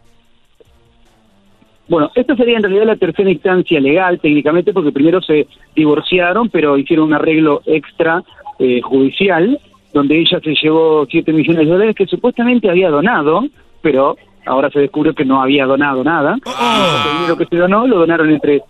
[1.88, 6.78] Bueno, esta sería en realidad la tercera instancia legal técnicamente porque primero se divorciaron pero
[6.78, 8.22] hicieron un arreglo extra
[8.58, 9.60] eh, judicial
[9.92, 13.44] donde ella se llevó 7 millones de dólares que supuestamente había donado,
[13.80, 14.16] pero
[14.46, 16.36] ahora se descubrió que no había donado nada.
[16.44, 17.06] Oh.
[17.06, 18.62] El dinero que se donó lo donaron entre...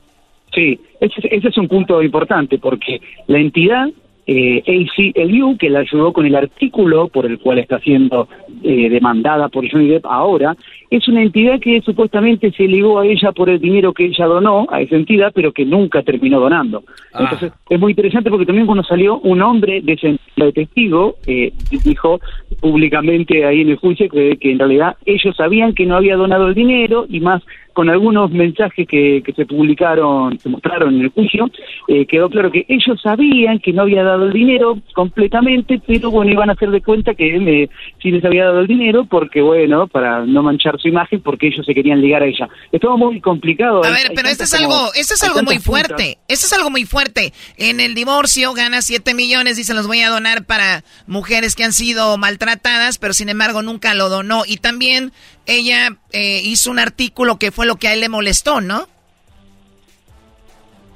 [0.55, 3.89] Sí, ese, ese es un punto importante porque la entidad
[4.27, 8.28] eh, ACLU, que la ayudó con el artículo por el cual está siendo
[8.62, 10.57] eh, demandada por Johnny Depp ahora,
[10.90, 14.66] es una entidad que supuestamente se ligó a ella por el dinero que ella donó
[14.70, 16.85] a esa entidad, pero que nunca terminó donando.
[17.12, 17.23] Ah.
[17.23, 21.53] Entonces, es muy interesante porque también cuando salió un hombre de de testigo, eh,
[21.85, 22.20] dijo
[22.61, 26.49] públicamente ahí en el juicio que, que en realidad ellos sabían que no había donado
[26.49, 27.43] el dinero y más
[27.73, 31.51] con algunos mensajes que, que se publicaron, se mostraron en el juicio,
[31.89, 36.30] eh, quedó claro que ellos sabían que no había dado el dinero completamente, pero bueno,
[36.32, 37.70] iban a hacer de cuenta que él eh,
[38.02, 41.64] sí les había dado el dinero porque, bueno, para no manchar su imagen, porque ellos
[41.66, 42.48] se querían ligar a ella.
[42.70, 43.84] Estuvo muy complicado.
[43.84, 46.18] A Hay- ver, hay pero esto es como- algo, esto es algo muy fuerte.
[46.28, 47.32] Esto es algo muy fuerte.
[47.56, 51.64] En el divorcio gana 7 millones y se los voy a donar para mujeres que
[51.64, 54.43] han sido maltratadas, pero sin embargo nunca lo donó.
[54.47, 55.12] Y también
[55.47, 58.86] ella eh, hizo un artículo que fue lo que a él le molestó, ¿no?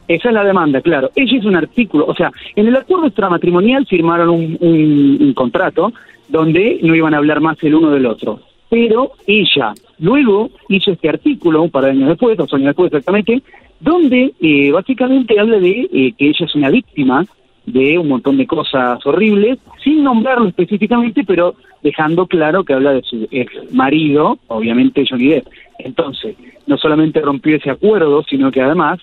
[0.08, 1.10] Esa es la demanda, claro.
[1.16, 5.92] Ella hizo un artículo, o sea, en el acuerdo extramatrimonial firmaron un, un- contrato
[6.28, 8.40] donde no iban a hablar más el uno del otro.
[8.68, 13.42] Pero ella luego hizo este artículo, un par de años después, dos años después exactamente,
[13.80, 17.24] donde eh, básicamente habla de eh, que ella es una víctima
[17.64, 23.02] de un montón de cosas horribles, sin nombrarlo específicamente, pero dejando claro que habla de
[23.02, 25.46] su ex marido, obviamente Johnny Depp.
[25.80, 28.98] Entonces, no solamente rompió ese acuerdo, sino que además,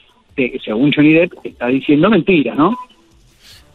[0.64, 2.78] según Johnny Depp, está diciendo mentira, ¿no?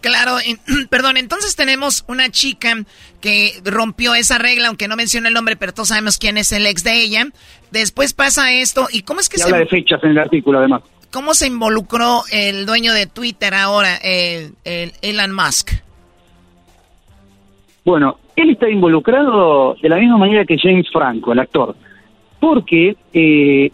[0.00, 0.58] Claro, en-
[0.90, 2.76] perdón, entonces tenemos una chica
[3.20, 6.66] que rompió esa regla, aunque no menciona el nombre, pero todos sabemos quién es el
[6.66, 7.26] ex de ella.
[7.72, 10.58] Después pasa esto, ¿y cómo es que Y se, habla de fechas en el artículo,
[10.60, 10.82] además.
[11.10, 15.72] cómo se involucró el dueño de Twitter ahora, el, el Elon Musk?
[17.84, 21.74] Bueno, él está involucrado de la misma manera que James Franco, el actor,
[22.40, 23.70] porque eh,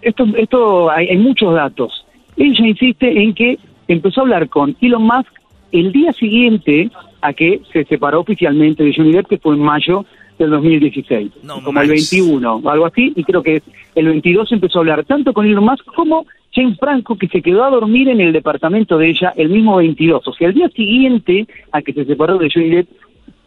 [0.00, 2.06] esto, esto hay, hay muchos datos.
[2.36, 3.58] Ella insiste en que
[3.88, 5.32] empezó a hablar con Elon Musk
[5.72, 6.90] el día siguiente
[7.20, 10.04] a que se separó oficialmente de Johnny Depp, que fue en mayo
[10.38, 11.32] del 2016,
[11.64, 13.62] como el 21 o algo así, y creo que
[13.94, 17.64] el 22 empezó a hablar tanto con Elon Musk como James Franco, que se quedó
[17.64, 20.26] a dormir en el departamento de ella el mismo 22.
[20.26, 22.88] O sea, el día siguiente a que se separó de Johnny Depp,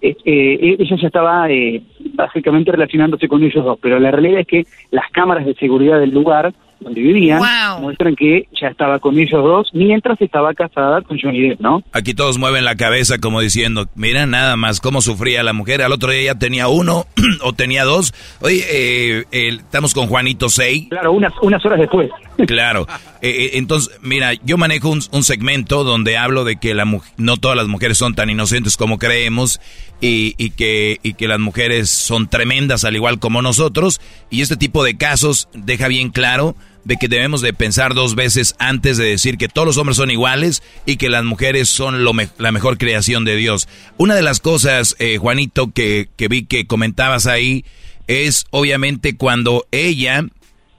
[0.10, 1.82] eh, eh, ella ya estaba eh,
[2.14, 6.12] básicamente relacionándose con ellos dos, pero la realidad es que las cámaras de seguridad del
[6.12, 7.42] lugar donde vivían
[7.82, 11.84] muestran que ya estaba con ellos dos mientras estaba casada con Johnny Depp, ¿no?
[11.92, 15.82] Aquí todos mueven la cabeza como diciendo, mira nada más cómo sufría la mujer.
[15.82, 17.06] Al otro día ya tenía uno
[17.44, 18.14] o tenía dos.
[18.42, 20.88] Oye, eh, eh, estamos con Juanito Sey.
[20.90, 22.10] Claro, unas, unas horas después.
[22.48, 22.88] Claro.
[23.22, 26.86] Eh, eh, entonces, mira, yo manejo un, un segmento donde hablo de que la
[27.18, 29.60] no todas las mujeres son tan inocentes como creemos
[30.02, 34.02] y, y que, y que las mujeres son tremendas al igual como nosotros.
[34.30, 38.54] Y este tipo de casos deja bien claro de que debemos de pensar dos veces
[38.60, 42.14] antes de decir que todos los hombres son iguales y que las mujeres son lo
[42.14, 43.68] me- la mejor creación de Dios.
[43.98, 47.66] Una de las cosas, eh, Juanito, que, que vi que comentabas ahí
[48.08, 50.26] es obviamente cuando ella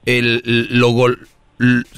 [0.04, 1.26] el, lo gol-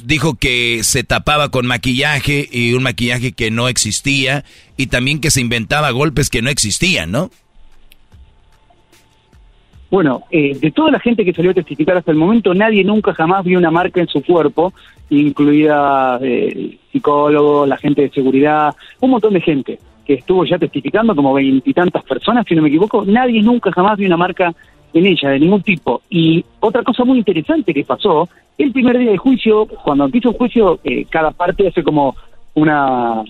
[0.05, 4.45] dijo que se tapaba con maquillaje y un maquillaje que no existía
[4.77, 7.31] y también que se inventaba golpes que no existían, ¿no?
[9.91, 13.15] Bueno, eh, de toda la gente que salió a testificar hasta el momento, nadie nunca
[13.15, 14.75] jamás vio una marca en su cuerpo,
[15.09, 21.17] incluida eh, psicólogos, la gente de seguridad, un montón de gente que estuvo ya testificando,
[21.17, 24.55] como veintitantas personas, si no me equivoco, nadie nunca jamás vio una marca
[24.93, 26.03] en ella, de ningún tipo.
[26.11, 28.29] Y otra cosa muy interesante que pasó,
[28.59, 32.15] el primer día de juicio, cuando empieza un juicio, eh, cada parte hace como
[32.55, 33.23] una,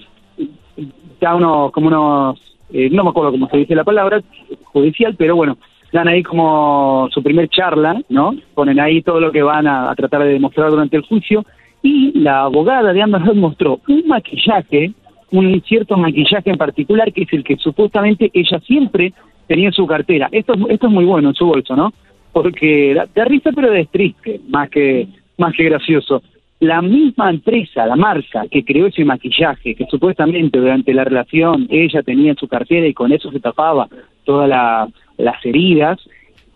[1.20, 2.40] da unos, como unos,
[2.72, 4.20] eh, no me acuerdo cómo se dice la palabra,
[4.64, 5.58] judicial, pero bueno,
[5.92, 8.34] dan ahí como su primer charla, ¿no?
[8.54, 11.44] Ponen ahí todo lo que van a, tratar de demostrar durante el juicio,
[11.82, 14.92] y la abogada de Amber mostró un maquillaje,
[15.30, 19.12] un cierto maquillaje en particular, que es el que supuestamente ella siempre
[19.46, 20.28] tenía en su cartera.
[20.32, 21.92] Esto, es- esto es muy bueno en su bolso, ¿no?
[22.32, 26.22] Porque da, da risa, pero es triste, más que, más que gracioso.
[26.60, 32.02] La misma empresa, la marca que creó ese maquillaje, que supuestamente durante la relación ella
[32.02, 33.88] tenía en su cartera y con eso se tapaba
[34.24, 34.88] todas la-
[35.18, 35.98] las heridas,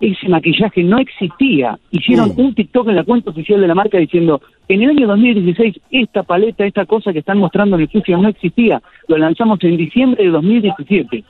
[0.01, 1.79] ese maquillaje no existía.
[1.93, 5.81] Hicieron un TikTok en la cuenta oficial de la marca diciendo, en el año 2016
[5.93, 8.83] esta paleta, esta cosa que están mostrando en el juicio no existía.
[9.07, 11.23] Lo lanzamos en diciembre de 2017.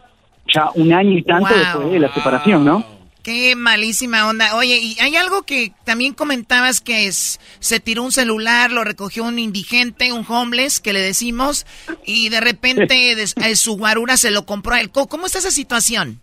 [0.54, 1.58] Ya un año y tanto Wow.
[1.58, 2.82] después de la separación, ¿no?
[3.22, 4.56] Qué malísima onda.
[4.56, 9.22] Oye, y hay algo que también comentabas que es, se tiró un celular, lo recogió
[9.24, 11.64] un indigente, un homeless, que le decimos,
[12.04, 14.90] y de repente des- eh, su guarura se lo compró a él.
[14.90, 16.20] ¿Cómo está esa situación?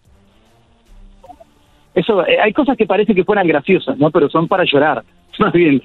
[1.96, 4.12] Eso, eh, hay cosas que parece que fueran graciosas, ¿no?
[4.12, 5.04] Pero son para llorar,
[5.40, 5.82] más bien.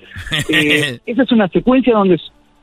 [0.48, 2.20] Eh, esa es una secuencia donde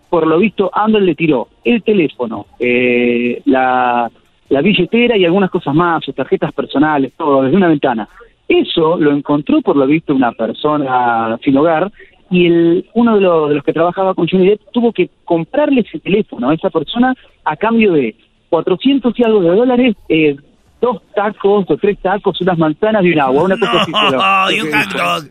[0.09, 4.11] por lo visto Amber le tiró el teléfono, eh, la,
[4.49, 8.09] la billetera y algunas cosas más, sus tarjetas personales, todo, desde una ventana.
[8.51, 11.89] Eso lo encontró por lo visto una persona sin hogar
[12.29, 15.81] y el, uno de los, de los que trabajaba con Johnny Depp tuvo que comprarle
[15.81, 17.13] ese teléfono a esa persona
[17.45, 18.13] a cambio de
[18.49, 20.35] 400 y algo de dólares, eh,
[20.81, 23.91] dos tacos o tres tacos, unas manzanas y un agua, una cosa así.
[23.91, 24.21] Pero,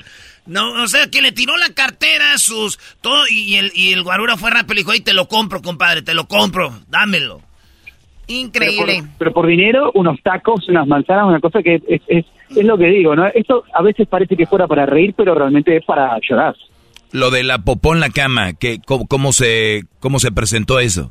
[0.47, 2.79] No, o sea, que le tiró la cartera, sus...
[3.03, 6.01] todo Y el, y el guarura fue rápido y dijo, y te lo compro, compadre,
[6.03, 7.43] te lo compro, dámelo.
[8.31, 9.03] Increíble.
[9.19, 12.87] Pero por, dinero, unos tacos, unas manzanas, una cosa que es, es, es, lo que
[12.87, 13.27] digo, ¿no?
[13.27, 16.55] Esto a veces parece que fuera para reír, pero realmente es para llorar.
[17.11, 21.11] Lo de la popó en la cama, que, cómo, se, ¿cómo se presentó eso?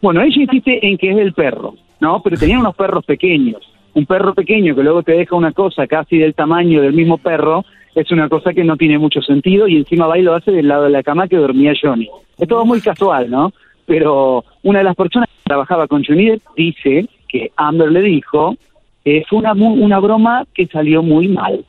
[0.00, 2.22] Bueno, ella insiste en que es del perro, ¿no?
[2.22, 3.62] Pero tenían unos perros pequeños.
[3.92, 7.62] Un perro pequeño que luego te deja una cosa casi del tamaño del mismo perro,
[7.94, 10.66] es una cosa que no tiene mucho sentido y encima va y lo hace del
[10.66, 12.08] lado de la cama que dormía Johnny.
[12.38, 13.52] Es todo muy casual, ¿no?
[13.86, 18.56] Pero una de las personas que trabajaba con Johnny dice que Amber le dijo
[19.04, 21.64] que fue una, una broma que salió muy mal.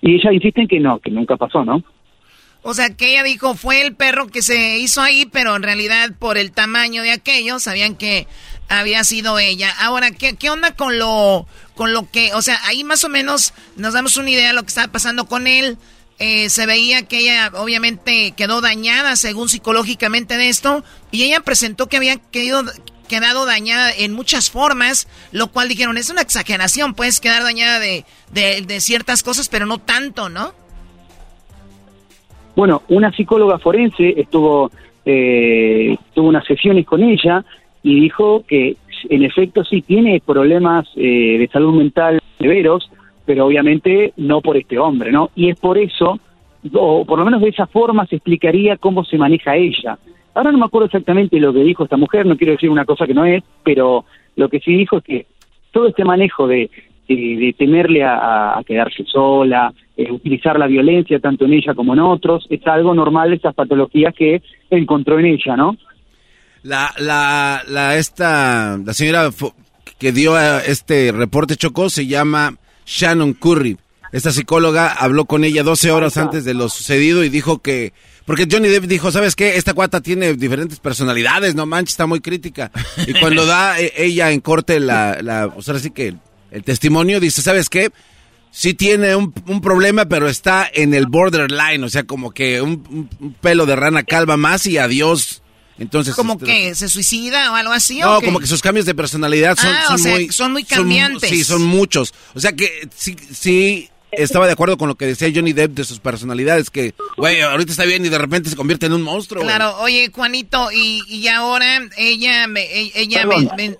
[0.00, 1.82] Y ella insiste en que no, que nunca pasó, ¿no?
[2.62, 6.10] O sea, que ella dijo, fue el perro que se hizo ahí, pero en realidad
[6.18, 8.26] por el tamaño de aquello sabían que
[8.68, 9.72] había sido ella.
[9.80, 13.54] Ahora, ¿qué, qué onda con lo, con lo que, o sea, ahí más o menos
[13.76, 15.78] nos damos una idea de lo que estaba pasando con él.
[16.18, 21.88] Eh, se veía que ella obviamente quedó dañada según psicológicamente de esto y ella presentó
[21.88, 22.16] que había
[23.10, 28.04] quedado dañada en muchas formas, lo cual dijeron, es una exageración, puedes quedar dañada de,
[28.32, 30.52] de, ciertas cosas, pero no tanto, ¿no?
[32.54, 34.70] Bueno, una psicóloga forense estuvo,
[35.04, 37.44] eh, tuvo unas sesiones con ella
[37.82, 38.76] y dijo que
[39.08, 42.90] en efecto sí tiene problemas eh, de salud mental severos,
[43.24, 45.30] pero obviamente no por este hombre, ¿no?
[45.34, 46.18] Y es por eso,
[46.74, 49.98] o por lo menos de esa forma se explicaría cómo se maneja ella.
[50.34, 53.06] Ahora no me acuerdo exactamente lo que dijo esta mujer, no quiero decir una cosa
[53.06, 54.04] que no es, pero
[54.36, 55.26] lo que sí dijo es que
[55.72, 56.70] todo este manejo de,
[57.08, 62.46] de, temerle a, quedarse sola, eh, utilizar la violencia tanto en ella como en otros,
[62.48, 65.76] es algo normal de esas patologías que encontró en ella, ¿no?
[66.62, 69.30] La, la, la, esta, la señora
[69.98, 73.78] que dio este reporte Chocó se llama Shannon Curry.
[74.12, 77.92] Esta psicóloga habló con ella 12 horas antes de lo sucedido y dijo que...
[78.30, 79.56] Porque Johnny Depp dijo, ¿sabes qué?
[79.56, 82.70] Esta cuata tiene diferentes personalidades, no manches, está muy crítica.
[83.08, 85.20] Y cuando da e, ella en corte la...
[85.20, 86.14] la o sea, así que
[86.52, 87.90] el testimonio dice, ¿sabes qué?
[88.52, 93.08] Sí tiene un, problema, pero está en el borderline, o sea, como que un,
[93.40, 95.42] pelo de rana calva más y adiós.
[95.80, 97.98] Entonces, como este, que se suicida o algo así.
[97.98, 101.28] No, como que sus cambios de personalidad son, ah, muy, son muy cambiantes.
[101.28, 102.14] sí, son muchos.
[102.34, 105.84] O sea que sí, sí estaba de acuerdo con lo que decía Johnny Depp de
[105.84, 109.42] sus personalidades, que, güey, ahorita está bien y de repente se convierte en un monstruo.
[109.42, 113.24] Claro, oye, Juanito, y, y ahora ella, me, e, ella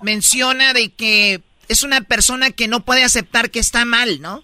[0.03, 4.43] menciona de que es una persona que no puede aceptar que está mal, ¿no?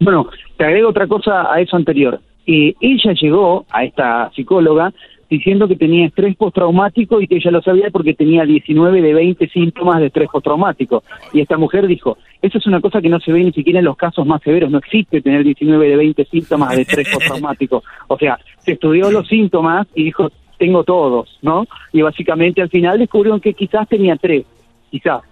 [0.00, 2.20] Bueno, te agrego otra cosa a eso anterior.
[2.46, 4.92] Eh, ella llegó a esta psicóloga
[5.28, 9.48] diciendo que tenía estrés postraumático y que ella lo sabía porque tenía 19 de 20
[9.48, 11.02] síntomas de estrés postraumático.
[11.32, 13.84] Y esta mujer dijo, eso es una cosa que no se ve ni siquiera en
[13.84, 17.82] los casos más severos, no existe tener 19 de 20 síntomas de estrés postraumático.
[18.08, 21.66] O sea, se estudió los síntomas y dijo, tengo todos, ¿no?
[21.92, 24.44] Y básicamente al final descubrieron que quizás tenía tres,
[24.90, 25.22] quizás.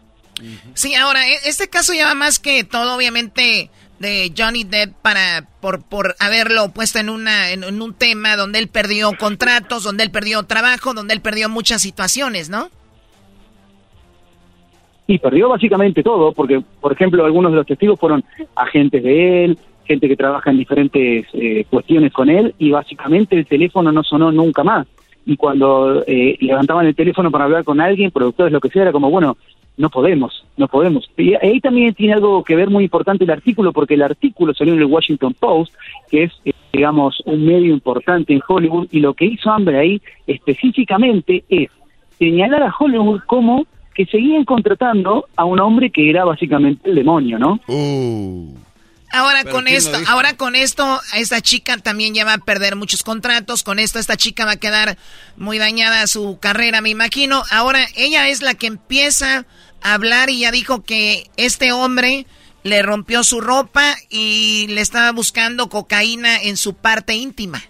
[0.74, 3.70] Sí, ahora, e-, este caso lleva más que todo, obviamente
[4.02, 8.68] de Johnny Depp para por, por haberlo puesto en una en, un tema donde él
[8.68, 12.68] perdió contratos, donde él perdió trabajo, donde él perdió muchas situaciones, ¿no?
[15.06, 18.24] Y perdió básicamente todo, porque, por ejemplo, algunos de los testigos fueron
[18.54, 23.46] agentes de él, gente que trabaja en diferentes eh, cuestiones con él, y básicamente el
[23.46, 24.86] teléfono no sonó nunca más.
[25.26, 28.92] Y cuando eh, levantaban el teléfono para hablar con alguien, productores, lo que sea, era
[28.92, 29.36] como, bueno,
[29.76, 31.10] no podemos, no podemos.
[31.16, 34.74] Y ahí también tiene algo que ver muy importante el artículo, porque el artículo salió
[34.74, 35.74] en el Washington Post,
[36.10, 40.00] que es, eh, digamos, un medio importante en Hollywood, y lo que hizo Amber ahí
[40.26, 41.70] específicamente es
[42.18, 47.38] señalar a Hollywood como que seguían contratando a un hombre que era básicamente el demonio,
[47.38, 47.60] ¿no?
[47.68, 48.54] Uh.
[49.12, 53.62] Ahora con esto, ahora con esto, esta chica también ya va a perder muchos contratos.
[53.62, 54.96] Con esto, esta chica va a quedar
[55.36, 57.44] muy dañada su carrera, me imagino.
[57.50, 59.44] Ahora ella es la que empieza
[59.82, 62.26] a hablar y ya dijo que este hombre
[62.62, 67.62] le rompió su ropa y le estaba buscando cocaína en su parte íntima.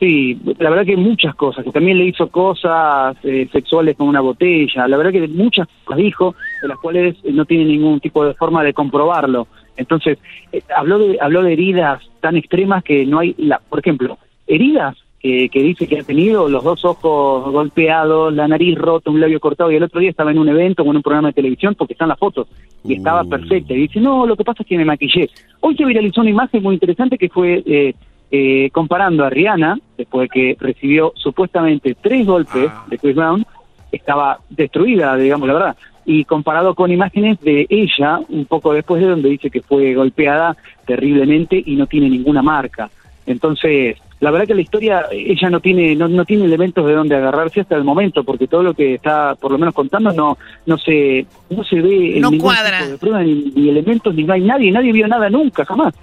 [0.00, 4.22] Sí, la verdad que muchas cosas, que también le hizo cosas eh, sexuales con una
[4.22, 8.32] botella, la verdad que muchas cosas dijo, de las cuales no tiene ningún tipo de
[8.32, 9.46] forma de comprobarlo.
[9.76, 10.18] Entonces,
[10.52, 14.16] eh, habló, de, habló de heridas tan extremas que no hay, la, por ejemplo,
[14.46, 19.20] heridas que, que dice que ha tenido, los dos ojos golpeados, la nariz rota, un
[19.20, 21.34] labio cortado, y el otro día estaba en un evento o en un programa de
[21.34, 22.48] televisión, porque están las fotos,
[22.84, 25.28] y estaba perfecta, y dice, no, lo que pasa es que me maquillé.
[25.60, 27.62] Hoy se viralizó una imagen muy interesante que fue...
[27.66, 27.94] Eh,
[28.30, 33.44] eh, comparando a Rihanna, después de que recibió supuestamente tres golpes de Chris Brown,
[33.90, 39.08] estaba destruida, digamos la verdad, y comparado con imágenes de ella, un poco después de
[39.08, 42.90] donde dice que fue golpeada terriblemente y no tiene ninguna marca.
[43.26, 47.16] Entonces, la verdad que la historia, ella no tiene, no, no tiene elementos de donde
[47.16, 50.36] agarrarse hasta el momento, porque todo lo que está por lo menos contando no,
[50.66, 54.34] no se, no se ve en ningún tipo de prueba, ni, ni elementos, ni no
[54.34, 55.94] hay nadie, nadie vio nada nunca, jamás.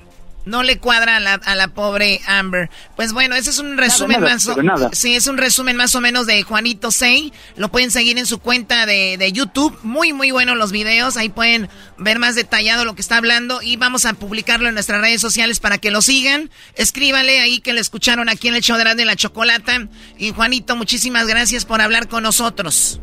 [0.48, 2.70] No le cuadra a la, a la pobre Amber.
[2.96, 4.56] Pues bueno, ese es un resumen más o
[4.94, 7.32] Sí, es un resumen más o menos de Juanito Sei.
[7.56, 9.78] Lo pueden seguir en su cuenta de, de YouTube.
[9.84, 11.18] Muy, muy buenos los videos.
[11.18, 13.62] Ahí pueden ver más detallado lo que está hablando.
[13.62, 16.50] Y vamos a publicarlo en nuestras redes sociales para que lo sigan.
[16.76, 19.88] Escríbale ahí que le escucharon aquí en el show de la chocolata.
[20.18, 23.00] Y Juanito, muchísimas gracias por hablar con nosotros.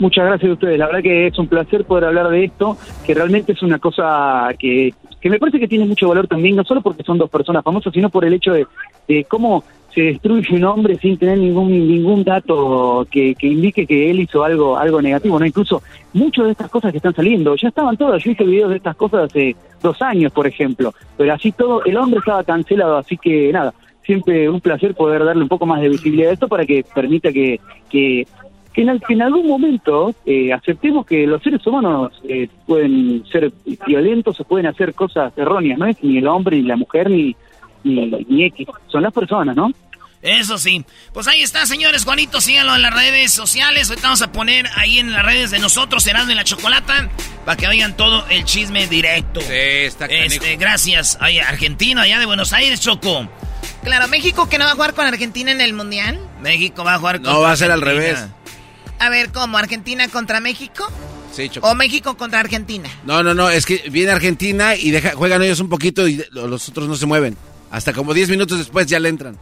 [0.00, 0.78] Muchas gracias a ustedes.
[0.78, 4.48] La verdad que es un placer poder hablar de esto, que realmente es una cosa
[4.58, 7.62] que que me parece que tiene mucho valor también, no solo porque son dos personas
[7.62, 8.66] famosas, sino por el hecho de,
[9.28, 9.64] cómo
[9.94, 14.78] se destruye un hombre sin tener ningún ningún dato que, indique que él hizo algo
[14.78, 15.82] algo negativo, no incluso
[16.12, 18.94] muchas de estas cosas que están saliendo ya estaban todas, yo hice videos de estas
[18.96, 23.52] cosas hace dos años, por ejemplo, pero así todo el hombre estaba cancelado, así que
[23.52, 23.74] nada,
[24.04, 27.32] siempre un placer poder darle un poco más de visibilidad a esto para que permita
[27.32, 27.60] que,
[27.90, 28.26] que
[28.72, 33.52] que en, algún momento eh, aceptemos que los seres humanos eh, pueden ser
[33.86, 37.34] violentos o pueden hacer cosas erróneas, no es ni el hombre, ni la mujer, ni,
[37.82, 39.70] ni, X, son las personas, ¿no?
[40.22, 40.84] Eso sí.
[41.14, 42.04] Pues ahí está, señores.
[42.04, 43.88] Juanito, síganlo en las redes sociales.
[43.88, 47.08] Ahorita vamos a poner ahí en las redes de nosotros, Serán y la Chocolata,
[47.46, 49.40] para que oigan todo el chisme directo.
[49.40, 51.16] Sí, está este, Gracias.
[51.22, 53.28] Ay, Argentina, allá de Buenos Aires, Choco.
[53.82, 56.20] Claro, México que no va a jugar con Argentina en el Mundial.
[56.42, 58.26] México va a jugar con No, va a ser al revés.
[59.00, 59.56] A ver, ¿cómo?
[59.58, 60.86] ¿Argentina contra México?
[61.32, 61.68] Sí, Choco.
[61.68, 62.88] ¿O México contra Argentina?
[63.04, 66.68] No, no, no, es que viene Argentina y deja, juegan ellos un poquito y los
[66.68, 67.36] otros no se mueven.
[67.70, 69.38] Hasta como 10 minutos después ya le entran.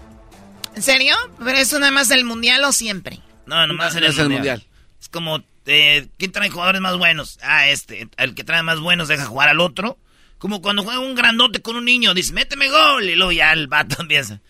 [0.76, 1.16] ¿En serio?
[1.44, 3.20] ¿Pero eso nada más del mundial o siempre?
[3.46, 4.30] No, nomás en el, mundial.
[4.30, 4.66] mundial.
[5.00, 7.40] Es como, eh, ¿quién trae jugadores más buenos?
[7.42, 8.08] Ah, este.
[8.16, 9.98] El que trae más buenos deja jugar al otro.
[10.38, 13.04] Como cuando juega un grandote con un niño, dice, méteme gol.
[13.04, 14.40] Y luego ya el vato empieza.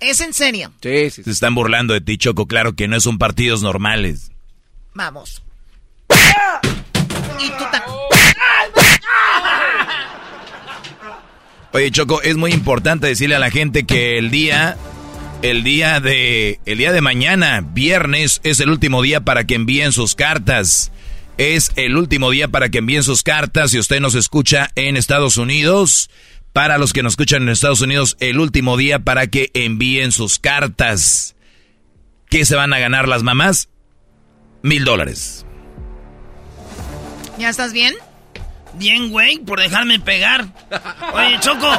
[0.00, 0.72] ¿Es en serio?
[0.82, 1.22] Sí, sí.
[1.22, 2.46] Se están burlando de ti, Choco.
[2.46, 4.32] Claro que no son partidos normales.
[4.94, 5.42] Vamos.
[7.38, 7.64] Y tú
[11.72, 14.76] Oye, Choco, es muy importante decirle a la gente que el día
[15.42, 19.92] el día de el día de mañana, viernes es el último día para que envíen
[19.92, 20.90] sus cartas.
[21.38, 25.36] Es el último día para que envíen sus cartas si usted nos escucha en Estados
[25.36, 26.10] Unidos
[26.52, 30.38] para los que nos escuchan en Estados Unidos el último día para que envíen sus
[30.38, 31.36] cartas.
[32.28, 33.68] ¿Qué se van a ganar las mamás?
[34.62, 35.46] Mil dólares.
[37.38, 37.94] ¿Ya estás bien?
[38.74, 40.46] Bien, güey, por dejarme pegar.
[41.12, 41.72] Oye, Choco,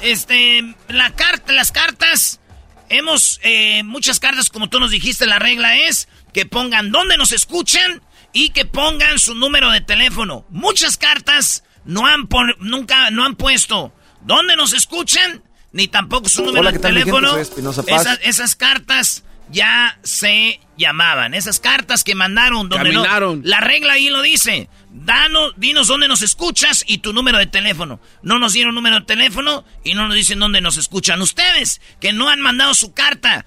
[0.00, 2.40] este, la carta, las cartas,
[2.88, 7.32] hemos, eh, muchas cartas, como tú nos dijiste, la regla es que pongan dónde nos
[7.32, 8.02] escuchan
[8.32, 10.44] y que pongan su número de teléfono.
[10.50, 12.28] Muchas cartas no han,
[12.58, 13.94] nunca, no han puesto
[14.26, 15.42] ¿Dónde nos escuchan?
[15.72, 17.36] Ni tampoco su número de teléfono.
[17.36, 21.32] Esas, cartas ya se llamaban.
[21.34, 23.42] Esas cartas que mandaron donde Caminaron.
[23.44, 24.68] la regla ahí lo dice.
[24.90, 28.00] Danos, dinos dónde nos escuchas y tu número de teléfono.
[28.22, 31.22] No nos dieron número de teléfono y no nos dicen dónde nos escuchan.
[31.22, 33.46] Ustedes que no han mandado su carta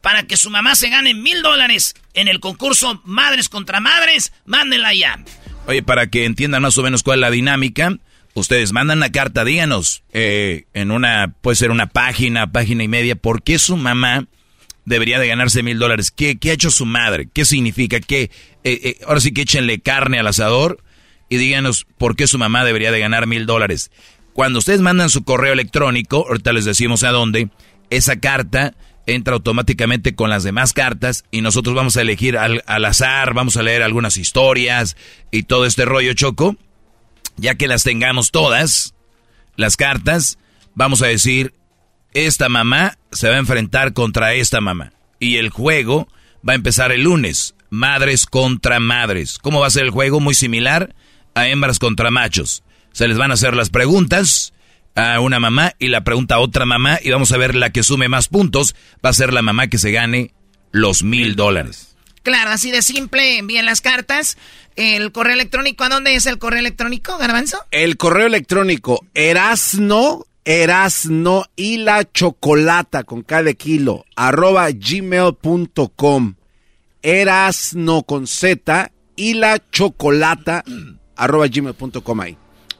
[0.00, 4.94] para que su mamá se gane mil dólares en el concurso Madres contra Madres, mándenla
[4.94, 5.22] ya.
[5.66, 7.92] Oye, para que entiendan más o menos cuál es la dinámica,
[8.38, 13.16] Ustedes mandan la carta, díganos, eh, en una, puede ser una página, página y media,
[13.16, 14.26] ¿por qué su mamá
[14.84, 16.10] debería de ganarse mil dólares?
[16.10, 17.28] ¿Qué, ha hecho su madre?
[17.32, 18.00] ¿Qué significa?
[18.00, 18.30] ¿Qué, eh,
[18.64, 20.82] eh, ahora sí que échenle carne al asador
[21.28, 23.90] y díganos por qué su mamá debería de ganar mil dólares.
[24.32, 27.48] Cuando ustedes mandan su correo electrónico, ahorita les decimos a dónde,
[27.90, 28.74] esa carta
[29.06, 33.56] entra automáticamente con las demás cartas y nosotros vamos a elegir al, al azar, vamos
[33.56, 34.96] a leer algunas historias
[35.30, 36.56] y todo este rollo choco
[37.38, 38.94] ya que las tengamos todas,
[39.56, 40.38] las cartas,
[40.74, 41.54] vamos a decir,
[42.12, 44.92] esta mamá se va a enfrentar contra esta mamá.
[45.18, 46.08] Y el juego
[46.46, 49.38] va a empezar el lunes, madres contra madres.
[49.38, 50.20] ¿Cómo va a ser el juego?
[50.20, 50.94] Muy similar
[51.34, 52.62] a hembras contra machos.
[52.92, 54.52] Se les van a hacer las preguntas,
[54.98, 57.84] a una mamá y la pregunta a otra mamá y vamos a ver la que
[57.84, 58.74] sume más puntos.
[59.04, 60.32] Va a ser la mamá que se gane
[60.72, 61.87] los mil dólares.
[62.28, 64.36] Claro, así de simple, envíen las cartas.
[64.76, 67.56] El correo electrónico, ¿a dónde es el correo electrónico, Garbanzo?
[67.70, 76.34] El correo electrónico, erasno, erasno y la chocolata con cada kilo, arroba gmail.com.
[77.00, 80.64] Erasno con Z y la chocolata,
[81.16, 82.36] arroba gmail.com ahí.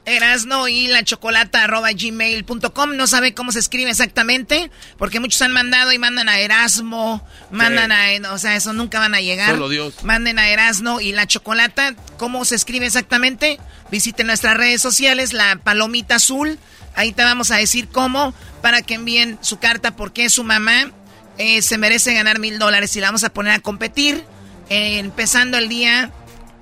[0.08, 2.96] Erasno y la chocolata arroba gmail.com.
[2.96, 7.92] No sabe cómo se escribe exactamente, porque muchos han mandado y mandan a Erasmo, mandan
[7.92, 8.32] a.
[8.32, 9.50] O sea, eso nunca van a llegar.
[9.50, 10.02] Solo Dios.
[10.04, 11.94] Manden a Erasno y la chocolata.
[12.16, 13.58] ¿Cómo se escribe exactamente?
[13.90, 16.58] Visiten nuestras redes sociales, la palomita azul.
[16.94, 20.90] Ahí te vamos a decir cómo, para que envíen su carta, porque su mamá
[21.38, 24.24] eh, se merece ganar mil dólares y la vamos a poner a competir,
[24.68, 26.10] eh, empezando el día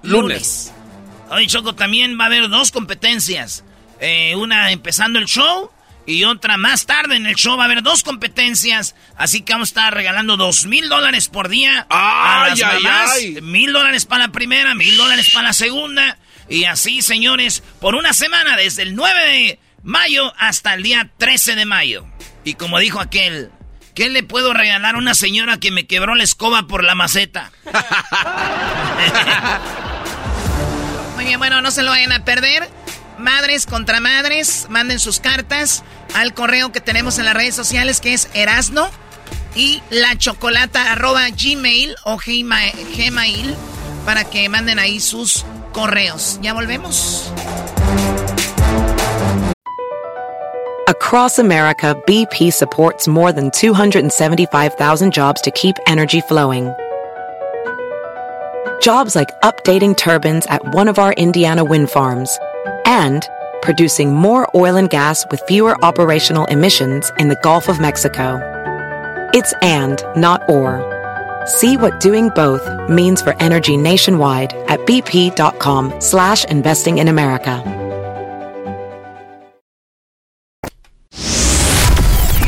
[0.02, 0.72] lunes.
[1.30, 3.64] Hoy, Choco, también va a haber dos competencias.
[4.00, 5.70] Eh, una empezando el show
[6.06, 8.94] y otra más tarde en el show va a haber dos competencias.
[9.16, 13.18] Así que vamos a estar regalando dos mil dólares por día a las mamás.
[13.42, 16.18] Mil dólares para la primera, mil dólares para la segunda.
[16.48, 21.56] Y así, señores, por una semana, desde el 9 de mayo hasta el día 13
[21.56, 22.06] de mayo.
[22.44, 23.50] Y como dijo aquel,
[23.96, 27.50] ¿qué le puedo regalar a una señora que me quebró la escoba por la maceta?
[31.26, 32.68] Bien, bueno, no se lo vayan a perder.
[33.18, 35.82] Madres contra madres, manden sus cartas
[36.14, 38.88] al correo que tenemos en las redes sociales que es erasno
[39.56, 43.56] y la chocolata arroba gmail o gmail
[44.04, 46.38] para que manden ahí sus correos.
[46.42, 47.32] Ya volvemos.
[50.86, 56.72] Across America, BP supports more than 275,000 jobs to keep energy flowing.
[58.80, 62.38] Jobs like updating turbines at one of our Indiana wind farms
[62.84, 63.26] and
[63.62, 68.40] producing more oil and gas with fewer operational emissions in the Gulf of Mexico.
[69.32, 70.82] It's and, not or.
[71.46, 77.62] See what doing both means for energy nationwide at bp.com slash investing in America.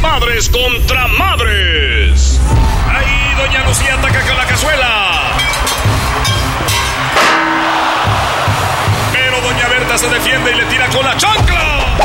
[0.00, 2.38] Madres contra madres.
[2.86, 5.27] Ahí doña Lucía ataca con la cazuela.
[9.98, 11.96] Se defiende y le tira con la chancla.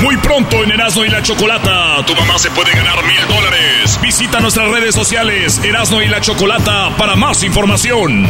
[0.00, 4.00] Muy pronto en Erasmo y la Chocolata, tu mamá se puede ganar mil dólares.
[4.00, 8.26] Visita nuestras redes sociales, Erasmo y la Chocolata, para más información.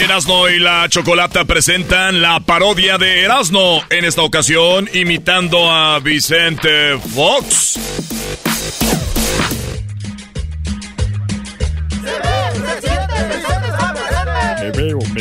[0.00, 6.98] Erasno y la Chocolata presentan la parodia de Erasno, en esta ocasión imitando a Vicente
[7.14, 7.78] Fox.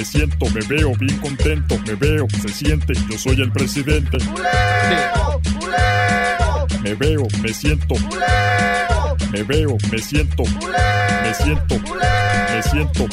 [0.02, 4.18] Me siento, me veo bien contento, me veo, se siente, yo soy el presidente.
[6.82, 7.94] Me veo, me siento.
[9.32, 10.44] Me veo, me siento.
[11.22, 11.76] Me siento.
[11.78, 13.06] Me siento.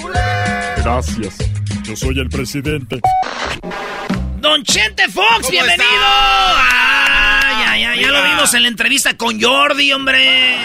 [0.79, 1.37] Gracias.
[1.83, 3.01] Yo soy el presidente.
[4.41, 5.85] Don Chente Fox, bienvenido.
[6.57, 10.57] Ay, ay, ay, ya lo vimos en la entrevista con Jordi, hombre.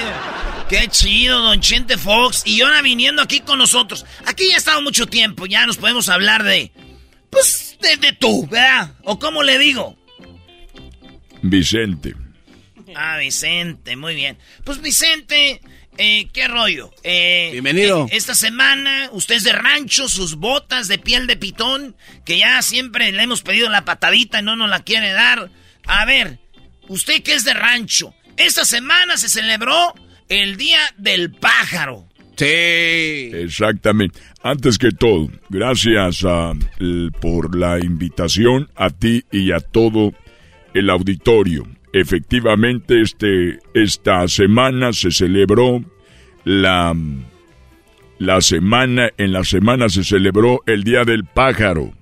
[0.70, 2.44] Qué chido, Don Chente Fox.
[2.46, 4.06] Y ahora viniendo aquí con nosotros.
[4.26, 6.72] Aquí ya ha estado mucho tiempo, ya nos podemos hablar de.
[7.30, 8.94] Pues de, de tú, ¿verdad?
[9.04, 9.98] ¿O cómo le digo?
[11.42, 12.16] Vicente.
[12.96, 14.38] Ah, Vicente, muy bien.
[14.64, 15.62] Pues Vicente,
[15.98, 16.92] eh, ¿qué rollo?
[17.04, 18.06] Eh, Bienvenido.
[18.10, 21.96] eh, esta semana, usted es de rancho, sus botas de piel de pitón,
[22.26, 25.50] que ya siempre le hemos pedido la patadita y no nos la quiere dar.
[25.88, 26.40] A ver,
[26.88, 29.96] usted que es de rancho, esta semana se celebró
[30.30, 32.06] el Día del Pájaro.
[32.36, 32.46] Sí.
[33.34, 34.20] Exactamente.
[34.42, 40.14] Antes que todo, gracias a, l- por la invitación a ti y a todo
[40.74, 41.68] el auditorio.
[41.94, 45.84] Efectivamente, este, esta semana se celebró
[46.44, 46.96] la,
[48.18, 51.94] la semana, en la semana se celebró el Día del Pájaro.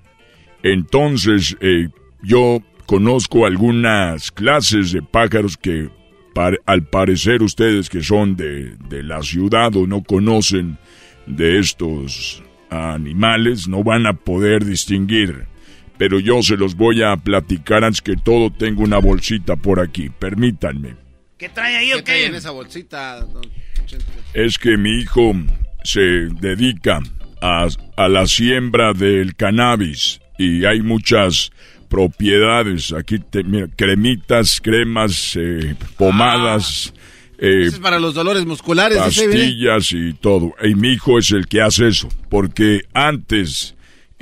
[0.62, 1.88] Entonces, eh,
[2.22, 5.90] yo conozco algunas clases de pájaros que
[6.34, 10.78] par- al parecer ustedes que son de, de la ciudad o no conocen
[11.26, 15.46] de estos animales no van a poder distinguir.
[15.98, 18.50] Pero yo se los voy a platicar antes que todo.
[18.50, 20.10] Tengo una bolsita por aquí.
[20.10, 20.96] Permítanme.
[21.38, 22.26] ¿Qué trae ahí o ¿Qué trae qué?
[22.26, 23.42] en esa bolsita, don?
[24.34, 25.32] Es que mi hijo
[25.84, 27.00] se dedica
[27.40, 31.52] a, a la siembra del cannabis y hay muchas
[31.92, 32.92] propiedades.
[32.92, 36.92] Aquí, te- mira, cremitas, cremas, eh, pomadas,
[37.38, 38.98] eh, Ese es para los dolores musculares.
[38.98, 40.54] pastillas y todo.
[40.64, 43.74] Y mi hijo es el que hace eso, porque antes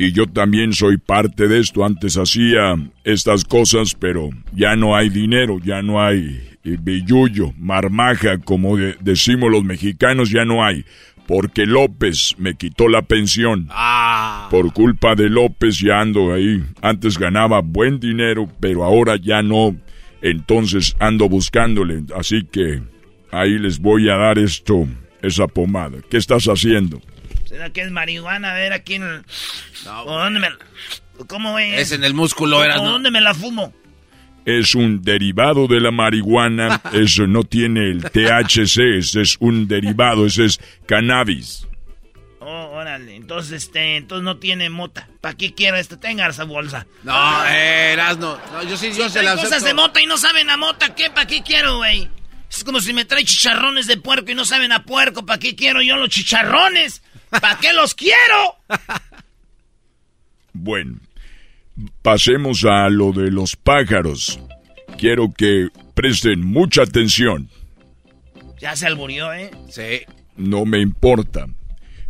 [0.03, 1.85] Y yo también soy parte de esto.
[1.85, 2.75] Antes hacía
[3.05, 9.51] estas cosas, pero ya no hay dinero, ya no hay eh, billuyo, marmaja, como decimos
[9.51, 10.87] los mexicanos, ya no hay.
[11.31, 13.69] Porque López me quitó la pensión.
[13.71, 14.49] Ah.
[14.51, 16.61] Por culpa de López ya ando ahí.
[16.83, 19.77] Antes ganaba buen dinero, pero ahora ya no.
[20.23, 22.03] Entonces ando buscándole.
[22.17, 22.83] Así que
[23.31, 24.89] ahí les voy a dar esto,
[25.23, 25.99] esa pomada.
[26.11, 27.01] ¿Qué estás haciendo?
[27.45, 28.51] ¿Será que es marihuana?
[28.51, 29.23] A ver, aquí en el...
[29.85, 30.49] ¿Dónde me...
[31.29, 31.79] ¿Cómo es?
[31.79, 32.79] Es en el músculo, era.
[32.79, 33.73] ¿Dónde me la fumo?
[34.59, 36.81] Es un derivado de la marihuana.
[36.93, 38.99] Eso no tiene el THC.
[38.99, 40.27] Ese es un derivado.
[40.27, 41.67] Ese es cannabis.
[42.41, 43.15] Oh, órale.
[43.15, 45.09] Entonces, este, entonces no tiene mota.
[45.21, 45.99] ¿Para qué quiero esto?
[45.99, 46.87] Tenga esa bolsa.
[47.05, 48.39] No, eras no.
[48.53, 48.63] no.
[48.65, 50.95] Yo sí, yo se la cosas de mota y no saben a mota.
[50.95, 51.11] ¿Qué?
[51.11, 52.09] ¿Para qué quiero, güey?
[52.51, 55.25] Es como si me trae chicharrones de puerco y no saben a puerco.
[55.25, 57.03] ¿Para qué quiero yo los chicharrones?
[57.29, 58.57] ¿Para qué los quiero?
[60.53, 60.99] Bueno,
[62.03, 64.41] pasemos a lo de los pájaros.
[64.99, 67.49] Quiero que presten mucha atención.
[68.61, 69.51] Ya se alburió, ¿eh?
[69.69, 70.03] Sí.
[70.37, 71.47] No me importa.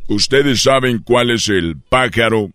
[0.08, 2.50] Ustedes saben cuál es el pájaro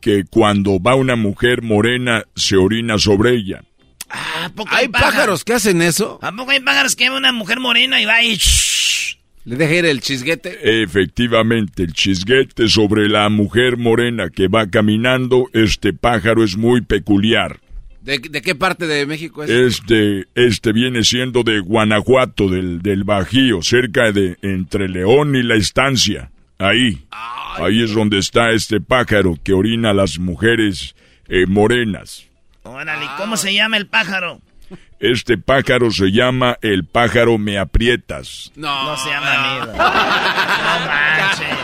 [0.00, 3.64] que cuando va una mujer morena se orina sobre ella.
[4.08, 5.44] Ah, hay, pájaros?
[5.44, 6.18] que hacen eso?
[6.22, 8.38] ¿A poco hay pájaros que ven una mujer morena y va y...
[9.48, 10.82] ¿Le deja ir el chisguete?
[10.82, 17.58] Efectivamente, el chisguete sobre la mujer morena que va caminando, este pájaro es muy peculiar.
[18.02, 19.48] ¿De, qué parte de México es?
[19.48, 25.54] Este, este viene siendo de Guanajuato, del, del Bajío, cerca de entre León y la
[25.54, 26.30] estancia.
[26.58, 27.06] Ahí.
[27.56, 30.94] ahí es donde está este pájaro que orina a las mujeres
[31.26, 32.26] eh, morenas.
[32.64, 34.42] Órale, ¿cómo se llama el pájaro?
[35.00, 38.50] Este pájaro se llama el pájaro me aprietas.
[38.56, 39.66] No, no se llama no.
[39.72, 41.58] No manches.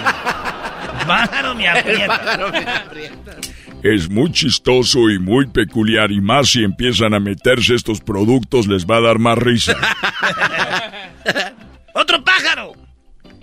[1.07, 2.19] Pájaro me aprietas.
[2.19, 3.37] pájaro me aprietas.
[3.83, 8.87] Es muy chistoso y muy peculiar y más si empiezan a meterse estos productos les
[8.87, 9.77] va a dar más risa.
[11.95, 12.73] ¡Otro pájaro!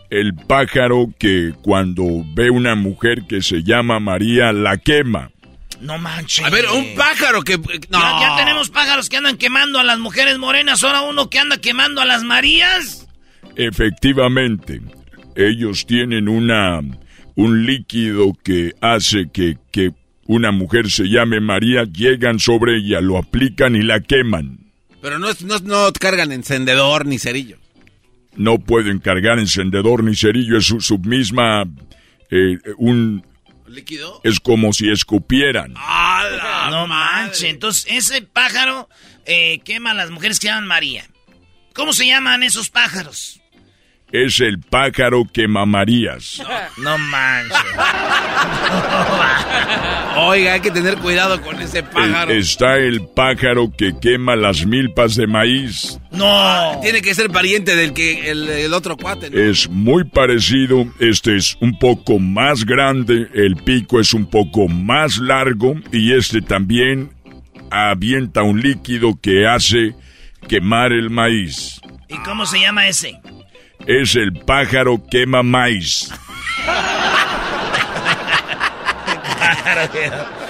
[0.09, 2.03] El pájaro que cuando
[2.33, 5.31] ve una mujer que se llama María la quema.
[5.81, 6.45] No manches.
[6.45, 7.57] A ver, un pájaro que...
[7.57, 7.99] No.
[7.99, 12.01] Ya, tenemos pájaros que andan quemando a las mujeres morenas, ahora uno que anda quemando
[12.01, 13.07] a las Marías.
[13.55, 14.81] Efectivamente,
[15.35, 16.81] ellos tienen una
[17.35, 19.91] un líquido que hace que, que
[20.27, 24.59] una mujer se llame María, llegan sobre ella, lo aplican y la queman.
[25.01, 27.57] Pero no, no, no cargan encendedor ni cerillo.
[28.35, 31.63] No pueden cargar encendedor ni cerillo, es su, misma...
[32.29, 33.25] Eh, un,
[33.71, 34.21] ¿Líquido?
[34.23, 35.73] Es como si escupieran.
[36.69, 37.43] no manches.
[37.43, 38.89] Entonces, ese pájaro
[39.25, 41.05] eh, quema a las mujeres que llaman María.
[41.73, 43.40] ¿Cómo se llaman esos pájaros?
[44.11, 46.41] Es el pájaro que mamarías.
[46.77, 47.57] No, manches.
[50.17, 52.31] Oiga, hay que tener cuidado con ese pájaro.
[52.31, 55.99] está el pájaro que quema las milpas de maíz.
[56.11, 56.79] No.
[56.81, 59.49] Tiene que ser pariente del que el, otro cuate.
[59.49, 60.85] Es muy parecido.
[60.99, 63.29] Este es un poco más grande.
[63.33, 65.75] El pico es un poco más largo.
[65.93, 67.13] Y este también
[67.69, 69.95] avienta un líquido que hace
[70.49, 71.79] quemar el maíz.
[72.09, 73.20] ¿Y cómo se llama ese?
[73.87, 76.11] Es el pájaro quema maíz.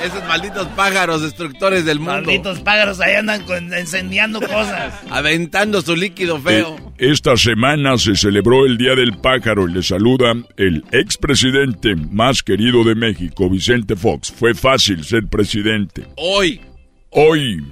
[0.03, 2.14] Esos malditos pájaros destructores del mundo.
[2.14, 4.94] Malditos pájaros ahí andan con, encendiendo cosas.
[5.10, 6.76] Aventando su líquido feo.
[6.98, 12.44] Eh, esta semana se celebró el Día del Pájaro y le saluda el expresidente más
[12.44, 14.32] querido de México, Vicente Fox.
[14.32, 16.06] Fue fácil ser presidente.
[16.18, 16.62] Hoy.
[17.10, 17.64] Hoy.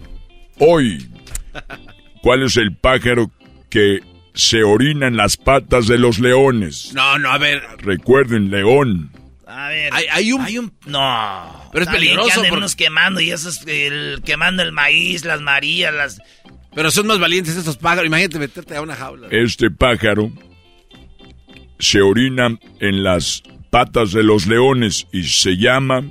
[0.60, 1.08] Hoy.
[2.22, 3.32] ¿Cuál es el pájaro
[3.70, 4.02] que
[4.40, 6.94] se orina en las patas de los leones.
[6.94, 7.62] No, no, a ver.
[7.80, 9.12] Recuerden, león.
[9.46, 9.94] A ver.
[9.94, 10.42] Hay, un...
[10.42, 10.74] hay un...
[10.86, 11.70] No.
[11.74, 12.42] Pero es peligroso.
[12.42, 16.22] Que unos quemando y eso es el, quemando el maíz, las marías, las...
[16.74, 18.06] Pero son más valientes estos pájaros.
[18.06, 19.28] Imagínate meterte a una jaula.
[19.32, 20.32] Este pájaro
[21.80, 26.04] se orina en las patas de los leones y se llama...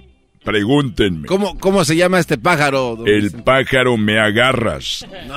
[0.44, 1.26] Pregúntenme.
[1.26, 3.04] ¿Cómo, cómo se llama este pájaro?
[3.04, 5.06] El pájaro me agarras.
[5.26, 5.34] No.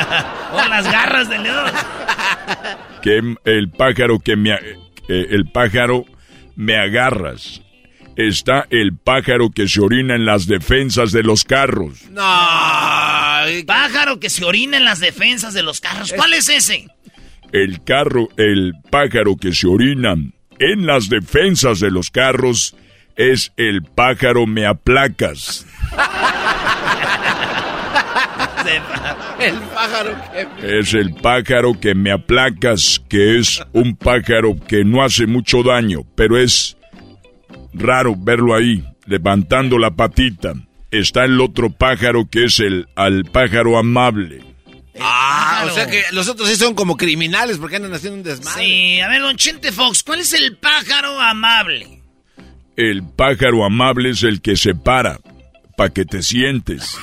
[0.52, 1.70] o las garras del león.
[3.02, 4.58] Que el pájaro que me
[5.08, 6.04] el pájaro
[6.56, 7.62] me agarras.
[8.16, 12.02] Está el pájaro que se orina en las defensas de los carros.
[12.10, 12.20] No.
[13.66, 16.12] Pájaro que se orina en las defensas de los carros.
[16.14, 16.88] ¿Cuál es ese?
[17.52, 20.14] El carro, el pájaro que se orina
[20.58, 22.76] en las defensas de los carros
[23.16, 25.66] es el pájaro me aplacas.
[29.40, 35.02] el pájaro que Es el pájaro que me aplacas, que es un pájaro que no
[35.02, 36.76] hace mucho daño, pero es
[37.72, 40.54] raro verlo ahí, levantando la patita.
[40.90, 44.42] Está el otro pájaro que es el al pájaro amable.
[45.00, 48.64] Ah, o sea que los otros sí son como criminales porque andan haciendo un desmadre.
[48.64, 52.02] Sí, a ver, don Chente Fox, ¿cuál es el pájaro amable?
[52.76, 55.18] El pájaro amable es el que se para
[55.80, 56.94] para que te sientes.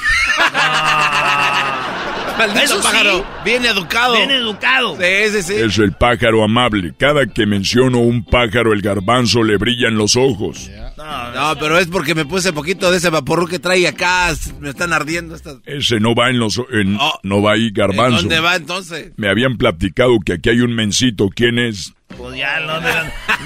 [2.38, 3.26] Maldito pájaro.
[3.44, 4.16] Bien educado.
[4.16, 4.96] Bien educado.
[4.98, 5.54] Sí, sí, sí.
[5.56, 6.94] Es el pájaro amable.
[6.98, 10.70] Cada que menciono un pájaro, el garbanzo le brillan los ojos.
[10.98, 14.34] No, pero es porque me puse poquito de ese vaporru que trae acá.
[14.60, 15.58] Me están ardiendo estas.
[15.66, 16.58] Ese no va en los...
[16.72, 17.20] en- Oh.
[17.24, 18.18] no va ahí, garbanzo.
[18.22, 19.12] ¿Dónde va entonces?
[19.18, 21.30] Me habían platicado que aquí hay un mencito.
[21.34, 21.94] ¿Quién es?
[22.18, 22.90] Pues ya, no, no,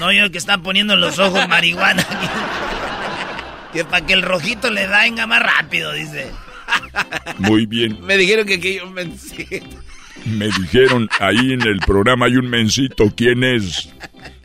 [0.00, 2.04] no yo el que está poniendo en los ojos marihuana.
[3.72, 6.30] que para que el rojito le venga más rápido, dice.
[7.38, 7.98] Muy bien.
[8.04, 9.66] Me dijeron que aquí hay un mencito.
[10.24, 13.12] Me dijeron, ahí en el programa hay un mencito.
[13.16, 13.88] ¿Quién es?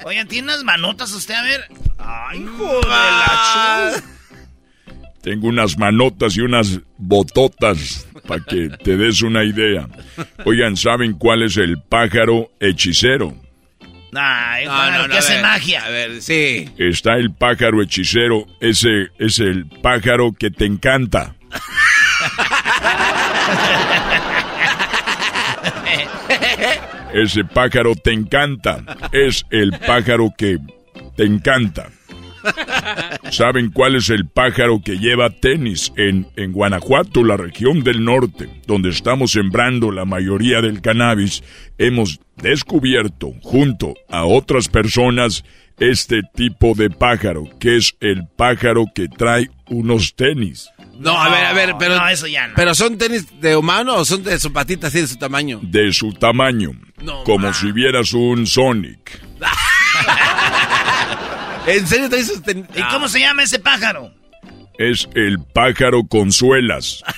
[0.06, 1.36] Oigan, ¿tiene unas manotas usted?
[1.36, 1.62] A ver.
[2.00, 4.04] Ay, hijo de la chu.
[5.22, 9.88] Tengo unas manotas y unas bototas para que te des una idea.
[10.46, 13.36] Oigan, ¿saben cuál es el pájaro hechicero?
[14.14, 15.86] Ay, No, pájaro, no, no, que hace ver, magia.
[15.86, 16.70] A ver, sí.
[16.78, 21.36] Está el pájaro hechicero, ese es el pájaro que te encanta.
[27.14, 30.60] Ese pájaro te encanta, es el pájaro que
[31.16, 31.90] te encanta.
[33.32, 38.50] ¿Saben cuál es el pájaro que lleva tenis en, en Guanajuato, la región del norte,
[38.66, 41.44] donde estamos sembrando la mayoría del cannabis?
[41.78, 45.44] Hemos descubierto, junto a otras personas,
[45.80, 50.70] este tipo de pájaro, que es el pájaro que trae unos tenis.
[51.00, 51.96] No, a ver, a ver, pero.
[51.98, 52.54] No, eso ya no.
[52.56, 55.60] ¿Pero son tenis de humano o son de su patita así de su tamaño?
[55.62, 56.72] De su tamaño,
[57.02, 57.54] No, como ma.
[57.54, 59.22] si vieras un Sonic.
[61.68, 62.66] ¿En serio traes sus tenis?
[62.76, 64.12] ¿Y cómo se llama ese pájaro?
[64.78, 67.04] Es el pájaro con suelas.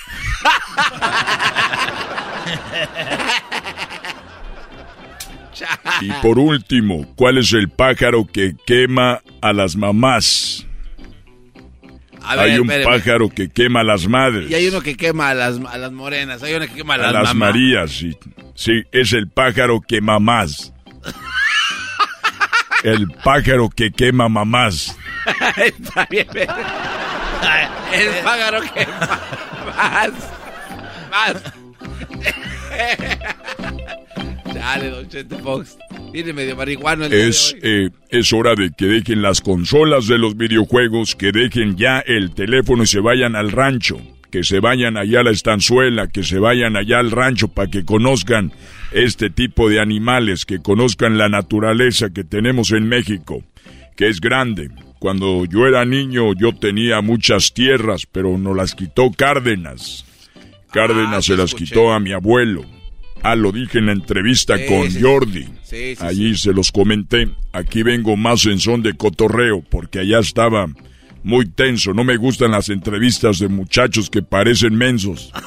[6.02, 10.66] Y por último, ¿cuál es el pájaro que quema a las mamás?
[12.24, 12.98] A ver, hay un espéreme.
[12.98, 15.92] pájaro que quema a las madres, Y hay uno que quema a las, a las
[15.92, 17.36] morenas, hay uno que quema a a las, las mamás.
[17.54, 17.92] Marías.
[17.92, 18.18] Sí,
[18.56, 20.74] sí, es el pájaro que mamás.
[22.84, 24.96] El pájaro que quema mamás.
[25.58, 26.54] Está bien, pero-
[27.94, 30.12] El pájaro que más.
[31.12, 31.34] Más.
[34.54, 35.78] Dale, don Chente Fox.
[36.12, 40.08] Viene medio marihuano el día de Es, eh, es hora de que dejen las consolas
[40.08, 44.60] de los videojuegos, que dejen ya el teléfono y se vayan al rancho, que se
[44.60, 48.52] vayan allá a la estanzuela, que se vayan allá al rancho para que conozcan
[48.92, 53.44] este tipo de animales, que conozcan la naturaleza que tenemos en México,
[53.96, 54.72] que es grande.
[54.98, 60.06] Cuando yo era niño yo tenía muchas tierras, pero no las quitó Cárdenas.
[60.72, 61.66] Cárdenas Ah, se las escuché.
[61.66, 62.64] quitó a mi abuelo.
[63.24, 65.02] Ah, lo dije en la entrevista Sí, con sí.
[65.02, 65.44] Jordi.
[65.64, 67.30] Sí, sí, Allí se los comenté.
[67.52, 70.68] Aquí vengo más en son de cotorreo porque allá estaba
[71.24, 71.94] muy tenso.
[71.94, 75.32] No me gustan las entrevistas de muchachos que parecen mensos.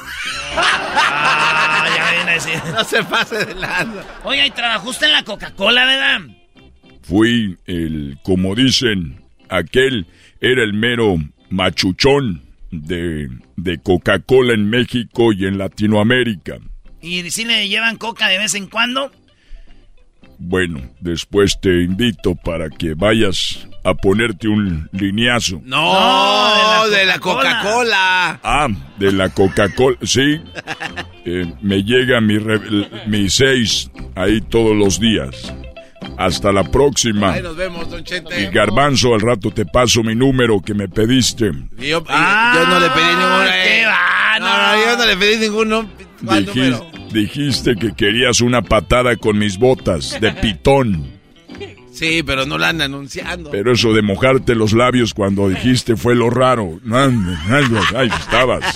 [0.55, 2.53] Ah, ya viene a decir.
[2.73, 4.05] No se pase de lanza.
[4.23, 6.21] Oiga, y trabajó usted en la Coca-Cola, ¿verdad?
[7.01, 10.05] Fui el, como dicen, aquel
[10.39, 11.15] era el mero
[11.49, 12.41] machuchón
[12.71, 16.57] de, de Coca-Cola en México y en Latinoamérica.
[17.03, 19.11] ¿Y si le llevan coca de vez en cuando?
[20.39, 25.61] Bueno, después te invito para que vayas a ponerte un lineazo.
[25.65, 25.93] No,
[26.83, 28.39] No, de la Coca-Cola.
[28.43, 28.67] Ah,
[28.97, 30.41] de la Coca-Cola, sí.
[31.25, 35.53] Eh, me llega mi, re- mi seis ahí todos los días.
[36.17, 37.33] Hasta la próxima.
[37.33, 38.41] Ahí nos vemos, don Chente.
[38.41, 41.51] Y Garbanzo, al rato te paso mi número que me pediste.
[41.77, 43.43] Y yo, y yo no le pedí ninguno.
[43.51, 43.85] qué eh.
[43.85, 45.89] va, no, no, yo no le pedí ninguno.
[46.25, 46.91] ¿Cuál número?
[47.13, 51.13] Dijiste que querías una patada con mis botas de pitón.
[51.93, 53.51] Sí, pero no la anda anunciando.
[53.51, 56.79] Pero eso de mojarte los labios cuando dijiste fue lo raro.
[57.95, 58.75] Ahí estabas.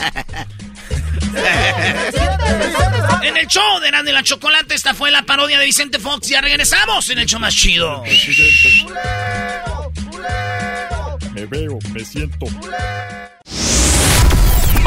[3.23, 6.29] En el show de y la Chocolate, esta fue la parodia de Vicente Fox.
[6.29, 8.03] Ya regresamos en el show más chido.
[11.33, 12.45] Me veo, me siento.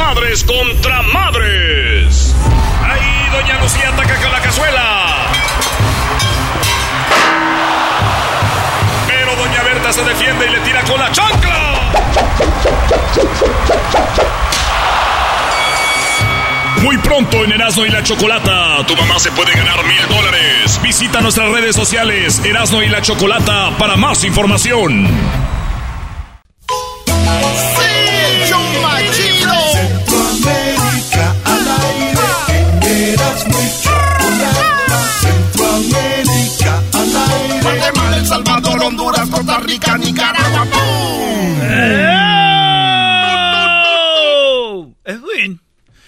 [0.00, 2.34] Madres contra madres.
[2.82, 5.26] Ahí Doña Lucía ataca con la cazuela.
[9.06, 11.92] Pero Doña Berta se defiende y le tira con la chancla.
[16.82, 20.80] Muy pronto en Erasmo y la Chocolata, tu mamá se puede ganar mil dólares.
[20.82, 25.49] Visita nuestras redes sociales Erasmo y la Chocolata para más información.
[38.30, 40.49] Salvador, Honduras, Costa Rica, Nicaragua.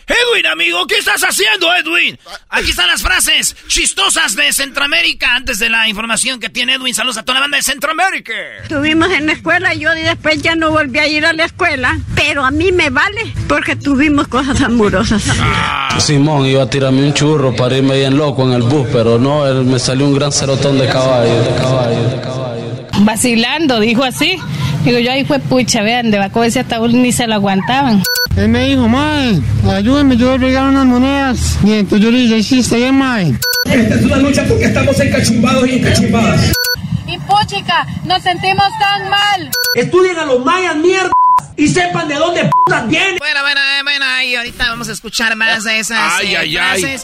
[0.07, 0.47] Edwin.
[0.47, 2.19] Amigo, ¿qué estás haciendo, Edwin?
[2.49, 6.95] Aquí están las frases chistosas de Centroamérica antes de la información que tiene Edwin.
[6.95, 8.33] Saludos a toda la banda de Centroamérica.
[8.63, 11.99] Estuvimos en la escuela y yo después ya no volví a ir a la escuela,
[12.15, 15.25] pero a mí me vale porque tuvimos cosas amorosas.
[15.41, 15.99] Ah.
[15.99, 19.47] Simón iba a tirarme un churro para irme bien loco en el bus, pero no,
[19.47, 22.89] él me salió un gran cerotón de caballo, de caballo, de caballo.
[23.01, 24.39] Vacilando, dijo así.
[24.85, 28.03] Digo yo, ahí fue pucha, vean, de Baco ese ataúd ni se lo aguantaban.
[28.37, 29.41] Él me dijo, mae,
[29.71, 31.59] ayúdame, yo voy a regalar unas monedas.
[31.65, 33.35] Y entonces yo le dije, sí, está bien, mae.
[33.67, 36.53] Esta es una lucha porque estamos encachumbados y encachumbadas.
[37.07, 39.51] Y puchica, nos sentimos tan mal.
[39.75, 41.11] Estudien a los mayas, mierda.
[41.57, 43.19] Y sepan de dónde putas vienen.
[43.19, 46.99] Bueno, bueno, bueno, ahí ahorita vamos a escuchar más de esas Ay, eh, ay, ay.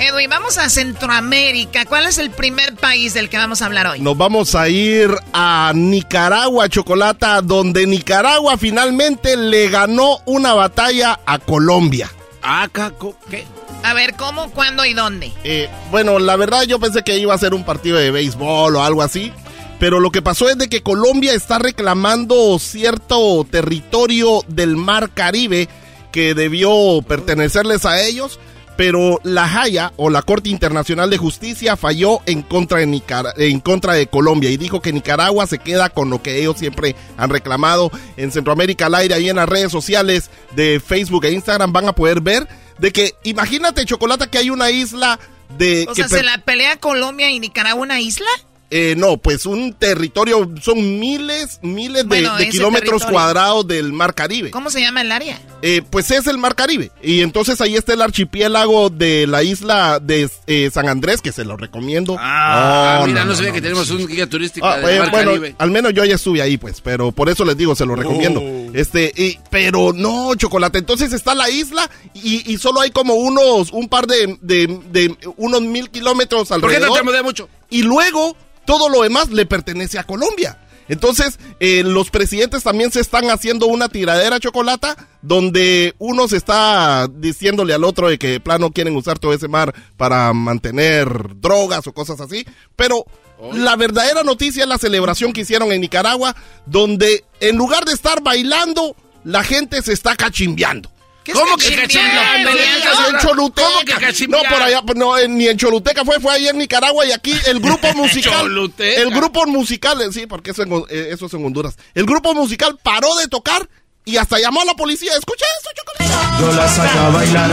[0.00, 1.84] Edwin, vamos a Centroamérica.
[1.84, 4.00] ¿Cuál es el primer país del que vamos a hablar hoy?
[4.00, 11.38] Nos vamos a ir a Nicaragua, Chocolata, donde Nicaragua finalmente le ganó una batalla a
[11.38, 12.10] Colombia.
[12.42, 13.44] Ah, caco, ¿qué?
[13.82, 15.32] A ver, ¿cómo, cuándo y dónde?
[15.44, 18.82] Eh, bueno, la verdad yo pensé que iba a ser un partido de béisbol o
[18.82, 19.34] algo así.
[19.78, 25.68] Pero lo que pasó es de que Colombia está reclamando cierto territorio del Mar Caribe
[26.10, 28.40] que debió pertenecerles a ellos.
[28.80, 33.60] Pero la Haya o la Corte Internacional de Justicia falló en contra, de Nicar en
[33.60, 37.28] contra de Colombia y dijo que Nicaragua se queda con lo que ellos siempre han
[37.28, 37.90] reclamado.
[38.16, 41.94] En Centroamérica al aire, ahí en las redes sociales de Facebook e Instagram van a
[41.94, 42.48] poder ver
[42.78, 45.20] de que, imagínate, Chocolata, que hay una isla
[45.58, 45.84] de...
[45.86, 48.30] O que sea, ¿se la pelea Colombia y Nicaragua una isla?
[48.70, 53.12] Eh, no, pues un territorio, son miles, miles de, Bueno, de ese kilómetros territorio.
[53.12, 54.50] cuadrados del Mar Caribe.
[54.50, 55.40] ¿Cómo se llama el área?
[55.62, 56.90] Eh, pues es el Mar Caribe.
[57.02, 61.44] Y entonces ahí está el archipiélago de la isla de eh, San Andrés, que se
[61.44, 62.16] lo recomiendo.
[62.18, 63.64] Ah, No, mira, no, no, sabía no, que no.
[63.64, 65.54] tenemos un guía turístico Ah, de eh, Mar bueno, Caribe.
[65.58, 68.40] al menos yo ya estuve ahí, pues, pero por eso les digo, se lo recomiendo.
[68.40, 68.70] Oh.
[68.72, 70.78] Este, y- pero no, chocolate.
[70.78, 75.16] Entonces está la isla y, y solo hay como unos, un par de, de, de
[75.36, 77.04] unos mil kilómetros ¿Por qué alrededor.
[77.04, 77.48] no te mucho?
[77.68, 78.36] Y luego
[78.70, 80.56] todo lo demás le pertenece a Colombia.
[80.88, 87.08] Entonces, eh, los presidentes también se están haciendo una tiradera chocolata donde uno se está
[87.12, 91.08] diciéndole al otro de que de plano quieren usar todo ese mar para mantener
[91.40, 92.46] drogas o cosas así.
[92.76, 93.06] Pero
[93.52, 98.22] la verdadera noticia es la celebración que hicieron en Nicaragua, donde en lugar de estar
[98.22, 98.94] bailando,
[99.24, 100.92] la gente se está cachimbeando.
[101.32, 102.50] ¿Cómo que cachimbeando?
[102.50, 103.68] En Choluteca.
[103.68, 107.04] ¿Cómo que No, por allá, no, en- ni en Choluteca fue, fue ahí en Nicaragua
[107.06, 108.40] y aquí el grupo musical.
[108.40, 109.00] Choluteca.
[109.02, 111.76] El grupo musical, eh, sí, porque eso, en eh, eso es en Honduras.
[111.94, 113.68] El grupo musical paró de tocar
[114.04, 115.12] y hasta llamó a la policía.
[115.18, 116.40] Escucha eso, chocolate.
[116.40, 117.50] Yo la saco a bailar.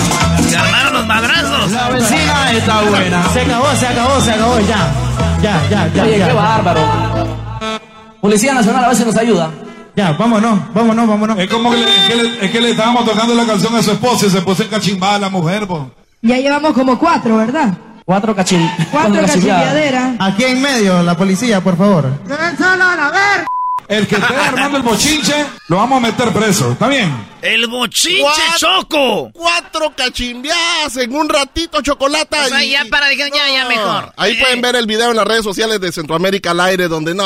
[0.49, 1.71] Se armaron los madrazos.
[1.71, 3.33] La vecina está buena.
[3.33, 4.91] Se acabó, se acabó, se acabó, ya.
[5.41, 6.03] Ya, ya, ya.
[6.03, 7.37] Oye, ya, qué bárbaro.
[8.21, 9.51] Policía Nacional a si nos ayuda.
[9.97, 11.39] Ya, vámonos, vámonos, vámonos.
[11.39, 13.81] Es como que le, es que le, es que le estábamos tocando la canción a
[13.81, 15.89] su esposa y se puso encachimbada la mujer, po.
[16.21, 17.75] Ya llevamos como cuatro, ¿verdad?
[18.05, 18.61] Cuatro cachim...
[18.91, 20.17] Cuatro cachimbiaderas.
[20.19, 22.11] Aquí en medio, la policía, por favor.
[23.89, 26.73] El que esté armando el bochinche, lo vamos a meter preso.
[26.73, 27.25] ¿Está bien?
[27.41, 29.31] El bochinche Cuatro- choco.
[29.33, 32.45] Cuatro cachimbeadas en un ratito, chocolata.
[32.45, 34.11] O sea, y- ya para, dijeron, ya, ya mejor.
[34.17, 37.15] Ahí Eh, pueden ver el video en las redes sociales de Centroamérica al aire, donde
[37.15, 37.23] no.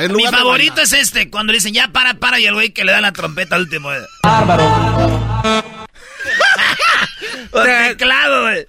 [0.00, 2.84] En Mi favorito es este, cuando le dicen ya para, para, y el güey que
[2.84, 3.90] le da la trompeta al último.
[4.22, 4.64] Bárbaro.
[7.54, 8.66] O teclado, güey.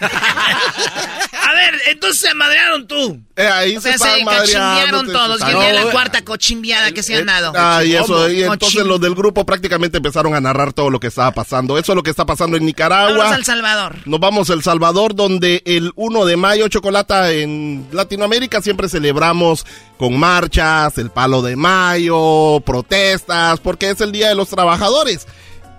[0.00, 3.20] A ver, entonces se madrearon tú.
[3.36, 5.40] Eh, ahí O sea, se se están madreando, cachimbiaron se- todos.
[5.40, 7.52] se- Yo ya No, la eh, cuarta cochimbiada que se han dado.
[7.56, 11.06] Ah, y eso, y entonces los del grupo prácticamente empezaron a narrar todo lo que
[11.08, 11.78] estaba pasando.
[11.78, 13.08] Eso es lo que está pasando en Nicaragua.
[13.12, 13.96] Vámonos a El Salvador.
[14.04, 19.64] Nos vamos a El Salvador, donde el 1 de mayo, Chocolata, en Latinoamérica siempre celebramos
[19.98, 25.26] con marchas, el palo de mayo, protestas, porque es el Día de los Trabajadores.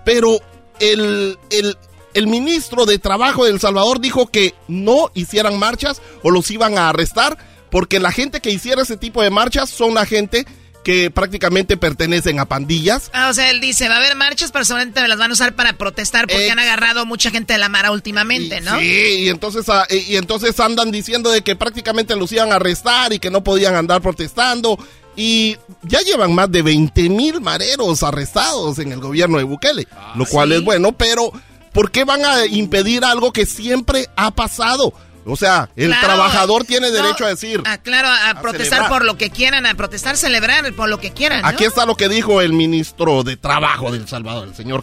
[0.04, 0.38] Pero
[0.78, 1.76] el, el,
[2.14, 6.78] el ministro de Trabajo de El Salvador dijo que no hicieran marchas o los iban
[6.78, 7.38] a arrestar,
[7.70, 10.46] porque la gente que hiciera ese tipo de marchas son la gente
[10.82, 13.10] que prácticamente pertenecen a pandillas.
[13.12, 15.54] Ah, o sea, él dice, va a haber marchas, pero solamente las van a usar
[15.54, 18.78] para protestar porque han agarrado mucha gente de la Mara últimamente, ¿no?
[18.78, 22.56] Sí, y entonces, ah, y y entonces andan diciendo de que prácticamente los iban a
[22.56, 24.78] arrestar y que no podían andar protestando.
[25.16, 30.24] Y ya llevan más de 20 mil mareros arrestados en el gobierno de Bukele, lo
[30.24, 31.32] cual es bueno, pero
[31.72, 34.92] ¿por qué van a impedir algo que siempre ha pasado?
[35.26, 37.62] O sea, el trabajador tiene derecho a decir.
[37.66, 41.44] Ah, claro, a, protestar por lo que quieran, a protestar, celebrar por lo que quieran.
[41.44, 44.80] Aquí está lo que dijo el ministro de Trabajo del Salvador, el señor.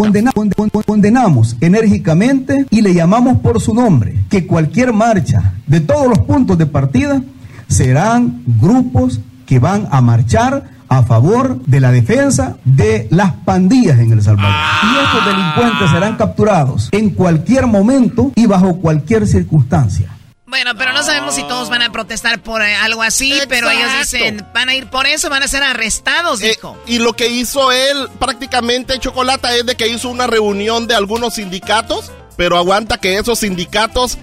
[0.85, 6.57] condenamos enérgicamente y le llamamos por su nombre que cualquier marcha de todos los puntos
[6.57, 7.21] de partida
[7.67, 14.11] serán grupos que van a marchar a favor de la defensa de las pandillas en
[14.11, 14.55] El Salvador.
[14.83, 20.17] Y estos delincuentes serán capturados en cualquier momento y bajo cualquier circunstancia.
[20.45, 23.91] Bueno, pero no sabemos si todos van a protestar por eh, algo así, pero ellos
[23.99, 26.77] dicen, van a ir por eso, van a ser arrestados, eh, dijo.
[26.87, 31.33] y lo que hizo él prácticamente, Chocolata, es de que hizo una reunión de algunos
[31.33, 34.17] sindicatos, pero aguanta que esos sindicatos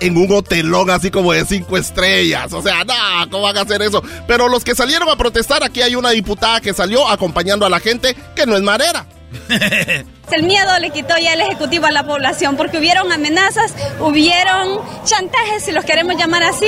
[0.00, 2.52] en un hotelón así como de cinco estrellas.
[2.52, 4.02] O sea, no, ¿cómo van a hacer eso?
[4.26, 7.80] Pero los que salieron a protestar, aquí hay una diputada que salió acompañando a la
[7.80, 9.06] gente que no es marera.
[10.30, 15.64] El miedo le quitó ya el Ejecutivo a la población porque hubieron amenazas, hubieron chantajes,
[15.64, 16.66] si los queremos llamar así,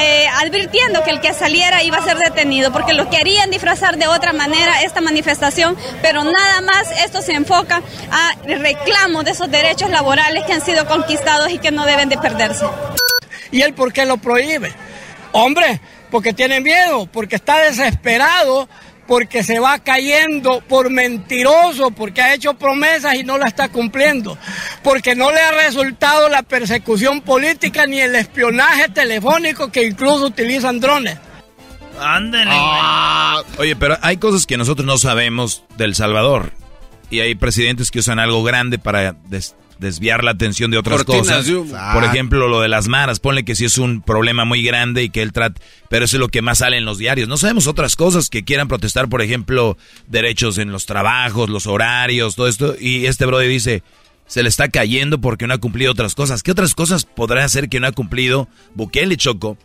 [0.00, 4.08] eh, advirtiendo que el que saliera iba a ser detenido porque lo querían disfrazar de
[4.08, 7.80] otra manera esta manifestación, pero nada más esto se enfoca
[8.10, 12.18] a reclamo de esos derechos laborales que han sido conquistados y que no deben de
[12.18, 12.66] perderse.
[13.52, 14.72] ¿Y él por qué lo prohíbe?
[15.32, 15.80] Hombre,
[16.10, 18.68] porque tiene miedo, porque está desesperado
[19.06, 24.36] porque se va cayendo por mentiroso, porque ha hecho promesas y no la está cumpliendo,
[24.82, 30.80] porque no le ha resultado la persecución política ni el espionaje telefónico que incluso utilizan
[30.80, 31.18] drones.
[31.98, 32.50] Ándale.
[32.52, 33.42] Ah.
[33.58, 36.52] Oye, pero hay cosas que nosotros no sabemos del Salvador.
[37.08, 39.14] Y hay presidentes que usan algo grande para
[39.78, 41.46] desviar la atención de otras cosas.
[41.92, 43.20] Por ejemplo, lo de las maras.
[43.20, 45.60] Ponle que si es un problema muy grande y que él trate.
[45.88, 47.28] Pero eso es lo que más sale en los diarios.
[47.28, 49.76] No sabemos otras cosas que quieran protestar, por ejemplo,
[50.06, 52.76] derechos en los trabajos, los horarios, todo esto.
[52.78, 53.82] Y este brother dice.
[54.28, 56.42] Se le está cayendo porque no ha cumplido otras cosas.
[56.42, 59.56] ¿Qué otras cosas podrá hacer que no ha cumplido Bukele Choco?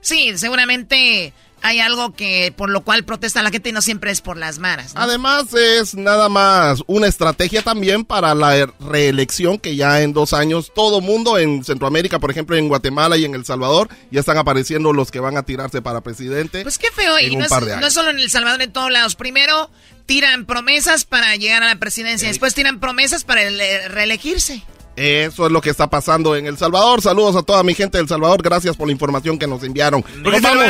[0.00, 4.20] Sí, seguramente hay algo que por lo cual protesta la gente y no siempre es
[4.20, 4.92] por las maras.
[4.94, 10.72] Además es nada más una estrategia también para la reelección que ya en dos años
[10.74, 14.92] todo mundo en Centroamérica, por ejemplo en Guatemala y en El Salvador, ya están apareciendo
[14.92, 16.62] los que van a tirarse para presidente.
[16.62, 19.14] Pues qué feo, y no es, no es, solo en El Salvador, en todos lados.
[19.14, 19.70] Primero
[20.06, 23.42] tiran promesas para llegar a la presidencia, después tiran promesas para
[23.88, 24.62] reelegirse.
[24.96, 27.00] Eso es lo que está pasando en El Salvador.
[27.00, 28.42] Saludos a toda mi gente de El Salvador.
[28.42, 30.04] Gracias por la información que nos enviaron.
[30.18, 30.64] Nos vamos,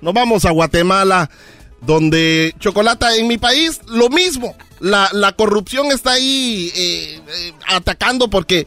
[0.00, 1.30] nos vamos, a Guatemala,
[1.80, 4.54] donde Chocolata en mi país, lo mismo.
[4.80, 8.66] La, la corrupción está ahí eh, eh, atacando porque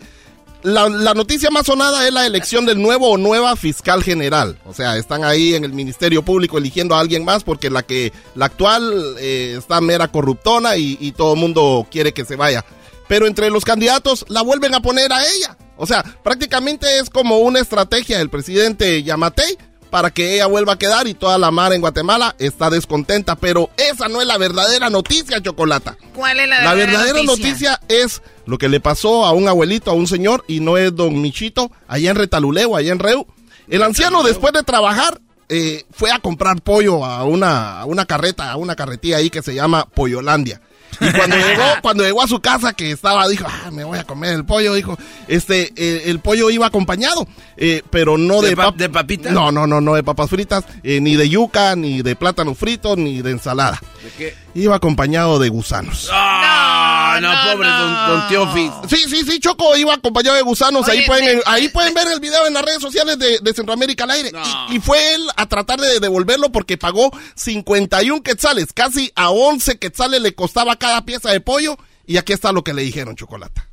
[0.63, 4.57] la, la, noticia más sonada es la elección del nuevo o nueva fiscal general.
[4.65, 8.11] O sea, están ahí en el Ministerio Público eligiendo a alguien más porque la que
[8.33, 12.65] la actual eh, está mera corruptona y, y todo el mundo quiere que se vaya
[13.07, 15.57] pero entre los candidatos la vuelven a poner a ella.
[15.77, 19.57] O sea, prácticamente es como una estrategia del presidente Yamatei
[19.89, 23.35] para que ella vuelva a quedar y toda la mar en Guatemala está descontenta.
[23.35, 25.97] Pero esa no es la verdadera noticia, Chocolata.
[26.13, 27.79] ¿Cuál es la, la verdadera, noticia?
[27.87, 31.21] es lo que le pasó a un abuelito, a un señor, y no es don
[31.21, 33.25] Michito, allá en Retaluleo, allá en Reu.
[33.67, 38.51] El anciano, después de trabajar, eh, fue a comprar pollo a una, a una carreta,
[38.51, 40.61] a una carretilla ahí que se llama Pollolandia.
[40.99, 44.03] Y cuando llegó, cuando llegó a su casa, que estaba, dijo, ah, me voy a
[44.03, 44.97] comer el pollo, dijo,
[45.27, 47.27] este, eh, el pollo iba acompañado,
[47.57, 49.31] eh, pero no de, de, papitas.
[49.31, 52.95] No, no, no, no de papas fritas, eh, ni de yuca, ni de plátano frito,
[52.95, 53.79] ni de ensalada.
[54.03, 54.35] ¿De qué?
[54.53, 56.09] Iba acompañado de gusanos.
[56.11, 58.71] Ah, no, pobre don, Teofis.
[58.87, 60.87] Sí, sí, sí, Choco iba acompañado de gusanos.
[60.87, 64.31] ahí pueden, ahí pueden ver el video en las redes sociales de, Centroamérica al aire.
[64.69, 70.21] Y, fue él a tratar de devolverlo porque pagó 51 quetzales, casi a 11 quetzales
[70.21, 71.77] le costaba cada pieza de pollo.
[72.05, 73.67] Y aquí está lo que le dijeron, Chocolata.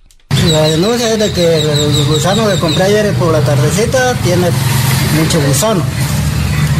[0.50, 4.48] La denuncia es de que el gusano que compré ayer por la tardecita tiene
[5.18, 5.82] mucho gusano.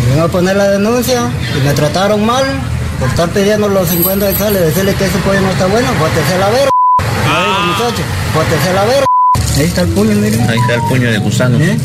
[0.08, 2.44] Vengo a poner la denuncia y me trataron mal
[2.98, 6.48] por estar pidiendo los 50 quetzales, decirle que ese pollo no está bueno, bótese la
[6.48, 6.70] verga.
[7.26, 7.74] Ah.
[7.76, 8.02] muchacho,
[8.34, 9.06] bótese la verga.
[9.58, 10.40] Ahí está el puño, miren.
[10.48, 11.58] Ahí está el puño de gusano.
[11.60, 11.78] ¿Eh?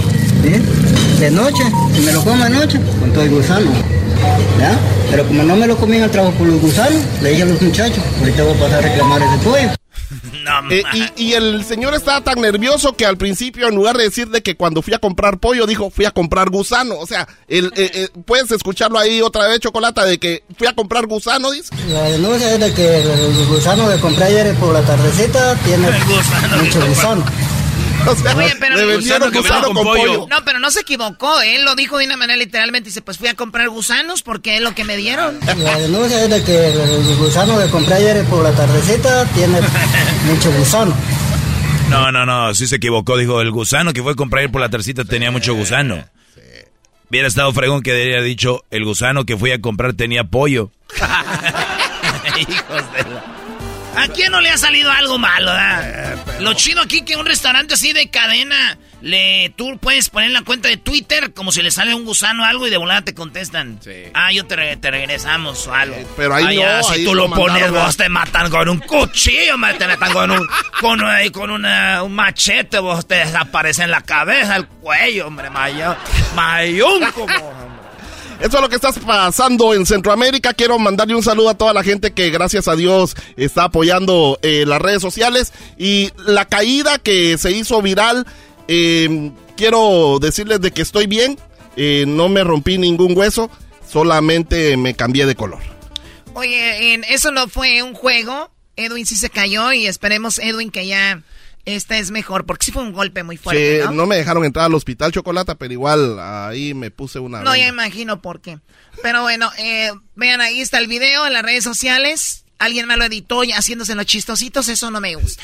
[1.20, 1.64] De noche,
[1.94, 3.70] si me lo como de noche, con todo el gusano.
[4.60, 4.78] ¿Ya?
[5.10, 7.46] Pero como no me lo comí en el trabajo por los gusanos, le dije a
[7.46, 9.70] los muchachos, ahorita voy a pasar a reclamar ese pollo.
[10.70, 10.84] Eh,
[11.18, 14.56] y, el señor estaba tan nervioso que al principio, en lugar de decir de que
[14.56, 16.98] cuando fui a comprar pollo, dijo fui a comprar gusano.
[16.98, 20.74] O sea, el, eh, eh, puedes escucharlo ahí otra vez, Chocolata, de que fui a
[20.74, 21.76] comprar gusano, dice.
[21.90, 25.90] La denuncia es de que el gusano que compré ayer por la tardecita tiene
[26.62, 27.26] mucho gusano.
[28.36, 28.78] Oye, pero
[30.28, 31.42] No, pero no se equivocó.
[31.42, 32.90] Él lo dijo de una manera literalmente.
[32.90, 35.40] Dice, pues fui a comprar gusanos porque es lo que me dieron.
[35.58, 39.60] La denuncia es de que el gusano que compré ayer por la tardecita tiene
[40.26, 40.96] mucho gusano.
[41.90, 43.18] No, no, no, sí se equivocó.
[43.18, 46.04] Dijo, el gusano que fue a comprar por la tercita tenía mucho gusano.
[47.10, 50.72] Hubiera estado fregón que había dicho, el gusano que fui a comprar tenía pollo.
[52.38, 53.04] Hijos de
[53.98, 57.74] ¿A quién no le ha salido algo malo, eh, Lo chido aquí que un restaurante
[57.74, 61.94] así de cadena le, tú puedes poner la cuenta de Twitter como si le sale
[61.94, 63.80] un gusano o algo y de volada te contestan.
[64.14, 65.96] Ah, yo te, regresamos o algo.
[66.16, 69.88] Pero ahí ah, no, si tú lo, pones, vos te matan con un cuchillo, te
[69.88, 70.48] matan con un
[70.80, 75.96] con, eh, con una, un machete, vos te desaparece la cabeza, el cuello, hombre, mayo,
[76.36, 77.67] mayón como...
[78.40, 80.54] Eso es lo que está pasando en Centroamérica.
[80.54, 84.66] Quiero mandarle un saludo a toda la gente que gracias a Dios está apoyando eh,
[84.68, 85.54] las redes sociales.
[85.78, 88.26] Y la caída que se hizo viral
[88.68, 91.38] eh, quiero decirles de que estoy bien,
[91.76, 93.50] eh, no me rompí ningún hueso,
[93.90, 95.62] solamente me cambié de color.
[96.34, 101.24] Oye, eso no fue un juego, Edwin sí se cayó y esperemos, Edwin, que ya
[101.68, 103.84] esta es mejor, porque sí fue un golpe muy fuerte.
[103.92, 104.06] ¿no?
[104.06, 107.42] me dejaron entrar al hospital chocolate, pero igual ahí me puse una.
[107.42, 108.60] No, ya imagino por qué.
[109.04, 112.46] Pero bueno, eh, vean, ahí está el video en las redes sociales.
[112.58, 115.44] Alguien me lo editó haciéndose los chistositos, eso no me gusta.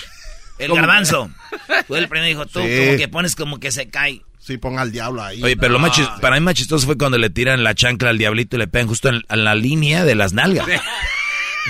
[0.59, 1.29] El garbanzo.
[1.87, 4.21] Fue el primero dijo, tú como que pones como que se cae.
[4.39, 5.43] Sí, ponga al diablo ahí.
[5.43, 5.91] Oye, pero lo más
[6.21, 8.87] para mí más chistoso fue cuando le tiran la chancla al diablito y le pegan
[8.87, 10.67] justo en, la línea de las nalgas.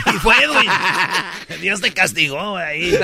[0.14, 0.70] Y fue Edwin.
[1.62, 2.98] Dios te castigó ahí.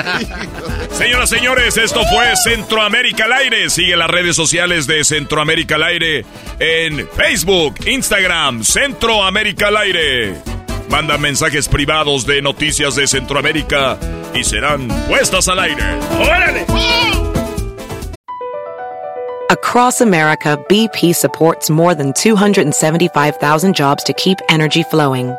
[0.91, 3.69] Señoras, señores, esto fue Centroamérica al aire.
[3.69, 6.25] Sigue las redes sociales de Centroamérica al aire
[6.59, 10.35] en Facebook, Instagram, Centroamérica al aire.
[10.89, 13.97] Manda mensajes privados de noticias de Centroamérica
[14.33, 15.83] y serán puestas al aire.
[16.19, 16.65] ¡Órale!
[19.51, 25.35] Across America, BP supports more than 275,000 jobs to keep energy flowing.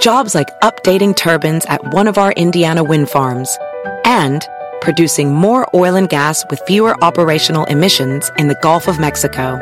[0.00, 3.56] Jobs like updating turbines at one of our Indiana wind farms
[4.04, 4.46] and
[4.80, 9.58] producing more oil and gas with fewer operational emissions in the Gulf of Mexico.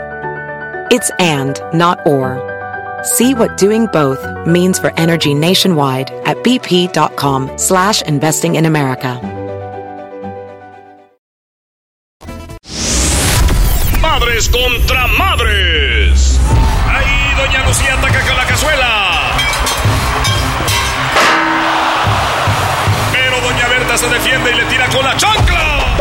[0.91, 2.41] It's and, not or.
[3.05, 9.21] See what doing both means for energy nationwide at bp.com slash investing in America.
[14.03, 16.39] Madres contra madres.
[16.87, 19.04] Ahí doña Lucía ataca con la cazuela.
[23.97, 25.97] Se defiende y le tira con la chancla.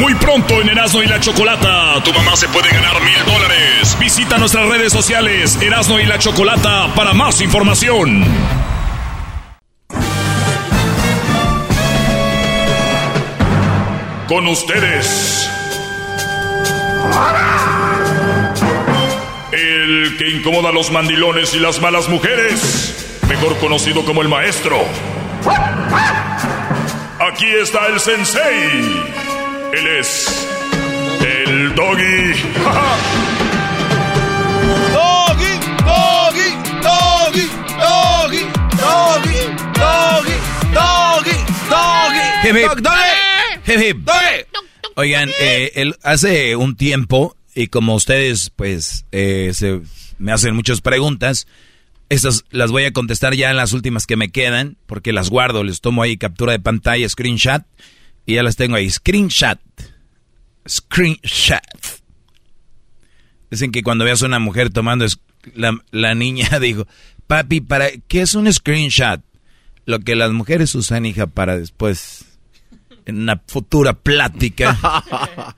[0.00, 3.96] Muy pronto en Erasmo y la Chocolata, tu mamá se puede ganar mil dólares.
[4.00, 8.24] Visita nuestras redes sociales Erasmo y la Chocolata para más información.
[14.26, 15.48] Con ustedes.
[20.06, 24.84] El que incomoda a los mandilones y las malas mujeres, mejor conocido como el maestro.
[27.18, 29.02] Aquí está el sensei.
[29.72, 30.48] Él es
[31.26, 32.34] el doggy.
[34.94, 36.48] doggy, doggy,
[36.82, 37.48] doggy,
[37.80, 38.44] doggy,
[38.78, 39.40] doggy,
[39.74, 40.36] doggy,
[40.72, 41.36] doggy,
[41.68, 42.12] doggy.
[43.66, 43.92] Doggy.
[43.92, 44.46] Doggy.
[44.94, 49.80] Oigan, eh, hace un tiempo, y como ustedes, pues, eh, se,
[50.18, 51.48] me hacen muchas preguntas,
[52.10, 55.64] estas las voy a contestar ya en las últimas que me quedan, porque las guardo,
[55.64, 57.62] les tomo ahí captura de pantalla, screenshot,
[58.26, 58.90] y ya las tengo ahí.
[58.90, 59.58] Screenshot.
[60.68, 61.62] Screenshot.
[63.50, 65.06] Dicen que cuando veas a una mujer tomando,
[65.54, 66.86] la, la niña dijo,
[67.26, 69.22] papi, ¿para qué es un screenshot?
[69.86, 72.26] Lo que las mujeres usan, hija, para después,
[73.06, 74.78] en una futura plática.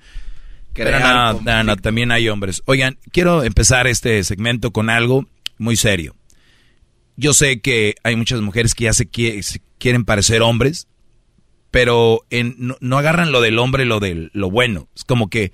[0.84, 2.62] Pero no, no, no, también hay hombres.
[2.66, 5.26] Oigan, quiero empezar este segmento con algo
[5.58, 6.14] muy serio.
[7.16, 10.86] Yo sé que hay muchas mujeres que ya se quieren parecer hombres,
[11.70, 14.88] pero en, no, agarran lo del hombre, lo de lo bueno.
[14.94, 15.52] Es como que,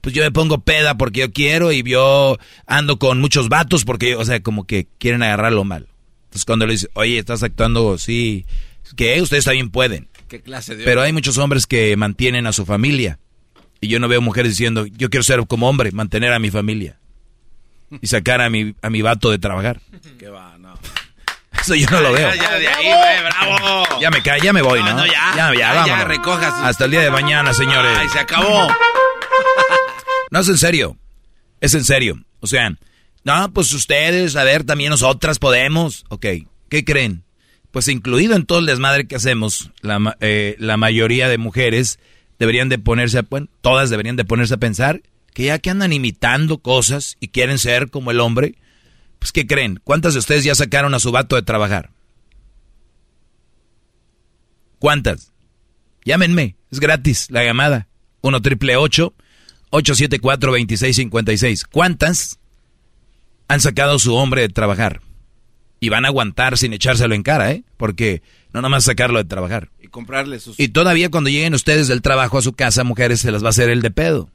[0.00, 4.14] pues yo me pongo peda porque yo quiero y yo ando con muchos vatos porque,
[4.16, 5.88] o sea, como que quieren agarrarlo mal.
[6.24, 8.46] Entonces cuando le dicen, oye, estás actuando así,
[8.96, 10.08] que ustedes también pueden.
[10.28, 13.18] ¿Qué clase de Pero hay muchos hombres que mantienen a su familia.
[13.84, 16.98] Y yo no veo mujeres diciendo, yo quiero ser como hombre, mantener a mi familia.
[18.00, 19.78] Y sacar a mi, a mi vato de trabajar.
[20.18, 20.56] ¿Qué va?
[20.56, 20.72] No.
[21.60, 22.34] Eso yo no lo veo.
[22.34, 22.88] Ya, de ahí,
[23.22, 24.00] bravo.
[24.00, 24.94] Ya me cae, ya me voy, ¿no?
[24.94, 25.34] no ya.
[25.36, 26.54] Ya, ya, ya recojas.
[26.62, 27.92] Hasta el día de mañana, señores.
[27.94, 28.68] Ay, se acabó.
[30.30, 30.96] no, es en serio.
[31.60, 32.24] Es en serio.
[32.40, 32.74] O sea,
[33.22, 36.06] no, pues ustedes, a ver, también nosotras podemos.
[36.08, 36.24] Ok,
[36.70, 37.24] ¿qué creen?
[37.70, 41.98] Pues incluido en todo el desmadre que hacemos, la, eh, la mayoría de mujeres
[42.38, 43.22] deberían de ponerse,
[43.60, 47.90] todas deberían de ponerse a pensar que ya que andan imitando cosas y quieren ser
[47.90, 48.54] como el hombre,
[49.18, 49.80] Pues, ¿qué creen?
[49.82, 51.90] ¿Cuántas de ustedes ya sacaron a su vato de trabajar?
[54.78, 55.32] ¿Cuántas?
[56.04, 57.88] Llámenme, es gratis la llamada.
[58.20, 61.64] 1 triple 874 2656.
[61.64, 62.38] ¿Cuántas
[63.48, 65.00] han sacado a su hombre de trabajar?
[65.80, 67.64] Y van a aguantar sin echárselo en cara, ¿eh?
[67.76, 68.22] Porque
[68.52, 69.70] no nada más sacarlo de trabajar.
[69.84, 70.58] Y comprarle sus...
[70.58, 73.50] Y todavía cuando lleguen ustedes del trabajo a su casa, mujeres, se las va a
[73.50, 74.30] hacer el de pedo.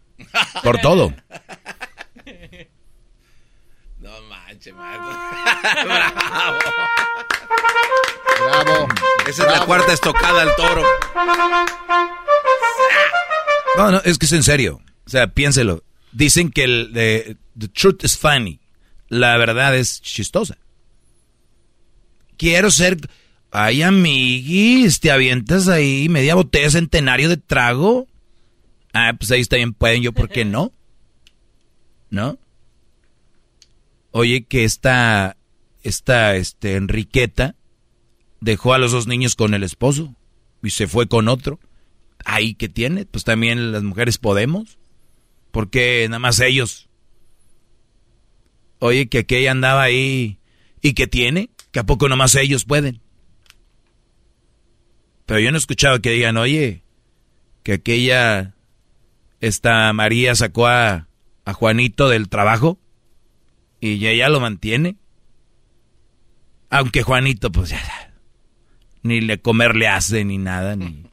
[0.64, 1.11] Por todo.
[3.98, 5.10] No manches, Bravo.
[8.40, 8.88] Bravo.
[9.28, 10.84] Esa es la cuarta estocada al toro.
[13.76, 14.80] No, no, es que es en serio.
[15.06, 15.84] O sea, piénselo.
[16.11, 18.61] Dicen que el de, the truth is funny.
[19.08, 20.58] La verdad es chistosa.
[22.38, 22.98] Quiero ser...
[23.52, 28.08] Ay, amiguis, te avientas ahí media botella centenario de trago.
[28.94, 30.72] Ah, pues ahí está bien, pueden, yo, ¿por qué no?
[32.10, 32.38] ¿No?
[34.11, 35.38] Oye, que esta,
[35.84, 37.56] esta, este, Enriqueta
[38.40, 40.16] dejó a los dos niños con el esposo
[40.61, 41.60] y se fue con otro.
[42.26, 44.78] Ahí que tiene, pues también las mujeres podemos.
[45.52, 46.90] ¿Por qué nada más ellos?
[48.80, 50.40] Oye, que aquella andaba ahí
[50.82, 53.02] y que tiene, que a poco nomás ellos pueden.
[55.30, 56.82] Pero yo no he escuchado que digan, oye,
[57.61, 58.56] que aquella,
[59.41, 61.08] esta María sacó a,
[61.45, 62.80] a Juanito del trabajo
[63.80, 64.95] y ella lo mantiene.
[66.72, 68.11] Aunque Juanito, pues ya,
[69.03, 71.03] ni le comer le hace ni nada, ni...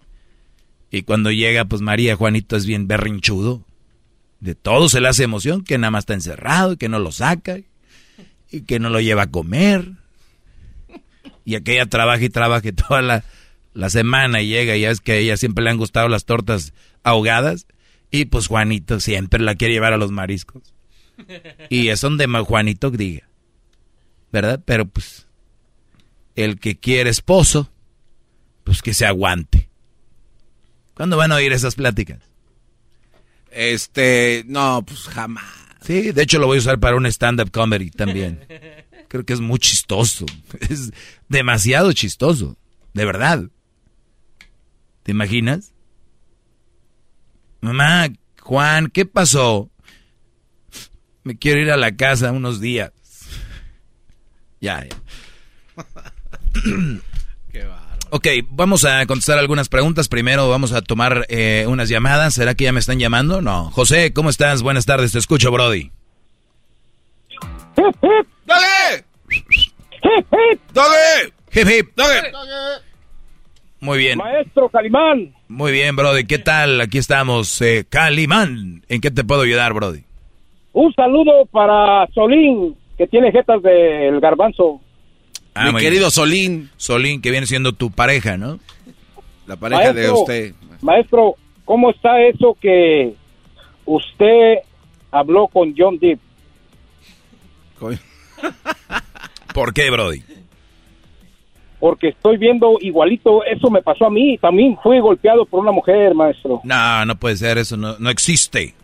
[0.91, 3.67] Y cuando llega, pues María, Juanito es bien berrinchudo.
[4.41, 7.12] De todo se le hace emoción, que nada más está encerrado y que no lo
[7.12, 7.59] saca
[8.51, 9.91] y que no lo lleva a comer.
[11.45, 13.23] Y aquella trabaja y trabaja toda la,
[13.77, 16.25] la semana y llega y ya es que a ella siempre le han gustado las
[16.25, 16.73] tortas
[17.03, 17.67] ahogadas.
[18.11, 20.75] Y pues Juanito siempre la quiere llevar a los mariscos.
[21.69, 23.29] Y es donde Juanito diga.
[24.33, 24.63] ¿Verdad?
[24.65, 25.27] Pero pues
[26.35, 27.71] el que quiere esposo,
[28.65, 29.69] pues que se aguante.
[30.95, 32.21] ¿Cuándo van a oír esas pláticas?
[33.51, 35.45] Este, no, pues jamás.
[35.83, 38.41] Sí, de hecho lo voy a usar para un stand-up comedy también.
[39.09, 40.25] Creo que es muy chistoso.
[40.69, 40.93] Es
[41.29, 42.57] demasiado chistoso.
[42.95, 43.51] De verdad.
[45.07, 45.73] ¿Te imaginas?
[47.60, 48.09] Mamá,
[48.41, 49.70] Juan, ¿qué pasó?
[51.23, 52.91] Me quiero ir a la casa unos días.
[54.60, 54.97] Ya, ya.
[57.52, 57.70] Qué
[58.10, 60.09] Ok, vamos a contestar algunas preguntas.
[60.09, 62.35] Primero vamos a tomar eh, unas llamadas.
[62.35, 63.41] ¿Será que ya me están llamando?
[63.41, 63.70] No.
[63.70, 64.62] José, ¿cómo estás?
[64.62, 65.93] Buenas tardes, te escucho, Brody.
[68.44, 69.05] ¡Dale!
[70.75, 71.33] ¡Dale!
[71.52, 71.91] Hip, hip.
[71.94, 72.33] ¡Dale!
[73.87, 74.19] Muy bien.
[74.19, 75.33] Maestro Calimán.
[75.47, 76.25] Muy bien, Brody.
[76.25, 76.81] ¿Qué tal?
[76.81, 77.63] Aquí estamos.
[77.63, 78.83] Eh, Calimán.
[78.89, 80.01] ¿En qué te puedo ayudar, Brody?
[80.73, 84.81] Un saludo para Solín, que tiene jetas del garbanzo.
[85.55, 86.69] Ah, Mi querido Solín.
[86.77, 88.59] Solín, que viene siendo tu pareja, ¿no?
[89.47, 90.55] La pareja de usted.
[90.83, 93.15] Maestro, ¿cómo está eso que
[93.85, 94.55] usted
[95.13, 96.19] habló con John Depp?
[99.55, 100.25] ¿Por qué, Brody?
[101.87, 106.17] Porque estoy viendo igualito, eso me pasó a mí, también fui golpeado por una mujer,
[106.17, 106.61] maestro.
[106.65, 108.75] No, no puede ser, eso no, no existe.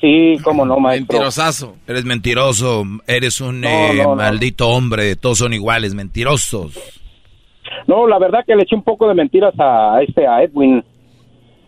[0.00, 1.14] Sí, cómo no, maestro.
[1.14, 1.74] Mentirosazo.
[1.84, 6.78] Eres mentiroso, eres un eh, maldito hombre, todos son iguales, mentirosos.
[7.88, 10.84] No, la verdad que le eché un poco de mentiras a este, a Edwin,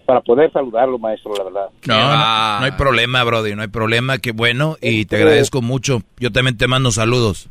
[0.06, 1.68] para poder saludarlo, maestro, la verdad.
[1.84, 6.02] No, no, no hay problema, Brody, no hay problema, qué bueno, y te agradezco mucho.
[6.20, 7.48] Yo también te mando saludos.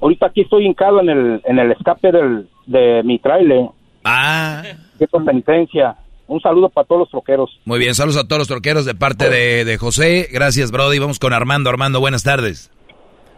[0.00, 3.68] Ahorita aquí estoy hincado en el, en el escape del, de mi trailer.
[4.04, 4.62] Ah.
[4.98, 5.96] Qué penitencia.
[6.26, 7.50] Un saludo para todos los troqueros.
[7.64, 10.28] Muy bien, saludos a todos los troqueros de parte de, de José.
[10.30, 10.98] Gracias, Brody.
[10.98, 11.70] Vamos con Armando.
[11.70, 12.70] Armando, buenas tardes.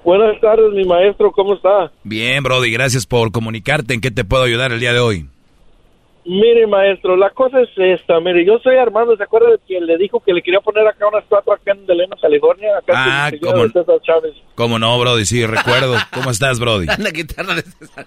[0.05, 1.30] Buenas tardes, mi maestro.
[1.30, 1.92] ¿Cómo está?
[2.05, 2.72] Bien, Brody.
[2.72, 3.94] Gracias por comunicarte.
[3.94, 5.26] ¿En qué te puedo ayudar el día de hoy?
[6.31, 8.20] Mire, maestro, la cosa es esta.
[8.20, 9.17] Mire, yo soy Armando.
[9.17, 11.84] ¿Se acuerda de que le dijo que le quería poner acá una estatua acá en
[11.86, 12.78] Delena, California?
[12.78, 14.34] Acá ah, en ¿cómo, César Chávez.
[14.55, 15.25] ¿cómo no, Brody?
[15.25, 15.97] Sí, recuerdo.
[16.15, 16.86] ¿Cómo estás, Brody?
[16.99, 18.07] La guitarra de César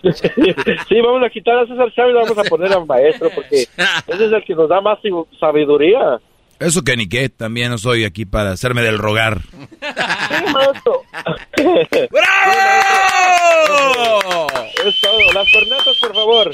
[0.87, 3.63] sí, vamos a quitar a César Chávez y vamos a poner al maestro porque
[4.07, 4.99] ese es el que nos da más
[5.37, 6.21] sabiduría.
[6.63, 9.41] Eso que ni qué, también no soy aquí para hacerme del rogar.
[12.09, 14.47] ¡Bravo!
[14.85, 15.19] Es todo.
[15.33, 16.51] Las cornetas, por favor.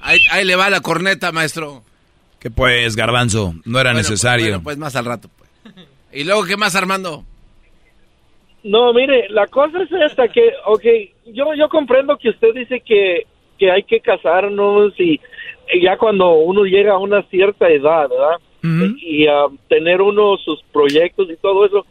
[0.00, 1.82] Ahí, ahí le va la corneta, maestro.
[2.38, 4.46] Que pues, garbanzo, no era Bueno, necesario.
[4.46, 5.28] Pues, bueno, pues más al rato.
[5.36, 5.50] Pues.
[6.12, 7.24] ¿Y luego qué más, Armando?
[8.64, 10.84] No, mire, la cosa es esta que, ok,
[11.34, 13.26] yo, yo comprendo que usted dice que,
[13.58, 15.20] que hay que casarnos y,
[15.72, 18.38] y ya cuando uno llega a una cierta edad, ¿verdad?
[18.62, 21.86] Y a tener uno sus proyectos y todo eso.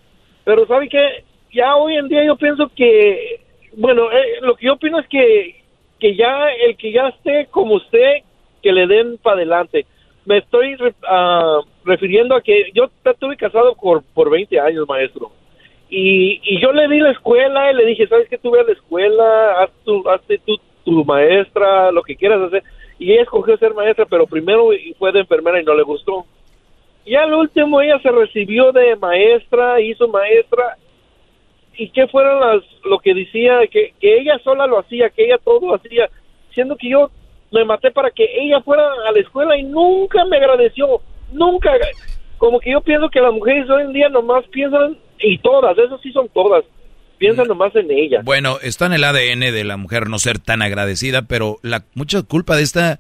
[0.45, 1.23] Pero ¿sabe qué?
[1.53, 3.41] ya hoy en día yo pienso que,
[3.73, 5.56] bueno, eh, lo que yo opino es que,
[5.99, 8.17] que ya el que ya esté como usted,
[8.61, 9.85] que le den para adelante.
[10.25, 10.75] Me estoy
[11.07, 15.31] ah, refiriendo a que yo estuve casado por, por 20 años, maestro.
[15.89, 18.38] Y, y yo le di la escuela y le dije, ¿sabes qué?
[18.38, 22.64] Tú ve a la escuela, haz tu, hazte tu, tu maestra, lo que quieras hacer.
[22.99, 26.25] Y ella escogió ser maestra, pero primero fue de enfermera y no le gustó.
[27.09, 30.77] Y al último ella se recibió de maestra, hizo maestra.
[31.75, 33.61] ¿Y qué fueron las, lo que decía?
[33.71, 36.07] Que, que ella sola lo hacía, que ella todo hacía,
[36.53, 37.09] siendo que yo
[37.51, 41.71] me maté para que ella fuera a la escuela y nunca me agradeció, nunca.
[42.38, 45.97] Como que yo pienso que las mujeres hoy en día nomás piensan, y todas, eso
[46.03, 46.63] sí son todas,
[47.17, 47.49] piensan mm.
[47.49, 48.21] nomás en ella.
[48.23, 52.21] Bueno, está en el ADN de la mujer no ser tan agradecida, pero la mucha
[52.21, 52.99] culpa de esta,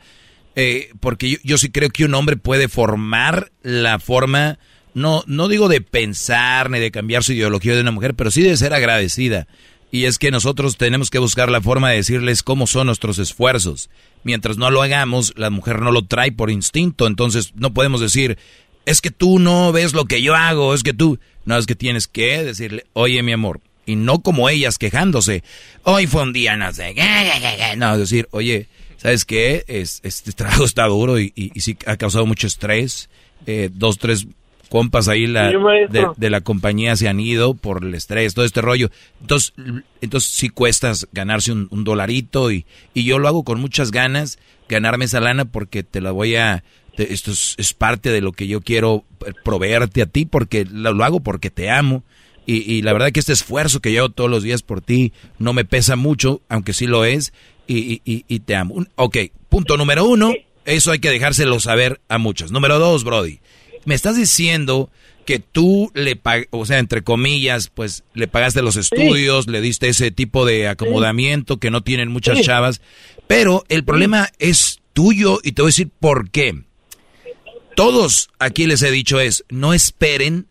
[0.55, 4.59] eh, porque yo, yo, sí creo que un hombre puede formar la forma,
[4.93, 8.41] no, no digo de pensar ni de cambiar su ideología de una mujer, pero sí
[8.41, 9.47] de ser agradecida.
[9.91, 13.89] Y es que nosotros tenemos que buscar la forma de decirles cómo son nuestros esfuerzos.
[14.23, 17.07] Mientras no lo hagamos, la mujer no lo trae por instinto.
[17.07, 18.37] Entonces no podemos decir,
[18.85, 21.19] es que tú no ves lo que yo hago, es que tú...
[21.45, 25.43] No, es que tienes que decirle, oye mi amor, y no como ellas quejándose,
[25.81, 26.93] hoy fue un día, no sé,
[27.77, 28.67] no, decir, oye,
[28.99, 29.63] ¿sabes qué?
[29.67, 33.09] Es, este trabajo está duro y, y, sí ha causado mucho estrés.
[33.45, 34.27] Eh, dos, tres
[34.69, 35.51] compas ahí la,
[36.15, 38.91] de, la compañía se han ido por el estrés, todo este rollo.
[39.21, 39.53] Entonces,
[40.01, 44.37] entonces sí cuestas ganarse un, dolarito y, y, yo lo hago con muchas ganas,
[44.67, 46.63] ganarme esa lana porque te la voy a...
[46.97, 49.05] esto es, parte de lo que yo quiero
[49.43, 52.03] proveerte a ti porque lo, hago porque te amo.
[52.45, 55.13] Y, y, la verdad que este esfuerzo que yo hago todos los días por ti
[55.37, 57.31] no me pesa mucho, aunque sí lo es,
[57.75, 58.85] y, y, y te amo.
[58.95, 59.17] Ok,
[59.47, 60.33] punto número uno,
[60.65, 62.51] eso hay que dejárselo saber a muchos.
[62.51, 63.39] Número dos, Brody
[63.85, 64.89] me estás diciendo
[65.25, 69.89] que tú le pag o sea, entre comillas, pues le pagaste los estudios, le diste
[69.89, 72.81] ese tipo de acomodamiento que no tienen muchas chavas,
[73.27, 76.63] pero el problema es tuyo y te voy a decir por qué.
[77.75, 80.47] Todos aquí les he dicho es, no esperen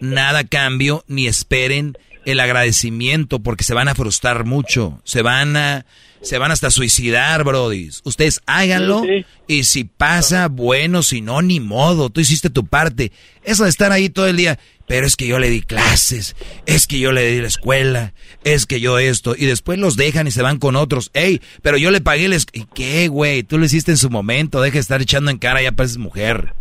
[0.00, 5.56] nada a cambio ni esperen el agradecimiento porque se van a frustrar mucho, se van
[5.56, 5.86] a
[6.26, 7.88] se van hasta suicidar, Brody.
[8.02, 9.04] Ustedes háganlo
[9.46, 13.12] y si pasa, bueno, si no, ni modo, tú hiciste tu parte.
[13.44, 16.34] Eso de estar ahí todo el día, pero es que yo le di clases,
[16.66, 20.26] es que yo le di la escuela, es que yo esto, y después los dejan
[20.26, 21.12] y se van con otros.
[21.14, 22.46] Ey, pero yo le pagué les...
[22.52, 23.44] ¿Y qué, güey?
[23.44, 26.54] Tú lo hiciste en su momento, deja de estar echando en cara, ya pareces mujer.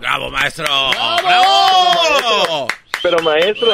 [0.00, 0.66] ¡Bravo, maestro!
[1.22, 2.66] ¡Bravo!
[3.00, 3.68] Pero maestro,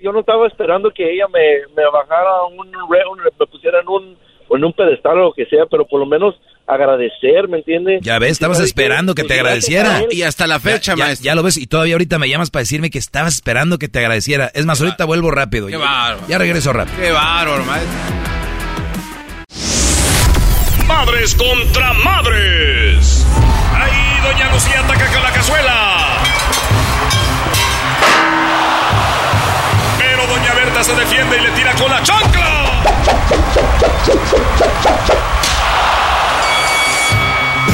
[0.00, 4.56] yo no, estaba esperando que ella me, me bajara un, me pusiera en un o
[4.56, 6.34] en un pedestal o lo que sea, pero por lo menos
[6.66, 8.00] agradecer, ¿me entiendes?
[8.02, 10.02] Ya ves, estabas esperando que te agradeciera.
[10.10, 11.24] Y hasta la fecha, ya, maestro.
[11.24, 14.00] Ya, lo ves, y todavía ahorita me llamas para decirme que estabas esperando que te
[14.00, 14.50] agradeciera.
[14.54, 15.68] Es más, ahorita vuelvo rápido.
[15.68, 16.26] Qué bárbaro.
[16.28, 16.96] Ya regreso rápido.
[17.00, 17.92] Qué bárbaro, maestro.
[20.86, 23.26] Madres contra madres.
[23.74, 26.22] Ahí doña Lucía ataca con la cazuela.
[29.98, 32.82] Pero doña Berta se defiende y le tira con la chancla.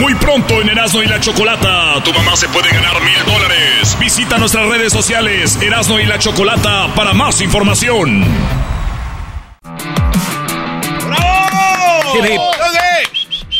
[0.00, 3.96] Muy pronto en Erasmo y la Chocolata, tu mamá se puede ganar mil dólares.
[4.00, 8.24] Visita nuestras redes sociales, Erasmo y la Chocolata, para más información.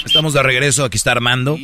[0.05, 1.57] Estamos de regreso, aquí está Armando.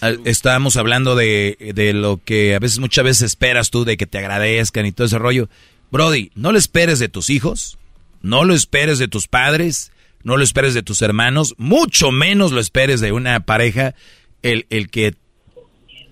[0.00, 4.06] Ah, Estábamos hablando de, de, lo que a veces, muchas veces esperas tú, de que
[4.06, 5.48] te agradezcan y todo ese rollo.
[5.90, 7.76] Brody, no le esperes de tus hijos,
[8.22, 9.92] no lo esperes de tus padres,
[10.24, 13.94] no lo esperes de tus hermanos, mucho menos lo esperes de una pareja
[14.42, 15.12] el, el que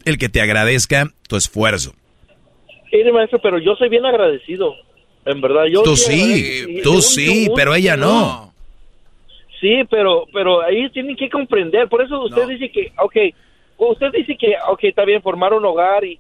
[0.05, 1.93] el que te agradezca tu esfuerzo.
[2.93, 4.75] Mire, maestro, pero yo soy bien agradecido.
[5.25, 8.53] En verdad, yo Tú sí, tú sí, pero ella no.
[9.61, 11.89] Sí, pero pero ahí tienen que comprender.
[11.89, 13.17] Por eso usted dice que, ok,
[13.77, 16.19] usted dice que, ok, está bien formar un hogar y,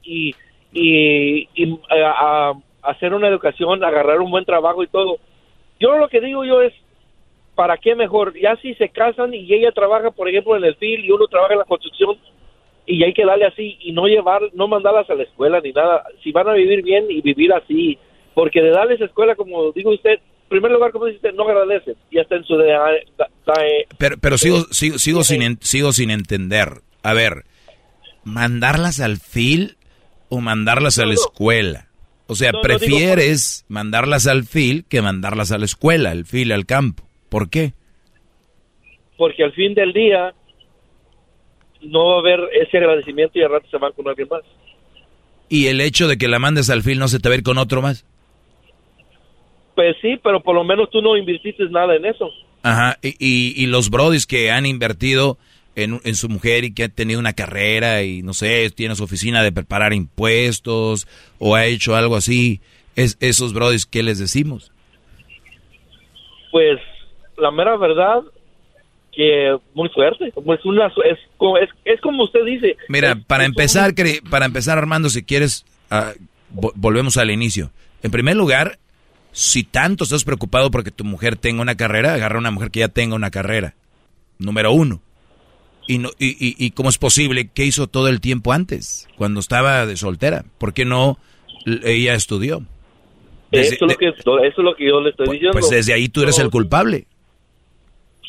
[0.72, 1.78] y, y,
[2.82, 5.18] hacer una educación, agarrar un buen trabajo y todo
[5.80, 6.72] yo lo que digo yo es,
[7.54, 8.38] ¿para qué mejor?
[8.38, 11.54] Ya si se casan y ella trabaja, por ejemplo, en el FIL y uno trabaja
[11.54, 12.18] en la construcción
[12.86, 16.04] y hay que darle así y no llevar, no mandarlas a la escuela ni nada.
[16.22, 17.98] Si van a vivir bien y vivir así,
[18.34, 21.94] porque de darles escuela, como digo usted, en primer lugar, como dice usted, no agradece
[22.10, 22.56] y hasta en su...
[22.56, 22.76] De,
[23.98, 26.68] pero pero sigo, sigo, sigo, sin, sigo sin entender.
[27.02, 27.44] A ver,
[28.24, 29.76] ¿mandarlas al FIL
[30.28, 31.89] o mandarlas a la escuela?
[32.30, 37.02] O sea, prefieres mandarlas al FIL que mandarlas a la escuela, al FIL, al campo.
[37.28, 37.72] ¿Por qué?
[39.16, 40.32] Porque al fin del día
[41.82, 44.42] no va a haber ese agradecimiento y al rato se van con alguien más.
[45.48, 47.42] ¿Y el hecho de que la mandes al FIL no se te va a ir
[47.42, 48.06] con otro más?
[49.74, 52.30] Pues sí, pero por lo menos tú no invirtiste nada en eso.
[52.62, 55.36] Ajá, y, y, los brodis que han invertido
[55.76, 59.04] en, en, su mujer y que ha tenido una carrera y no sé, tiene su
[59.04, 61.06] oficina de preparar impuestos
[61.38, 62.60] o ha hecho algo así,
[62.96, 64.72] es, esos brodis, ¿qué les decimos?
[66.50, 66.80] Pues
[67.36, 68.22] la mera verdad
[69.12, 72.76] que muy fuerte, es, una, es, es, como usted dice.
[72.88, 73.92] Mira, para empezar,
[74.30, 76.12] para empezar Armando, si quieres, ah,
[76.50, 77.70] volvemos al inicio.
[78.02, 78.78] En primer lugar,
[79.32, 82.88] si tanto estás preocupado porque tu mujer tenga una carrera, agarra una mujer que ya
[82.88, 83.74] tenga una carrera.
[84.38, 85.00] Número uno.
[85.86, 89.86] Y, no, y, y, cómo es posible que hizo todo el tiempo antes, cuando estaba
[89.86, 90.44] de soltera.
[90.58, 91.18] ¿Por qué no
[91.66, 92.62] ella estudió?
[93.50, 95.58] eso, es lo que, eso es lo que yo le estoy pues, diciendo.
[95.58, 97.06] Pues desde ahí tú eres el culpable.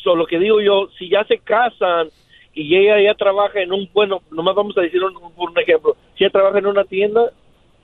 [0.04, 2.08] lo que digo yo, si ya se casan
[2.54, 6.24] y ella ya trabaja en un, bueno, nomás vamos a decir un, un ejemplo, si
[6.24, 7.32] ella trabaja en una tienda,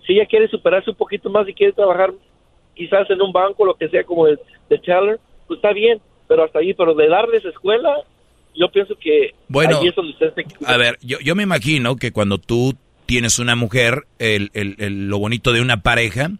[0.07, 2.13] si ella quiere superarse un poquito más y quiere trabajar
[2.75, 4.39] quizás en un banco, lo que sea, como de,
[4.69, 8.03] de teller, pues está bien, pero hasta ahí, pero de darles escuela,
[8.55, 10.33] yo pienso que bueno, ahí es donde usted
[10.67, 15.19] A ver, yo, yo me imagino que cuando tú tienes una mujer, el, el, lo
[15.19, 16.31] bonito de una pareja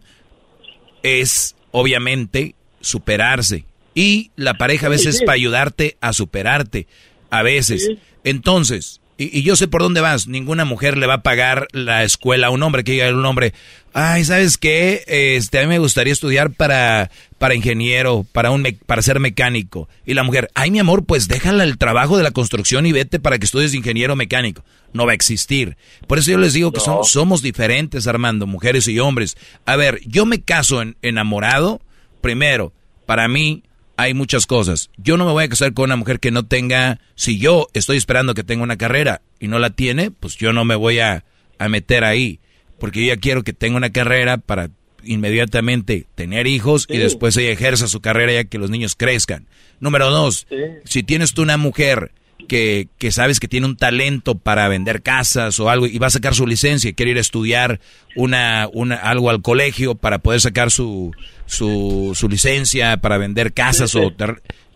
[1.01, 3.65] es, obviamente, superarse.
[3.95, 6.85] Y la pareja a veces es para ayudarte a superarte,
[7.31, 7.89] a veces.
[8.23, 10.27] Entonces, y, yo sé por dónde vas.
[10.27, 13.53] Ninguna mujer le va a pagar la escuela a un hombre que diga un hombre,
[13.93, 15.03] ay, ¿sabes qué?
[15.07, 19.89] Este, a mí me gustaría estudiar para, para ingeniero, para, un para ser mecánico.
[20.05, 23.19] Y la mujer, ay, mi amor, pues déjala el trabajo de la construcción y vete
[23.19, 24.63] para que estudies ingeniero mecánico.
[24.93, 25.75] No va a existir.
[26.07, 29.35] Por eso yo les digo que somos diferentes, Armando, mujeres y hombres.
[29.65, 31.81] A ver, yo me caso en, enamorado.
[32.21, 32.71] Primero,
[33.05, 33.63] para mí,
[33.99, 34.89] hay muchas cosas.
[34.95, 37.97] Yo no me voy a casar con una mujer que no tenga, si yo estoy
[37.97, 41.25] esperando que tenga una carrera y no la tiene, pues yo no me voy a,
[41.69, 42.39] meter ahí,
[42.79, 44.69] porque yo ya quiero que tenga una carrera para
[45.03, 49.47] inmediatamente tener hijos y después ella ejerza su carrera ya que los niños crezcan.
[49.81, 50.47] Número dos,
[50.85, 52.13] si tienes tú una mujer
[52.47, 56.11] que, que, sabes que tiene un talento para vender casas o algo y va a
[56.11, 57.81] sacar su licencia y quiere ir a estudiar
[58.15, 61.11] una, una, algo al colegio para poder sacar su,
[61.49, 64.13] su, su licencia para vender casas o...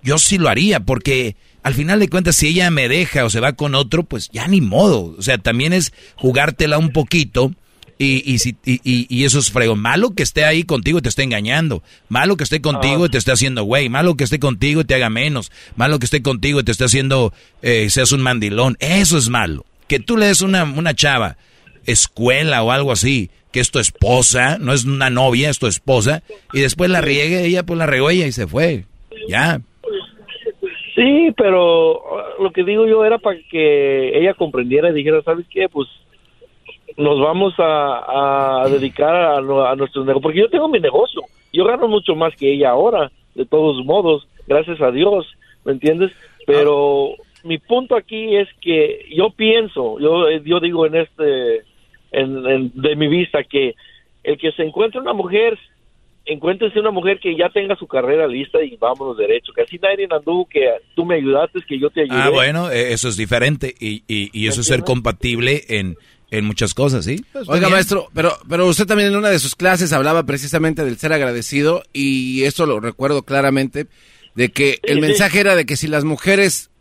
[0.06, 3.40] Yo sí lo haría porque al final de cuentas si ella me deja o se
[3.40, 5.16] va con otro, pues ya ni modo.
[5.18, 7.54] O sea, también es jugártela un poquito
[7.98, 9.78] y, y, si, y, y, eso es frego.
[9.78, 11.84] Malo que esté ahí contigo y te esté engañando.
[12.10, 13.88] Malo que esté contigo y te esté haciendo güey.
[13.88, 15.54] Malo que esté contigo y te haga menos.
[15.78, 18.76] Malo que esté contigo y te esté haciendo, eh, seas un mandilón.
[18.80, 19.66] Eso es malo.
[19.88, 21.38] Que tú le des una, una chava,
[21.86, 26.24] escuela o algo así, que es tu esposa, no es una novia, es tu esposa,
[26.52, 28.86] y después la riegue, ella pues la regó y se fue.
[29.30, 29.62] Ya.
[30.96, 32.02] Sí, pero
[32.40, 35.70] lo que digo yo era para que ella comprendiera y dijera, ¿sabes qué?
[35.70, 35.88] Pues
[36.98, 39.42] nos vamos a, dedicar a,
[39.76, 43.46] nuestro negocio, porque yo tengo mi negocio, yo gano mucho más que ella ahora, de
[43.46, 45.28] todos modos, gracias a Dios,
[45.64, 46.12] ¿me entiendes?
[46.46, 47.12] Pero
[47.44, 51.64] mi punto aquí es que yo pienso, yo, yo digo en este,
[52.14, 53.76] en, de mi vista, que
[54.24, 55.60] el que se encuentre una mujer,
[56.26, 60.08] encuéntrese una mujer que ya tenga su carrera lista y vámonos derecho, que así nadie
[60.10, 62.16] anduvo, que tú me ayudaste, que yo te ayudé.
[62.16, 65.98] Ah, bueno, e, eso es diferente y, y, y eso es ser compatible en
[66.34, 67.24] en muchas cosas, ¿sí?
[67.32, 70.98] Pues, Oiga, maestro, pero, pero usted también en una de sus clases hablaba precisamente del
[70.98, 73.86] ser agradecido y eso lo recuerdo claramente,
[74.34, 76.72] de que el mensaje era de que si las mujeres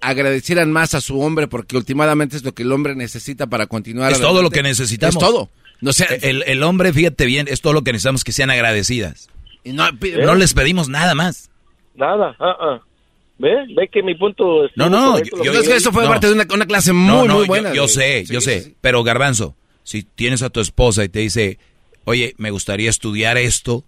[0.00, 4.12] agradecieran más a su hombre, porque últimamente es lo que el hombre necesita para continuar.
[4.12, 5.16] Es todo lo que necesitamos.
[5.16, 5.50] Es todo.
[5.80, 9.28] No sé, el, el, hombre, fíjate bien, es todo lo que necesitamos que sean agradecidas.
[9.62, 9.84] Y no,
[10.24, 11.50] no les pedimos nada más.
[11.94, 12.80] Nada, ah, ah.
[13.38, 13.54] ¿Ve?
[13.76, 14.68] ¿Ve que mi punto...
[14.74, 17.72] No, no, yo, es que eso fue parte de una, una, clase muy, muy buena.
[17.72, 19.54] Yo, sé, yo sé, pero Garbanzo,
[19.84, 21.58] si tienes a tu esposa y te dice,
[22.04, 23.84] oye, me gustaría estudiar esto,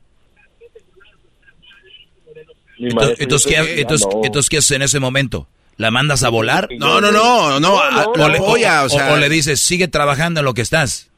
[2.80, 5.46] entonces, ¿qué, entonces, ¿qué haces en ese momento?
[5.80, 6.68] ¿La mandas a volar?
[6.78, 11.08] No, no, no, no, o, le, o, le dices, sigue trabajando en lo que estás.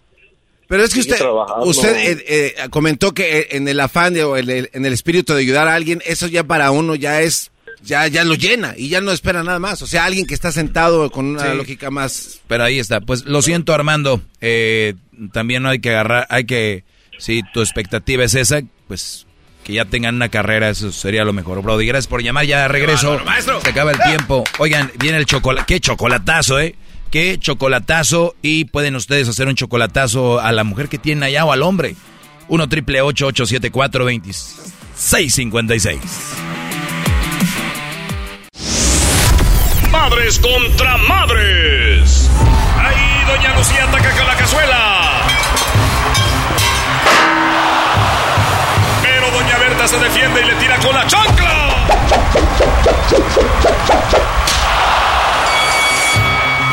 [0.68, 1.20] Pero es que usted,
[1.65, 5.66] usted eh, eh, comentó que en el afán de, o en el espíritu de ayudar
[5.66, 7.50] a alguien, eso ya para uno ya es
[7.82, 9.82] ya, ya lo llena y ya no espera nada más.
[9.82, 12.41] O sea, alguien que está sentado con una lógica más.
[12.47, 13.00] Pero ahí está.
[13.00, 14.23] Pues lo siento, Armando.
[14.41, 14.94] Eh,
[15.32, 16.84] también no hay que agarrar, hay que,
[17.18, 19.26] si tu expectativa es esa, pues
[19.65, 21.62] que ya tengan una carrera, eso sería lo mejor.
[21.62, 23.20] Brody, gracias por llamar, ya regreso.
[23.62, 24.44] Se acaba el tiempo.
[24.58, 25.66] Oigan, viene el chocolate.
[25.66, 26.74] Qué chocolatazo, ¿eh?
[27.10, 28.34] Qué chocolatazo.
[28.42, 31.94] Y pueden ustedes hacer un chocolatazo a la mujer que tienen allá o al hombre.
[32.49, 36.00] 1 triple 874 2656
[39.91, 42.28] Madres contra madres.
[42.78, 45.01] Ahí doña Lucía ataca con la cazuela.
[49.86, 51.86] Se defiende y le tira con la chancla.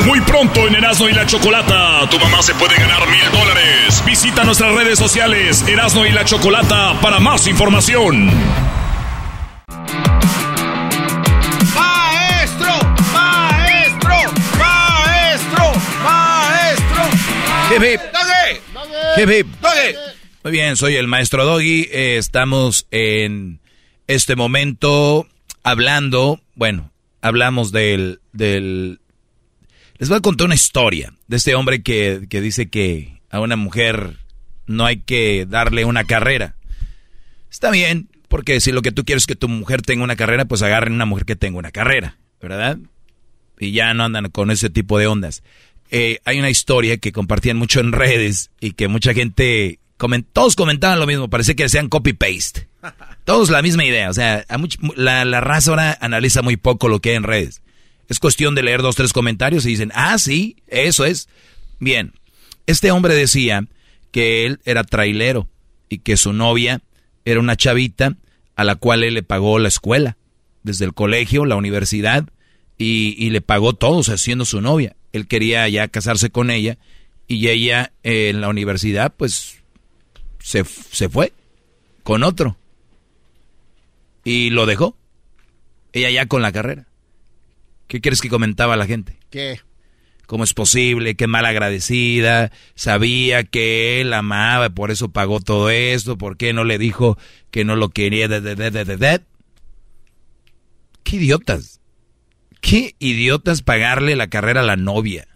[0.06, 4.02] Muy pronto en Erasmo y la Chocolata, tu mamá se puede ganar mil dólares.
[4.06, 8.30] Visita nuestras redes sociales Erasmo y la Chocolata para más información.
[11.74, 12.74] Maestro,
[13.12, 14.16] maestro,
[14.56, 15.72] maestro,
[16.04, 17.04] maestro.
[19.16, 20.19] Hip, hip.
[20.42, 21.86] Muy bien, soy el maestro Doggy.
[21.92, 23.60] Eh, estamos en
[24.06, 25.28] este momento
[25.62, 29.00] hablando, bueno, hablamos del, del...
[29.98, 33.56] Les voy a contar una historia de este hombre que, que dice que a una
[33.56, 34.16] mujer
[34.66, 36.54] no hay que darle una carrera.
[37.50, 40.46] Está bien, porque si lo que tú quieres es que tu mujer tenga una carrera,
[40.46, 42.78] pues agarren una mujer que tenga una carrera, ¿verdad?
[43.58, 45.42] Y ya no andan con ese tipo de ondas.
[45.90, 49.80] Eh, hay una historia que compartían mucho en redes y que mucha gente
[50.32, 52.68] todos comentaban lo mismo, parece que sean copy-paste.
[53.24, 54.44] Todos la misma idea, o sea,
[54.96, 57.62] la, la, raza ahora analiza muy poco lo que hay en redes.
[58.08, 61.28] Es cuestión de leer dos, tres comentarios y dicen, ah, sí, eso es.
[61.78, 62.14] Bien,
[62.66, 63.66] este hombre decía
[64.10, 65.48] que él era trailero
[65.88, 66.80] y que su novia
[67.24, 68.16] era una chavita
[68.56, 70.16] a la cual él le pagó la escuela,
[70.62, 72.28] desde el colegio, la universidad,
[72.78, 74.96] y, y le pagó todo, o sea, siendo su novia.
[75.12, 76.78] Él quería ya casarse con ella
[77.30, 79.59] y ella eh, en la universidad, pues
[80.40, 81.32] se, se fue
[82.02, 82.56] con otro.
[84.24, 84.96] Y lo dejó.
[85.92, 86.86] Ella ya con la carrera.
[87.86, 89.18] ¿Qué quieres que comentaba la gente?
[89.30, 89.60] ¿Qué?
[90.26, 91.16] ¿Cómo es posible?
[91.16, 92.52] Qué mal agradecida.
[92.76, 96.16] Sabía que él amaba, por eso pagó todo esto.
[96.16, 97.18] ¿Por qué no le dijo
[97.50, 98.28] que no lo quería?
[98.28, 99.20] De, de, de,
[101.02, 101.80] qué idiotas.
[102.60, 105.26] Qué idiotas pagarle la carrera a la novia.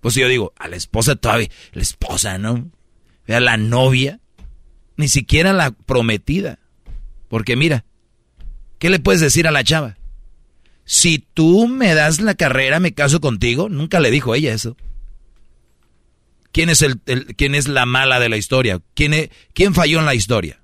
[0.00, 2.68] Pues yo digo, a la esposa todavía, la esposa, ¿no?
[3.26, 4.20] Vea, la novia,
[4.96, 6.58] ni siquiera la prometida.
[7.28, 7.84] Porque mira,
[8.78, 9.96] ¿qué le puedes decir a la chava?
[10.84, 13.68] Si tú me das la carrera, me caso contigo.
[13.68, 14.76] Nunca le dijo ella eso.
[16.52, 17.00] ¿Quién es, el,
[17.36, 18.80] quién es la mala de la historia?
[18.94, 20.60] ¿Quién, ¿Quién falló en la historia?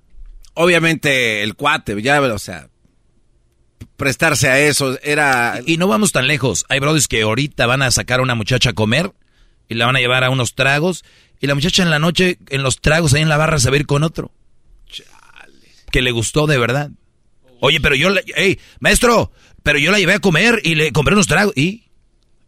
[0.55, 2.69] Obviamente el cuate, ya, o sea,
[3.97, 5.59] prestarse a eso era...
[5.65, 6.65] Y, y no vamos tan lejos.
[6.69, 9.11] Hay brothers que ahorita van a sacar a una muchacha a comer
[9.67, 11.03] y la van a llevar a unos tragos
[11.43, 13.75] y la muchacha en la noche, en los tragos ahí en la barra, se va
[13.75, 14.31] a ir con otro.
[15.91, 16.89] Que le gustó de verdad.
[17.59, 19.29] Oye, pero yo, le, hey, maestro,
[19.61, 21.53] pero yo la llevé a comer y le compré unos tragos.
[21.57, 21.83] ¿Y?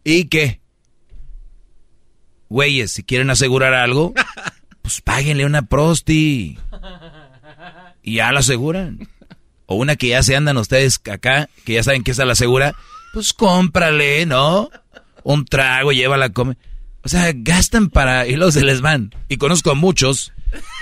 [0.02, 0.62] ¿Y qué?
[2.48, 4.14] Güeyes, si quieren asegurar algo,
[4.80, 6.58] pues páguenle una prosti.
[8.02, 9.06] Y ya la aseguran.
[9.66, 12.74] O una que ya se andan ustedes acá, que ya saben que esa la asegura,
[13.12, 14.70] pues cómprale, ¿no?
[15.22, 16.56] Un trago, llévala a comer.
[17.06, 19.14] O sea, gastan para y luego se les van.
[19.28, 20.32] Y conozco a muchos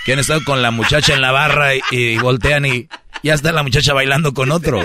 [0.07, 2.89] que han estado con la muchacha en la barra y, voltean y
[3.23, 4.83] ya está la muchacha bailando con otro.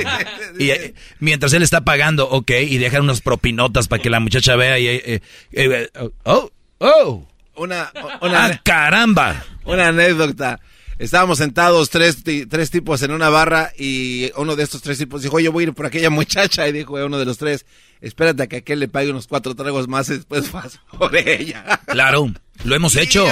[0.59, 4.58] Y eh, mientras él está pagando, ok, y dejan unas propinotas para que la muchacha
[4.58, 4.88] vea y...
[4.88, 5.22] Eh,
[5.53, 5.90] eh,
[6.26, 7.26] oh, oh.
[7.56, 7.90] Una,
[8.22, 9.45] una, ah, caramba.
[9.64, 10.59] Una anécdota.
[10.99, 12.17] Estábamos sentados tres,
[12.49, 15.67] tres tipos en una barra y uno de estos tres tipos dijo, yo voy a
[15.67, 16.67] ir por aquella muchacha.
[16.67, 17.65] Y dijo uno de los tres,
[18.01, 21.79] espérate a que aquel le pague unos cuatro tragos más y después vas por ella.
[21.87, 22.29] Claro,
[22.65, 23.25] lo hemos hecho.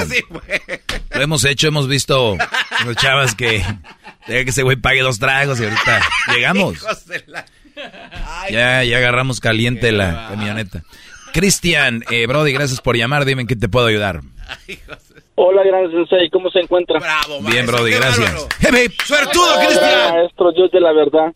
[1.12, 2.38] Lo hemos hecho, hemos visto
[2.86, 3.62] los chavas que
[4.26, 6.02] que ese güey pague dos tragos y ahorita
[6.34, 6.78] llegamos.
[8.50, 10.84] Ya, ya agarramos caliente la camioneta.
[11.32, 13.24] Cristian, eh, Brody, gracias por llamar.
[13.24, 14.22] Dime en qué te puedo ayudar.
[15.40, 17.00] Hola, gran sensei, ¿cómo se encuentra?
[17.00, 18.48] Bravo, Bien, Brody, gracias.
[18.60, 18.92] Hip.
[19.06, 20.14] Suertudo, Cristian.
[20.16, 21.32] Maestro, Dios de la verdad.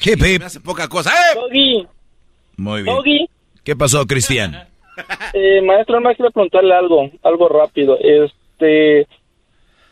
[0.00, 0.20] Hip.
[0.38, 1.10] Me hace poca cosa.
[1.10, 1.34] ¡Eh!
[1.34, 1.86] Doggy,
[2.56, 2.94] Muy bien.
[2.94, 3.26] Doggy.
[3.64, 4.52] ¿Qué pasó, Cristian?
[5.32, 7.98] Eh, maestro, más quiero preguntarle algo, algo rápido.
[8.00, 9.08] Este,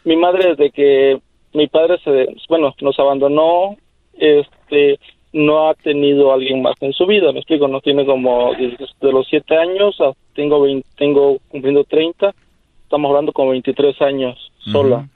[0.04, 1.18] mi madre desde que
[1.54, 3.76] mi padre se, bueno, nos abandonó,
[4.14, 5.00] este,
[5.32, 9.26] no ha tenido alguien más en su vida, me explico, no tiene como desde los
[9.28, 12.32] siete años, a- tengo 20 tengo cumpliendo 30,
[12.92, 15.08] estamos hablando con 23 años sola.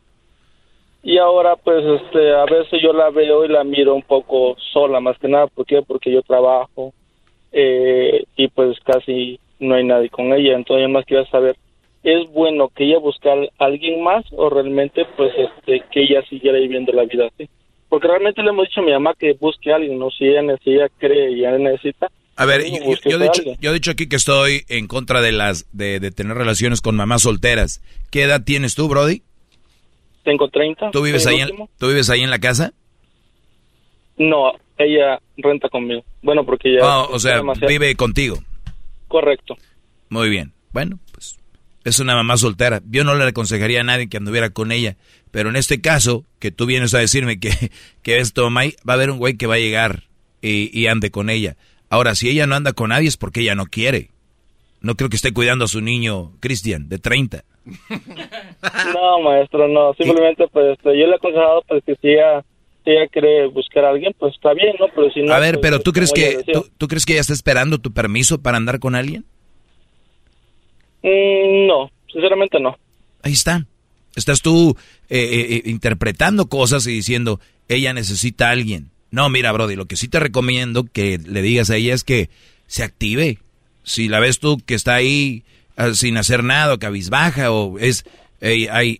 [1.03, 4.99] Y ahora pues este a veces yo la veo y la miro un poco sola,
[4.99, 5.83] más que nada, ¿por qué?
[5.83, 6.95] Porque yo trabajo
[7.53, 11.55] eh, y pues casi no hay nadie con ella, entonces yo más quiero saber
[12.03, 16.57] ¿Es bueno que ella buscar a alguien más o realmente pues este que ella siguiera
[16.57, 17.51] viviendo la vida así?
[17.91, 20.57] Porque realmente le hemos dicho a mi mamá que busque a alguien, no si ella,
[20.63, 22.09] si ella cree y ella necesita.
[22.37, 23.57] A ver, yo, he dicho, alguien.
[23.61, 26.95] yo he dicho aquí que estoy en contra de las de, de tener relaciones con
[26.97, 27.81] mamás solteras.
[28.11, 29.23] ¿Qué edad tienes tú, Brody?
[30.25, 30.91] Tengo 30.
[30.91, 31.51] ¿Tú vives, ahí en.
[31.79, 32.75] ¿Tú vives ahí en la casa?
[34.19, 36.05] No, ella renta conmigo.
[36.23, 36.99] Bueno, porque ella...
[37.09, 38.43] O sea, demasiado- vive contigo.
[39.09, 39.57] Correcto.
[40.09, 40.53] Muy bien.
[40.73, 41.37] Bueno, pues
[41.85, 42.83] Es una mamá soltera.
[42.89, 44.97] Yo no le aconsejaría a nadie que anduviera con ella.
[45.31, 47.51] Pero en este caso, que tú vienes a decirme que,
[48.03, 50.05] que esto, va a haber un güey que va a llegar
[50.43, 51.57] y, y ande con ella.
[51.89, 54.11] Ahora, si ella no anda con nadie es porque ella no quiere.
[54.81, 57.45] No creo que esté cuidando a su niño, Cristian, de 30.
[58.93, 59.95] No, maestro, no.
[59.95, 62.45] Simplemente, pues, este, yo le he aconsejado pues, que si ella,
[62.85, 64.87] si ella quiere buscar a alguien, pues está bien, ¿no?
[64.95, 66.45] Pero si no, a ver, pues, pero ¿tú crees que
[66.79, 69.25] tú crees que ella está esperando tu permiso para andar con alguien?
[71.03, 72.77] Mm, no, sinceramente no.
[73.23, 73.67] Ahí está.
[74.15, 74.77] Estás tú
[75.11, 78.91] eh, eh, eh, interpretando cosas y diciendo, ella necesita a alguien.
[79.11, 82.31] No, mira, Brody, lo que sí te recomiendo que le digas a ella es que
[82.67, 83.39] se active.
[83.83, 85.45] Si la ves tú que está ahí
[85.77, 88.05] ah, sin hacer nada, o cabizbaja, o es,
[88.41, 88.99] hay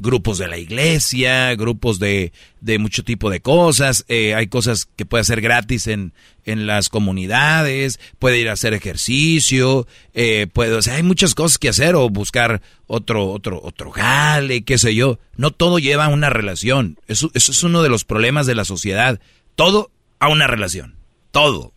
[0.00, 5.06] grupos de la iglesia, grupos de, de mucho tipo de cosas, eh, hay cosas que
[5.06, 6.12] puede hacer gratis en,
[6.44, 11.58] en las comunidades, puede ir a hacer ejercicio, eh, puede, o sea, hay muchas cosas
[11.58, 15.18] que hacer o buscar otro, otro, otro jale, qué sé yo.
[15.36, 16.98] No todo lleva a una relación.
[17.08, 19.20] Eso, eso es uno de los problemas de la sociedad.
[19.54, 20.96] Todo a una relación.
[21.30, 21.72] Todo.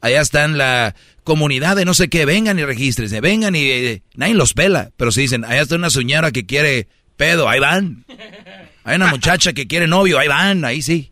[0.00, 4.02] Allá está en la comunidad de no sé qué, vengan y regístrense, vengan y eh,
[4.14, 8.04] nadie los pela, pero si dicen, allá está una señora que quiere pedo, ahí van.
[8.84, 11.10] Hay una muchacha que quiere novio, ahí van, ahí sí.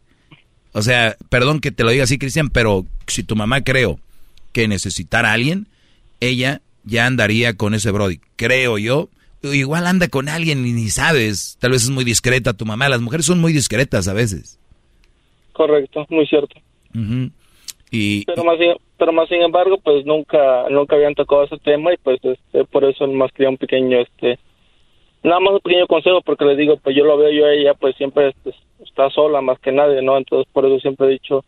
[0.73, 3.99] O sea, perdón que te lo diga así, Cristian, pero si tu mamá creo
[4.53, 5.67] que necesitara a alguien,
[6.21, 8.21] ella ya andaría con ese Brody.
[8.37, 9.09] Creo yo.
[9.43, 11.57] Igual anda con alguien y ni sabes.
[11.61, 12.89] Tal vez es muy discreta tu mamá.
[12.89, 14.59] Las mujeres son muy discretas a veces.
[15.53, 16.55] Correcto, muy cierto.
[17.91, 21.93] Y Pero más, sin- pero más sin embargo, pues nunca, nunca habían tocado ese tema
[21.93, 24.39] y pues este, por eso más quería un pequeño, este,
[25.23, 27.75] nada más un pequeño consejo porque les digo, pues yo lo veo yo a ella,
[27.75, 30.17] pues siempre este, está sola más que nadie, ¿no?
[30.19, 31.45] Entonces por eso siempre he dicho,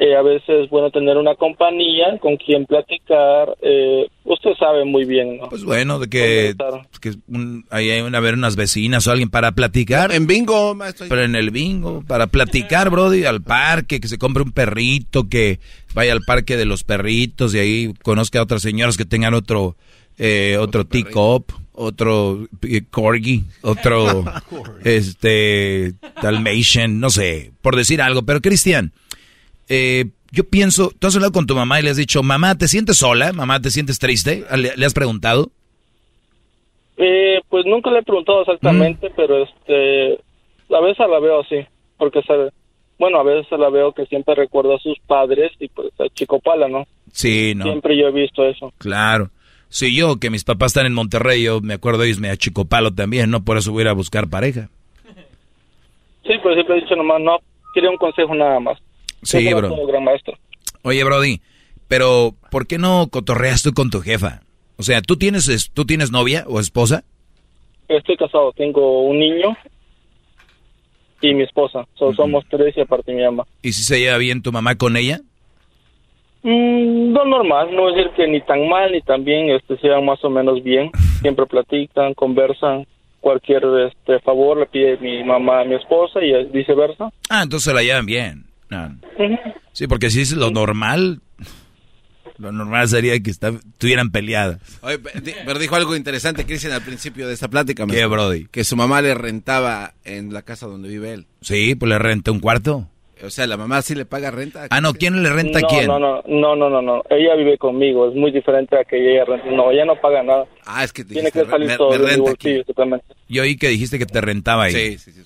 [0.00, 5.04] eh, a veces es bueno tener una compañía con quien platicar, eh, usted sabe muy
[5.04, 5.48] bien, ¿no?
[5.48, 6.54] Pues bueno, de que,
[7.00, 10.12] que un- ahí hay una, ver unas vecinas o alguien para platicar.
[10.12, 11.06] En bingo, maestro.
[11.08, 15.58] Pero en el bingo, para platicar, Brody, al parque, que se compre un perrito, que
[15.94, 19.74] vaya al parque de los perritos y ahí conozca a otras señoras que tengan otro,
[20.16, 24.24] eh, otro teacup, otro eh, corgi, otro,
[24.84, 28.22] este, dalmatian, no sé, por decir algo.
[28.22, 28.92] Pero Cristian,
[29.68, 32.68] eh, yo pienso, tú has hablado con tu mamá y le has dicho, mamá, ¿te
[32.68, 33.32] sientes sola?
[33.32, 34.44] Mamá, ¿te sientes triste?
[34.56, 35.50] ¿Le, le has preguntado?
[36.96, 40.18] Eh, pues nunca le he preguntado exactamente, pero este,
[40.74, 41.64] a veces la veo así,
[41.96, 42.50] porque sabe,
[42.98, 46.40] bueno, a veces la veo que siempre recuerda a sus padres y pues a Chico
[46.40, 46.86] Pala, ¿no?
[47.12, 47.64] Sí, no.
[47.64, 48.72] Siempre yo he visto eso.
[48.78, 49.30] Claro.
[49.70, 53.30] Sí, yo, que mis papás están en Monterrey, yo me acuerdo ellos me achicopalo también,
[53.30, 53.44] ¿no?
[53.44, 54.70] Por eso voy a ir a buscar pareja.
[56.24, 57.38] Sí, pero siempre he dicho nomás, no,
[57.74, 58.78] quería un consejo nada más.
[59.22, 59.68] Sí, bro.
[59.86, 60.04] gran.
[60.82, 61.40] Oye, Brody,
[61.86, 64.42] pero ¿por qué no cotorreas tú con tu jefa?
[64.76, 67.04] O sea, ¿tú tienes, es- ¿tú tienes novia o esposa?
[67.88, 69.56] Estoy casado, tengo un niño
[71.20, 71.86] y mi esposa.
[71.98, 73.44] So, Somos tres y aparte mi mamá.
[73.62, 75.20] ¿Y si se lleva bien tu mamá con ella?
[76.42, 79.88] Mm, no normal, no es decir que ni tan mal ni tan bien, este, se
[79.88, 80.90] llevan más o menos bien.
[81.22, 82.86] Siempre platican, conversan.
[83.20, 87.10] Cualquier este, favor le pide mi mamá a mi esposa y viceversa.
[87.28, 88.44] Ah, entonces se la llevan bien.
[88.70, 88.96] No.
[89.72, 91.20] Sí, porque si es lo normal,
[92.38, 94.60] lo normal sería que está- estuvieran peleadas.
[94.82, 94.98] Oye,
[95.44, 97.84] pero dijo algo interesante, Cristian, al principio de esta plática.
[97.88, 98.06] ¿Qué.
[98.06, 98.46] Brody?
[98.46, 101.26] Que su mamá le rentaba en la casa donde vive él.
[101.40, 102.86] Sí, pues le renta un cuarto.
[103.24, 104.66] O sea, la mamá sí le paga renta.
[104.70, 105.86] Ah, no, ¿quién le renta a no, quién?
[105.86, 107.02] No, no, no, no, no, no.
[107.10, 109.50] Ella vive conmigo, es muy diferente a que ella renta.
[109.50, 110.46] No, ella no paga nada.
[110.66, 113.06] Ah, es que Tiene que salir todo de mi bolsillo, totalmente.
[113.28, 114.72] Yo oí que dijiste que te rentaba ahí.
[114.72, 115.22] Sí, sí, sí.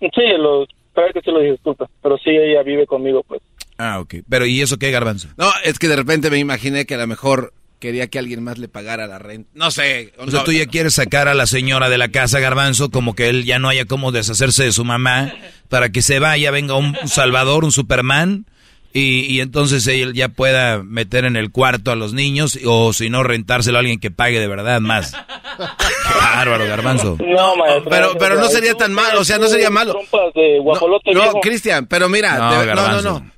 [0.00, 0.64] Sí, lo,
[0.94, 1.88] creo que sí lo dije, disculpa.
[2.02, 3.42] Pero sí, ella vive conmigo, pues.
[3.78, 4.16] Ah, ok.
[4.28, 5.28] Pero ¿y eso qué, Garbanzo?
[5.36, 8.58] No, es que de repente me imaginé que a lo mejor quería que alguien más
[8.58, 9.50] le pagara la renta.
[9.54, 10.12] No sé.
[10.18, 13.28] O sea, tú ya quieres sacar a la señora de la casa, Garbanzo, como que
[13.28, 15.32] él ya no haya cómo deshacerse de su mamá,
[15.68, 18.46] para que se vaya, venga un Salvador, un Superman,
[18.92, 23.10] y, y entonces él ya pueda meter en el cuarto a los niños, o si
[23.10, 25.12] no, rentárselo a alguien que pague de verdad más.
[25.12, 27.16] Qué bárbaro, Garbanzo.
[27.20, 27.90] No, maestro.
[27.90, 29.94] Pero, pero no sería tan malo, o sea, no sería malo.
[30.12, 31.40] No, viejo.
[31.40, 33.30] Cristian, pero mira, No, de- no, no, no,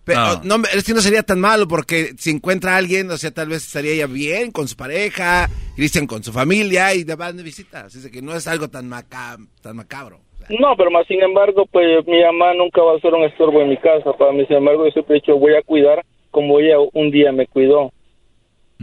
[0.45, 0.59] no.
[0.59, 3.49] no, es que no sería tan malo porque si encuentra a alguien, o sea, tal
[3.49, 7.43] vez estaría ella bien con su pareja, Cristian con su familia y le van de
[7.43, 10.21] visita, así es que no es algo tan, maca tan macabro.
[10.59, 13.69] No, pero más sin embargo, pues mi mamá nunca va a ser un estorbo en
[13.69, 14.13] mi casa.
[14.15, 17.33] Para mí, sin embargo, yo siempre he dicho, voy a cuidar como ella un día
[17.33, 17.93] me cuidó.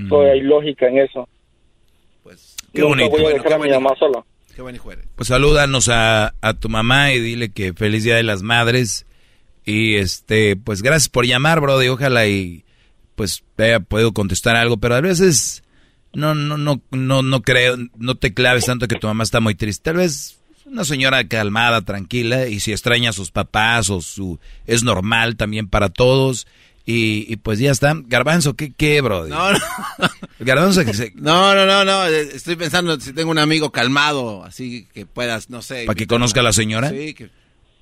[0.09, 1.27] So, hay lógica en eso.
[2.73, 3.09] Qué nunca bonito.
[3.09, 4.23] voy a Bueno, dejar a mi mamá sola.
[4.55, 5.07] Qué buen hijo eres.
[5.15, 9.05] Pues salúdanos a, a tu mamá y dile que feliz día de las madres.
[9.65, 11.81] Y este, pues gracias por llamar, bro.
[11.83, 12.63] Y ojalá y
[13.15, 14.77] pues haya podido contestar algo.
[14.77, 15.63] Pero a veces
[16.13, 19.55] no, no, no, no, no creo, no te claves tanto que tu mamá está muy
[19.55, 19.83] triste.
[19.85, 20.36] Tal vez
[20.69, 25.67] una señora calmada, tranquila, y si extraña a sus papás o su, es normal también
[25.67, 26.47] para todos.
[26.89, 27.93] Y, pues ya está.
[28.05, 29.27] Garbanzo, ¿qué, qué, bro?
[29.27, 29.59] No, no.
[30.39, 31.11] Garbanzo que se...
[31.15, 32.05] No, no, no, no.
[32.05, 35.83] Estoy pensando si tengo un amigo calmado, así que puedas, no sé.
[35.85, 36.89] ¿Para que conozca a la señora?
[36.89, 37.13] Sí.
[37.13, 37.29] Que...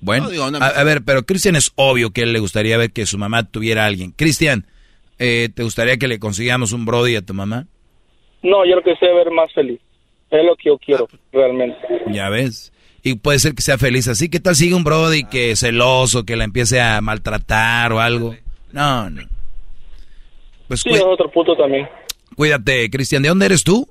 [0.00, 0.28] Bueno,
[0.60, 3.84] a, ver, pero Cristian es obvio que él le gustaría ver que su mamá tuviera
[3.84, 4.10] a alguien.
[4.10, 4.66] Cristian,
[5.20, 7.66] eh, ¿te gustaría que le consigamos un Brody a tu mamá?
[8.42, 9.80] No, yo lo que sé ver más feliz.
[10.30, 11.78] Es lo que yo quiero, realmente.
[12.10, 12.72] Ya ves.
[13.06, 14.28] Y puede ser que sea feliz así.
[14.28, 18.34] ¿Qué tal sigue un Brody que es celoso, que la empiece a maltratar o algo?
[18.72, 19.22] No, no.
[20.66, 21.88] Pues sí, es otro punto también.
[22.34, 23.22] Cuídate, Cristian.
[23.22, 23.88] ¿De dónde eres tú?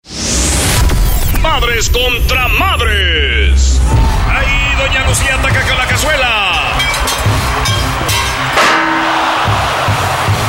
[0.03, 1.41] desahogo.
[1.41, 3.81] Madres contra madres.
[4.29, 6.73] Ahí Doña Lucía ataca con la cazuela.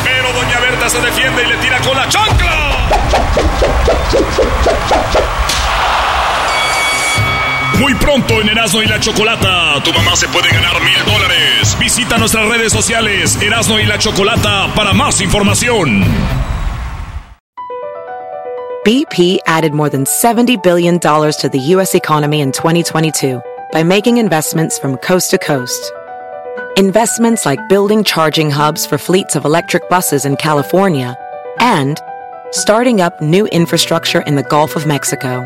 [0.03, 2.87] Pero Doña Berta se defiende y le tira con la chancla.
[7.79, 11.75] Muy pronto en Erasmo y la Chocolata, tu mamá se puede ganar mil dólares.
[11.79, 16.03] Visita nuestras redes sociales Erasmo y la Chocolata para más información.
[18.85, 21.95] BP added more than $70 billion to the U.S.
[21.95, 25.93] economy in 2022 by making investments from coast to coast.
[26.75, 31.15] Investments like building charging hubs for fleets of electric buses in California
[31.59, 31.97] and
[32.51, 35.45] starting up new infrastructure in the Gulf of Mexico.